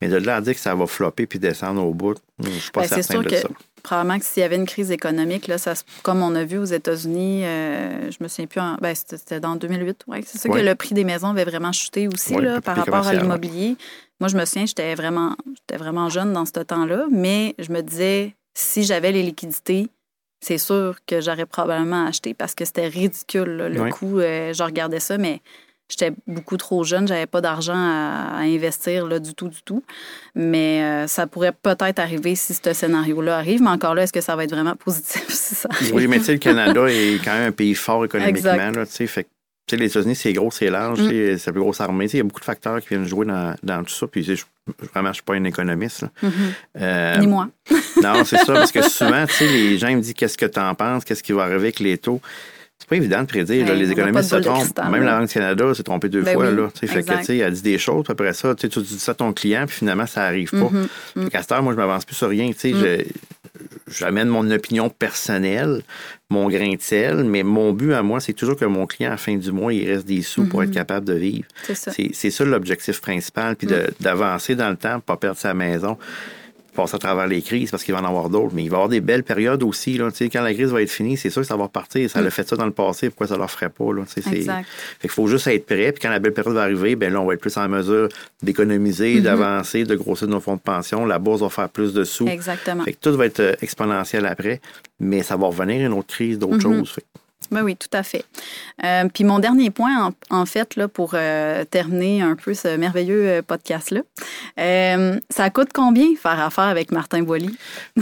Mais 0.00 0.08
de 0.08 0.16
là 0.16 0.36
à 0.36 0.40
dire 0.40 0.54
que 0.54 0.60
ça 0.60 0.74
va 0.74 0.86
flopper 0.86 1.26
puis 1.26 1.38
descendre 1.38 1.84
au 1.84 1.92
bout, 1.92 2.18
je 2.38 2.48
ne 2.48 2.54
suis 2.54 2.70
pas 2.70 2.82
ben, 2.82 3.02
certain 3.02 3.20
de 3.20 3.34
ça. 3.34 3.48
Probablement 3.82 4.18
que 4.18 4.24
s'il 4.24 4.42
y 4.42 4.44
avait 4.44 4.56
une 4.56 4.66
crise 4.66 4.90
économique, 4.90 5.46
là, 5.46 5.58
ça, 5.58 5.74
comme 6.02 6.22
on 6.22 6.34
a 6.34 6.44
vu 6.44 6.58
aux 6.58 6.64
États-Unis, 6.64 7.44
euh, 7.44 8.10
je 8.10 8.16
me 8.20 8.28
souviens 8.28 8.46
plus, 8.46 8.60
ben, 8.80 8.94
c'était 8.94 9.40
dans 9.40 9.56
2008, 9.56 10.04
ouais, 10.08 10.20
c'est 10.24 10.38
ça 10.38 10.48
que 10.48 10.58
le 10.58 10.74
prix 10.74 10.94
des 10.94 11.04
maisons 11.04 11.28
avait 11.28 11.44
vraiment 11.44 11.72
chuté 11.72 12.06
aussi 12.06 12.34
là, 12.34 12.60
par 12.60 12.76
rapport 12.76 13.06
à 13.06 13.14
l'immobilier. 13.14 13.76
Moi, 14.20 14.28
je 14.28 14.36
me 14.36 14.44
souviens, 14.44 14.66
j'étais 14.66 14.94
vraiment, 14.94 15.36
j'étais 15.54 15.78
vraiment 15.78 16.08
jeune 16.08 16.32
dans 16.32 16.44
ce 16.44 16.52
temps-là, 16.52 17.06
mais 17.10 17.54
je 17.58 17.72
me 17.72 17.82
disais, 17.82 18.34
si 18.58 18.82
j'avais 18.82 19.12
les 19.12 19.22
liquidités, 19.22 19.88
c'est 20.40 20.58
sûr 20.58 20.96
que 21.06 21.20
j'aurais 21.20 21.46
probablement 21.46 22.06
acheté 22.06 22.34
parce 22.34 22.54
que 22.54 22.64
c'était 22.64 22.88
ridicule. 22.88 23.68
le 23.72 23.90
coût, 23.90 24.18
euh, 24.18 24.52
je 24.52 24.62
regardais 24.62 25.00
ça, 25.00 25.16
mais 25.16 25.40
j'étais 25.88 26.12
beaucoup 26.26 26.56
trop 26.56 26.82
jeune, 26.82 27.06
j'avais 27.06 27.26
pas 27.26 27.40
d'argent 27.40 27.76
à, 27.76 28.38
investir 28.38 29.06
là, 29.06 29.20
du 29.20 29.34
tout, 29.34 29.48
du 29.48 29.62
tout. 29.62 29.84
Mais 30.34 30.82
euh, 30.82 31.06
ça 31.06 31.28
pourrait 31.28 31.52
peut-être 31.52 32.00
arriver 32.00 32.34
si 32.34 32.52
ce 32.52 32.72
scénario-là 32.72 33.36
arrive, 33.38 33.62
mais 33.62 33.70
encore 33.70 33.94
là, 33.94 34.02
est-ce 34.02 34.12
que 34.12 34.20
ça 34.20 34.34
va 34.34 34.42
être 34.44 34.52
vraiment 34.52 34.76
positif 34.84 35.28
si 35.28 35.54
ça 35.54 35.68
Oui, 35.92 36.08
mais 36.08 36.18
tu 36.18 36.24
sais, 36.24 36.32
le 36.32 36.38
Canada 36.38 36.86
est 36.88 37.24
quand 37.24 37.34
même 37.34 37.48
un 37.48 37.52
pays 37.52 37.74
fort 37.74 38.04
économiquement. 38.04 38.70
Là, 38.70 38.86
fait 38.86 39.28
les 39.76 39.86
États-Unis, 39.86 40.16
c'est 40.16 40.32
gros, 40.32 40.50
c'est 40.50 40.70
large, 40.70 41.00
mm. 41.00 41.38
c'est 41.38 41.46
la 41.46 41.52
plus 41.52 41.60
grosse 41.60 41.80
armée. 41.80 42.06
Il 42.06 42.16
y 42.16 42.20
a 42.20 42.22
beaucoup 42.22 42.40
de 42.40 42.44
facteurs 42.44 42.80
qui 42.80 42.88
viennent 42.88 43.06
jouer 43.06 43.26
dans, 43.26 43.54
dans 43.62 43.82
tout 43.84 43.94
ça. 43.94 44.06
Puis, 44.06 44.22
je, 44.22 44.34
vraiment, 44.92 45.06
je 45.06 45.08
ne 45.08 45.12
suis 45.14 45.22
pas 45.22 45.34
un 45.34 45.44
économiste. 45.44 46.04
Mm-hmm. 46.22 46.30
Euh, 46.80 47.18
Ni 47.18 47.26
moi. 47.26 47.48
non, 48.02 48.24
c'est 48.24 48.38
ça, 48.38 48.52
parce 48.54 48.72
que 48.72 48.82
souvent, 48.88 49.24
les 49.40 49.78
gens 49.78 49.90
me 49.90 50.00
disent 50.00 50.14
qu'est-ce 50.14 50.38
que 50.38 50.46
tu 50.46 50.60
en 50.60 50.74
penses, 50.74 51.04
qu'est-ce 51.04 51.22
qui 51.22 51.32
va 51.32 51.42
arriver 51.42 51.58
avec 51.58 51.80
les 51.80 51.98
taux? 51.98 52.20
C'est 52.78 52.88
pas 52.88 52.96
évident 52.96 53.22
de 53.22 53.26
prédire. 53.26 53.74
les 53.74 53.90
économistes 53.90 54.30
se 54.30 54.36
trompent. 54.36 54.78
Même 54.90 55.02
la 55.02 55.18
Banque 55.18 55.28
du 55.28 55.34
Canada 55.34 55.74
s'est 55.74 55.82
trompée 55.82 56.08
deux 56.08 56.22
ben 56.22 56.34
fois. 56.34 56.50
Là, 56.50 56.68
fait 56.72 57.02
que, 57.02 57.32
elle 57.32 57.52
dit 57.52 57.62
des 57.62 57.78
choses, 57.78 58.04
puis 58.04 58.12
après 58.12 58.32
ça, 58.32 58.54
tu 58.54 58.68
dis 58.68 58.98
ça 59.00 59.12
à 59.12 59.14
ton 59.14 59.32
client, 59.32 59.66
puis 59.66 59.78
finalement, 59.78 60.06
ça 60.06 60.20
n'arrive 60.20 60.50
pas. 60.50 60.56
Mm-hmm. 60.56 60.88
Mm-hmm. 61.16 61.30
Fait 61.30 61.44
qu'à 61.44 61.60
moi, 61.60 61.72
je 61.72 61.76
m'avance 61.76 62.04
plus 62.04 62.14
sur 62.14 62.28
rien. 62.28 62.50
Mm. 62.50 62.54
Je, 62.62 63.04
j'amène 63.90 64.28
mon 64.28 64.50
opinion 64.50 64.90
personnelle, 64.90 65.82
mon 66.30 66.48
grain 66.48 66.74
de 66.74 66.80
sel, 66.80 67.24
mais 67.24 67.42
mon 67.42 67.72
but 67.72 67.92
à 67.92 68.02
moi, 68.02 68.20
c'est 68.20 68.32
toujours 68.32 68.56
que 68.56 68.64
mon 68.64 68.86
client, 68.86 69.10
à 69.10 69.12
la 69.12 69.16
fin 69.16 69.36
du 69.36 69.52
mois, 69.52 69.72
il 69.72 69.90
reste 69.90 70.06
des 70.06 70.22
sous 70.22 70.44
pour 70.44 70.62
être 70.62 70.68
mhm. 70.68 70.74
capable 70.74 71.06
de 71.06 71.14
vivre. 71.14 71.48
C'est 71.64 71.74
ça. 71.74 71.92
C'est 72.12 72.30
ça 72.30 72.44
l'objectif 72.44 73.00
principal, 73.00 73.56
puis 73.56 73.66
mm. 73.66 73.88
d'avancer 74.00 74.54
dans 74.54 74.70
le 74.70 74.76
temps, 74.76 75.00
pas 75.00 75.16
perdre 75.16 75.38
sa 75.38 75.54
maison 75.54 75.96
passer 76.78 76.94
à 76.94 76.98
travers 76.98 77.26
les 77.26 77.42
crises 77.42 77.72
parce 77.72 77.82
qu'il 77.82 77.92
va 77.92 78.00
en 78.00 78.04
avoir 78.04 78.30
d'autres. 78.30 78.54
Mais 78.54 78.62
il 78.62 78.70
va 78.70 78.76
y 78.76 78.78
avoir 78.78 78.88
des 78.88 79.00
belles 79.00 79.24
périodes 79.24 79.62
aussi. 79.64 79.98
Là, 79.98 80.10
quand 80.32 80.42
la 80.42 80.54
crise 80.54 80.70
va 80.70 80.80
être 80.80 80.90
finie, 80.90 81.16
c'est 81.16 81.30
sûr 81.30 81.42
que 81.42 81.48
ça 81.48 81.56
va 81.56 81.64
repartir. 81.64 82.08
Ça 82.08 82.20
mm. 82.20 82.24
l'a 82.24 82.30
fait 82.30 82.48
ça 82.48 82.54
dans 82.54 82.66
le 82.66 82.72
passé, 82.72 83.08
pourquoi 83.10 83.26
ça 83.26 83.36
ne 83.36 83.42
le 83.42 83.48
ferait 83.48 83.68
pas? 83.68 83.92
Là, 83.92 84.02
exact. 84.32 84.66
Fait 85.00 85.08
faut 85.08 85.26
juste 85.26 85.48
être 85.48 85.66
prêt. 85.66 85.90
Puis 85.90 86.00
quand 86.02 86.10
la 86.10 86.20
belle 86.20 86.32
période 86.32 86.54
va 86.54 86.62
arriver, 86.62 86.94
ben 86.94 87.12
là, 87.12 87.20
on 87.20 87.26
va 87.26 87.34
être 87.34 87.40
plus 87.40 87.56
en 87.56 87.68
mesure 87.68 88.08
d'économiser, 88.42 89.16
mm-hmm. 89.16 89.22
d'avancer, 89.22 89.84
de 89.84 89.96
grossir 89.96 90.28
nos 90.28 90.40
fonds 90.40 90.56
de 90.56 90.60
pension. 90.60 91.04
La 91.04 91.18
bourse 91.18 91.40
va 91.40 91.48
faire 91.48 91.68
plus 91.68 91.92
de 91.92 92.04
sous. 92.04 92.28
Exactement. 92.28 92.84
Fait 92.84 92.92
que 92.92 92.98
tout 93.00 93.16
va 93.16 93.26
être 93.26 93.40
euh, 93.40 93.54
exponentiel 93.60 94.24
après. 94.26 94.60
Mais 95.00 95.22
ça 95.22 95.36
va 95.36 95.48
revenir 95.48 95.84
une 95.84 95.92
autre 95.92 96.14
crise, 96.14 96.38
d'autres 96.38 96.58
mm-hmm. 96.58 96.78
choses. 96.78 96.96
Oui, 97.50 97.76
tout 97.76 97.88
à 97.92 98.02
fait. 98.02 98.24
Euh, 98.84 99.04
puis 99.12 99.24
mon 99.24 99.38
dernier 99.38 99.70
point, 99.70 100.12
en, 100.30 100.46
fait, 100.46 100.76
là, 100.76 100.88
pour 100.88 101.12
euh, 101.14 101.64
terminer 101.64 102.22
un 102.22 102.36
peu 102.36 102.54
ce 102.54 102.76
merveilleux 102.76 103.28
euh, 103.28 103.42
podcast-là, 103.42 104.02
ça 105.30 105.50
coûte 105.50 105.70
combien 105.72 106.14
faire 106.20 106.40
affaire 106.40 106.64
avec 106.64 106.92
Martin 106.92 107.22
Boily? 107.22 107.56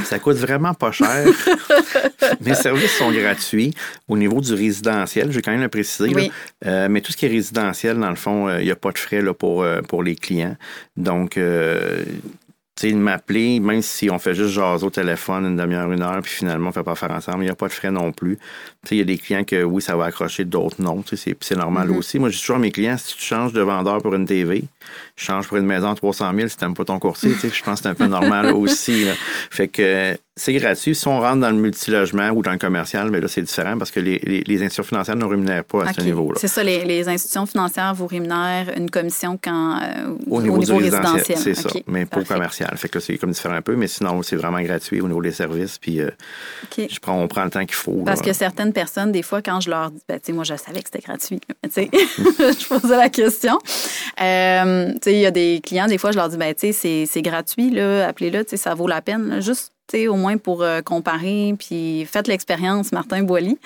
Ça 0.05 0.19
coûte 0.19 0.37
vraiment 0.37 0.75
pas 0.75 0.93
cher. 0.93 1.27
Mes 2.41 2.55
services 2.55 2.97
sont 2.97 3.13
gratuits 3.13 3.75
au 4.09 4.17
niveau 4.17 4.41
du 4.41 4.55
résidentiel, 4.55 5.31
je 5.31 5.37
vais 5.37 5.43
quand 5.43 5.53
même 5.53 5.61
le 5.61 5.69
préciser. 5.69 6.13
mais 6.65 7.01
tout 7.01 7.13
ce 7.13 7.17
qui 7.17 7.27
est 7.27 7.31
résidentiel, 7.31 7.99
dans 7.99 8.11
le 8.11 8.17
fond, 8.17 8.49
il 8.59 8.65
n'y 8.65 8.71
a 8.71 8.77
pas 8.77 8.91
de 8.91 8.99
frais 8.99 9.23
là, 9.23 9.35
pour, 9.35 9.65
pour 9.89 10.03
les 10.03 10.17
clients. 10.17 10.57
Donc, 10.97 11.39
sais, 12.77 12.93
m'appeler, 12.93 13.61
même 13.61 13.83
si 13.83 14.11
on 14.11 14.19
fait 14.19 14.35
juste 14.35 14.51
jaser 14.51 14.85
au 14.85 14.91
téléphone 14.91 15.47
une 15.47 15.57
demi-heure, 15.57 15.91
une 15.91 16.03
heure, 16.03 16.21
puis 16.23 16.33
finalement, 16.33 16.67
on 16.67 16.69
ne 16.69 16.75
fait 16.75 16.83
pas 16.83 16.95
faire 16.95 17.11
ensemble, 17.11 17.39
il 17.43 17.47
n'y 17.47 17.51
a 17.51 17.55
pas 17.55 17.69
de 17.69 17.73
frais 17.73 17.91
non 17.91 18.13
plus. 18.13 18.39
Il 18.91 18.99
y 18.99 19.01
a 19.01 19.05
des 19.05 19.19
clients 19.19 19.45
que 19.45 19.63
oui, 19.63 19.83
ça 19.83 19.97
va 19.97 20.07
accrocher, 20.07 20.45
d'autres 20.45 20.81
non. 20.81 21.03
C'est 21.13 21.57
normal 21.57 21.89
mm-hmm. 21.89 21.97
aussi. 21.97 22.19
Moi, 22.19 22.31
je 22.31 22.37
dis 22.37 22.41
toujours 22.41 22.57
à 22.57 22.61
mes 22.61 22.71
clients, 22.71 22.99
si 22.99 23.17
tu 23.17 23.23
changes 23.23 23.53
de 23.53 23.61
vendeur 23.61 24.03
pour 24.03 24.15
une 24.15 24.27
TV, 24.27 24.65
change 25.17 25.49
pour 25.49 25.57
une 25.57 25.67
maison 25.67 25.91
à 25.91 25.95
300 25.95 26.33
000 26.35 26.49
si 26.49 26.57
tu 26.57 26.65
n'aimes 26.65 26.75
pas 26.75 26.85
ton 26.85 26.99
coursier, 26.99 27.31
je 27.31 27.63
pense 27.63 27.81
que 27.81 27.83
c'est 27.83 27.89
un 27.89 27.95
peu 27.95 28.07
normal 28.07 28.47
aussi. 28.55 29.07
Fait 29.51 29.69
que 29.69 30.17
c'est 30.39 30.53
gratuit. 30.53 30.95
Si 30.95 31.09
on 31.09 31.19
rentre 31.19 31.41
dans 31.41 31.51
le 31.51 31.57
multilogement 31.57 32.29
ou 32.29 32.43
dans 32.43 32.53
le 32.53 32.59
commercial, 32.59 33.11
mais 33.11 33.21
là, 33.21 33.29
c'est 33.29 33.41
différent 33.41 33.79
parce 33.79 33.91
que 33.91 34.01
les, 34.01 34.19
les, 34.19 34.63
institutions 34.63 34.83
financières 34.83 35.17
ne 35.17 35.25
rémunèrent 35.25 35.65
pas 35.65 35.85
à 35.85 35.93
ce 35.95 36.03
niveau-là. 36.03 36.39
C'est 36.39 36.49
ça, 36.49 36.63
les, 36.63 37.09
institutions 37.09 37.47
financières 37.47 37.95
vous 37.95 38.07
rémunèrent 38.07 38.71
une 38.77 38.91
commission 38.91 39.39
quand, 39.43 39.81
euh, 39.81 40.15
au, 40.29 40.43
niveau, 40.43 40.77
résidentiel. 40.77 41.39
C'est 41.39 41.55
ça, 41.55 41.71
mais 41.87 42.05
pas 42.05 42.21
au 42.21 42.25
commercial. 42.25 42.77
Fait 42.77 42.91
que 42.91 43.01
c'est 43.01 43.17
comme 43.17 43.31
différent 43.31 43.55
un 43.55 43.63
peu, 43.63 43.77
mais 43.77 43.87
sinon, 43.87 44.23
c'est 44.23 44.37
vraiment 44.37 44.61
gratuit 44.61 45.01
au 45.01 45.09
niveau 45.09 45.23
des 45.23 45.31
services. 45.31 45.79
Puis 45.79 46.03
euh, 46.03 46.11
je 46.77 46.99
prends, 47.01 47.19
on 47.19 47.29
prend 47.29 47.45
le 47.45 47.51
temps 47.51 47.65
qu'il 47.65 47.75
faut. 47.75 48.03
Parce 48.05 48.21
que 48.21 48.35
certaines 48.35 48.75
personnes, 48.75 49.13
des 49.13 49.23
fois, 49.23 49.41
quand 49.41 49.61
je 49.61 49.71
leur 49.71 49.91
dis, 49.91 50.03
ben, 50.07 50.21
moi, 50.35 50.45
je 50.45 50.55
savais 50.57 50.83
que 50.83 50.91
c'était 50.93 51.07
gratuit. 51.07 51.41
je 51.65 52.69
posais 52.69 52.97
la 52.97 53.09
question. 53.09 53.59
Euh, 54.21 54.93
il 55.07 55.13
y 55.13 55.27
a 55.27 55.31
des 55.31 55.63
clients, 55.65 55.87
des 55.87 55.97
fois, 55.97 56.13
je 56.13 56.19
leur 56.19 56.29
dis, 56.29 56.37
ben, 56.37 56.55
c'est 56.59 57.23
gratuit, 57.23 57.81
appelez-le, 57.81 58.45
ça 58.57 58.75
vaut 58.75 58.87
la 58.87 59.01
peine. 59.01 59.41
juste 59.41 59.73
au 59.95 60.17
moins 60.17 60.37
pour 60.37 60.63
euh, 60.63 60.81
comparer, 60.83 61.55
puis 61.59 62.05
faites 62.07 62.29
l'expérience 62.29 62.93
Martin 62.93 63.23
Boily. 63.23 63.59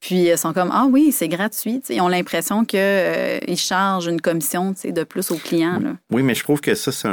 Puis 0.00 0.28
ils 0.28 0.38
sont 0.38 0.52
comme 0.52 0.70
ah 0.72 0.86
oui, 0.90 1.12
c'est 1.12 1.28
gratuit. 1.28 1.82
Ils 1.88 2.00
ont 2.00 2.08
l'impression 2.08 2.64
qu'ils 2.64 2.78
euh, 2.78 3.56
chargent 3.56 4.06
une 4.06 4.20
commission 4.20 4.74
de 4.84 5.04
plus 5.04 5.30
aux 5.30 5.36
clients. 5.36 5.80
Oui, 6.10 6.22
mais 6.22 6.34
je 6.34 6.42
trouve 6.42 6.60
que 6.60 6.74
ça, 6.74 6.92
c'est 6.92 7.08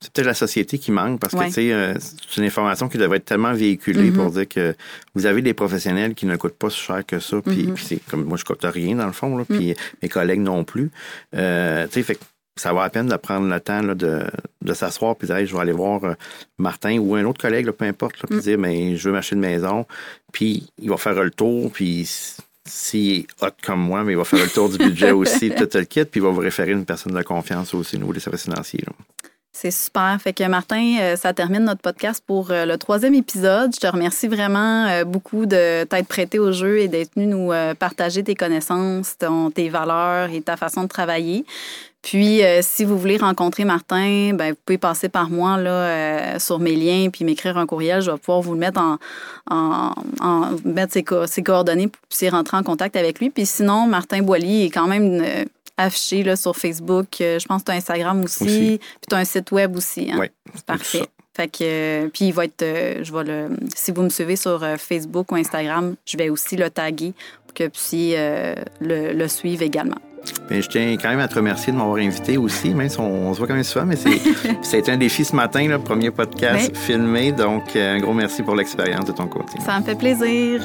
C'est 0.00 0.12
peut-être 0.12 0.26
la 0.26 0.34
société 0.34 0.78
qui 0.78 0.92
manque 0.92 1.20
parce 1.20 1.34
que 1.34 1.60
euh, 1.60 1.94
c'est 1.98 2.40
une 2.40 2.46
information 2.46 2.88
qui 2.88 2.98
devrait 2.98 3.18
être 3.18 3.24
tellement 3.24 3.52
véhiculée 3.52 4.10
pour 4.10 4.28
mm-hmm. 4.28 4.32
dire 4.32 4.48
que 4.48 4.76
vous 5.14 5.26
avez 5.26 5.42
des 5.42 5.54
professionnels 5.54 6.14
qui 6.14 6.26
ne 6.26 6.36
coûtent 6.36 6.58
pas 6.58 6.70
si 6.70 6.78
cher 6.78 7.04
que 7.04 7.18
ça. 7.18 7.40
Puis, 7.42 7.64
mm-hmm. 7.64 7.76
c'est 7.76 8.00
comme 8.08 8.24
moi, 8.24 8.36
je 8.36 8.44
coûte 8.44 8.64
rien 8.64 8.94
dans 8.94 9.06
le 9.06 9.12
fond, 9.12 9.36
là, 9.36 9.44
puis 9.44 9.72
mm. 9.72 9.74
mes 10.02 10.08
collègues 10.08 10.40
non 10.40 10.62
plus. 10.62 10.90
Euh, 11.34 11.88
fait 11.88 12.18
ça 12.58 12.72
va 12.72 12.82
à 12.82 12.90
peine 12.90 13.06
de 13.06 13.16
prendre 13.16 13.48
le 13.48 13.60
temps 13.60 13.82
de, 13.82 14.24
de 14.62 14.74
s'asseoir 14.74 15.16
puis 15.16 15.26
dire 15.26 15.46
je 15.46 15.54
vais 15.54 15.60
aller 15.60 15.72
voir 15.72 16.04
euh, 16.04 16.14
Martin 16.58 16.98
ou 16.98 17.14
un 17.14 17.24
autre 17.24 17.40
collègue, 17.40 17.70
peu 17.70 17.84
importe, 17.84 18.26
puis 18.26 18.36
mm. 18.36 18.40
dire 18.40 18.58
mais 18.58 18.96
je 18.96 19.08
veux 19.08 19.14
m'acheter 19.14 19.36
une 19.36 19.42
maison, 19.42 19.86
puis 20.32 20.68
il 20.78 20.90
va 20.90 20.96
faire 20.96 21.22
le 21.22 21.30
tour, 21.30 21.70
puis 21.72 22.08
s'il 22.64 23.20
est 23.20 23.26
hot 23.40 23.48
comme 23.62 23.80
moi, 23.80 24.04
mais 24.04 24.12
il 24.12 24.18
va 24.18 24.24
faire 24.24 24.42
le 24.42 24.50
tour 24.50 24.68
du 24.68 24.78
budget 24.78 25.10
aussi, 25.12 25.50
tout 25.50 25.68
le 25.74 25.84
kit, 25.84 26.04
puis 26.04 26.20
il 26.20 26.22
va 26.22 26.30
vous 26.30 26.40
référer 26.40 26.72
une 26.72 26.84
personne 26.84 27.14
de 27.14 27.22
confiance 27.22 27.72
aussi 27.74 27.96
au 27.96 28.00
niveau 28.00 28.12
des 28.12 28.20
services 28.20 28.44
financiers. 28.44 28.84
C'est 29.50 29.72
super. 29.72 30.16
Fait 30.22 30.32
que 30.32 30.44
Martin, 30.44 30.98
euh, 31.00 31.16
ça 31.16 31.32
termine 31.32 31.64
notre 31.64 31.80
podcast 31.80 32.22
pour 32.24 32.52
euh, 32.52 32.64
le 32.64 32.78
troisième 32.78 33.14
épisode. 33.14 33.74
Je 33.74 33.80
te 33.80 33.86
remercie 33.88 34.28
vraiment 34.28 35.02
beaucoup 35.04 35.46
de 35.46 35.82
t'être 35.84 36.06
prêté 36.06 36.38
au 36.38 36.52
jeu 36.52 36.78
et 36.78 36.86
d'être 36.86 37.14
venu 37.16 37.26
nous 37.26 37.50
partager 37.78 38.22
tes 38.22 38.36
connaissances, 38.36 39.16
tes 39.54 39.68
valeurs 39.68 40.30
et 40.30 40.42
ta 40.42 40.56
façon 40.56 40.82
de 40.84 40.88
travailler. 40.88 41.44
Puis, 42.02 42.44
euh, 42.44 42.60
si 42.62 42.84
vous 42.84 42.96
voulez 42.96 43.16
rencontrer 43.16 43.64
Martin, 43.64 44.32
ben, 44.34 44.50
vous 44.50 44.58
pouvez 44.64 44.78
passer 44.78 45.08
par 45.08 45.30
moi 45.30 45.58
là, 45.58 45.70
euh, 45.70 46.38
sur 46.38 46.58
mes 46.58 46.76
liens 46.76 47.10
puis 47.10 47.24
m'écrire 47.24 47.58
un 47.58 47.66
courriel. 47.66 48.00
Je 48.00 48.10
vais 48.10 48.18
pouvoir 48.18 48.40
vous 48.40 48.54
le 48.54 48.60
mettre 48.60 48.80
en, 48.80 48.98
en, 50.20 50.56
mettre 50.64 50.92
ses, 50.92 51.04
ses, 51.26 51.42
coordonnées 51.42 51.88
pour 51.88 52.00
que 52.08 52.30
rentrer 52.30 52.56
en 52.56 52.62
contact 52.62 52.96
avec 52.96 53.18
lui. 53.18 53.30
Puis 53.30 53.46
sinon, 53.46 53.86
Martin 53.86 54.22
Boily 54.22 54.66
est 54.66 54.70
quand 54.70 54.86
même 54.86 55.20
euh, 55.22 55.44
affiché 55.76 56.22
là, 56.22 56.36
sur 56.36 56.56
Facebook. 56.56 57.08
je 57.18 57.44
pense 57.46 57.62
que 57.62 57.66
tu 57.66 57.72
as 57.72 57.74
Instagram 57.74 58.22
aussi. 58.22 58.78
Puis 58.78 59.08
tu 59.08 59.14
as 59.14 59.18
un 59.18 59.24
site 59.24 59.50
web 59.50 59.76
aussi. 59.76 60.08
Hein? 60.10 60.18
Oui. 60.20 60.28
Parfait. 60.66 61.06
Fait 61.36 61.48
que, 61.48 62.08
puis 62.08 62.26
il 62.26 62.32
va 62.32 62.46
être, 62.46 62.64
je 62.64 63.12
vais 63.12 63.24
le, 63.24 63.56
si 63.76 63.92
vous 63.92 64.02
me 64.02 64.08
suivez 64.08 64.34
sur 64.34 64.64
Facebook 64.76 65.30
ou 65.30 65.36
Instagram, 65.36 65.94
je 66.04 66.16
vais 66.16 66.30
aussi 66.30 66.56
le 66.56 66.68
taguer 66.68 67.12
pour 67.46 67.54
que 67.54 67.64
vous 67.64 67.70
puissiez 67.70 68.16
le, 68.80 69.12
le 69.12 69.28
suivre 69.28 69.62
également. 69.62 69.98
Ben, 70.48 70.62
je 70.62 70.68
tiens 70.68 70.96
quand 71.00 71.10
même 71.10 71.20
à 71.20 71.28
te 71.28 71.34
remercier 71.34 71.72
de 71.72 71.78
m'avoir 71.78 71.98
invité 71.98 72.36
aussi, 72.36 72.70
même 72.74 72.88
si 72.88 72.98
on, 72.98 73.32
se 73.34 73.38
voit 73.38 73.46
quand 73.46 73.54
même 73.54 73.64
souvent, 73.64 73.86
mais 73.86 73.96
c'est 74.62 74.88
un 74.88 74.96
défi 74.96 75.24
ce 75.24 75.36
matin, 75.36 75.66
le 75.66 75.78
premier 75.78 76.10
podcast 76.10 76.74
filmé. 76.76 77.32
Donc, 77.32 77.76
euh, 77.76 77.96
un 77.96 78.00
gros 78.00 78.14
merci 78.14 78.42
pour 78.42 78.54
l'expérience 78.54 79.04
de 79.04 79.12
ton 79.12 79.26
côté. 79.26 79.58
Ça 79.64 79.78
me 79.78 79.84
fait 79.84 79.94
plaisir. 79.94 80.62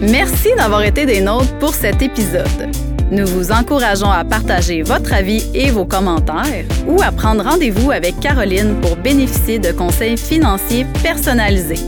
Merci 0.00 0.48
d'avoir 0.56 0.82
été 0.82 1.06
des 1.06 1.20
nôtres 1.20 1.56
pour 1.58 1.74
cet 1.74 2.02
épisode. 2.02 2.70
Nous 3.10 3.26
vous 3.26 3.52
encourageons 3.52 4.10
à 4.10 4.24
partager 4.24 4.82
votre 4.82 5.12
avis 5.12 5.44
et 5.54 5.70
vos 5.70 5.84
commentaires 5.84 6.64
ou 6.86 7.00
à 7.02 7.12
prendre 7.12 7.44
rendez-vous 7.44 7.90
avec 7.90 8.18
Caroline 8.20 8.80
pour 8.80 8.96
bénéficier 8.96 9.58
de 9.58 9.72
conseils 9.72 10.16
financiers 10.16 10.86
personnalisés. 11.02 11.84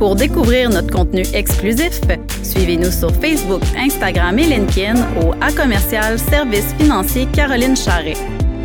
Pour 0.00 0.16
découvrir 0.16 0.70
notre 0.70 0.90
contenu 0.90 1.24
exclusif, 1.34 2.00
suivez-nous 2.42 2.90
sur 2.90 3.14
Facebook, 3.16 3.60
Instagram 3.76 4.38
et 4.38 4.46
LinkedIn 4.46 4.94
au 5.20 5.34
A 5.42 5.52
commercial 5.52 6.18
Service 6.18 6.72
financier 6.78 7.26
Caroline 7.34 7.76
Charret. 7.76 8.16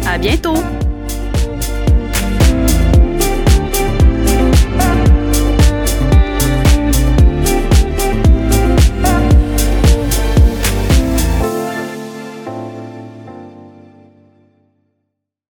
À 0.07 0.17
bientôt! 0.17 0.55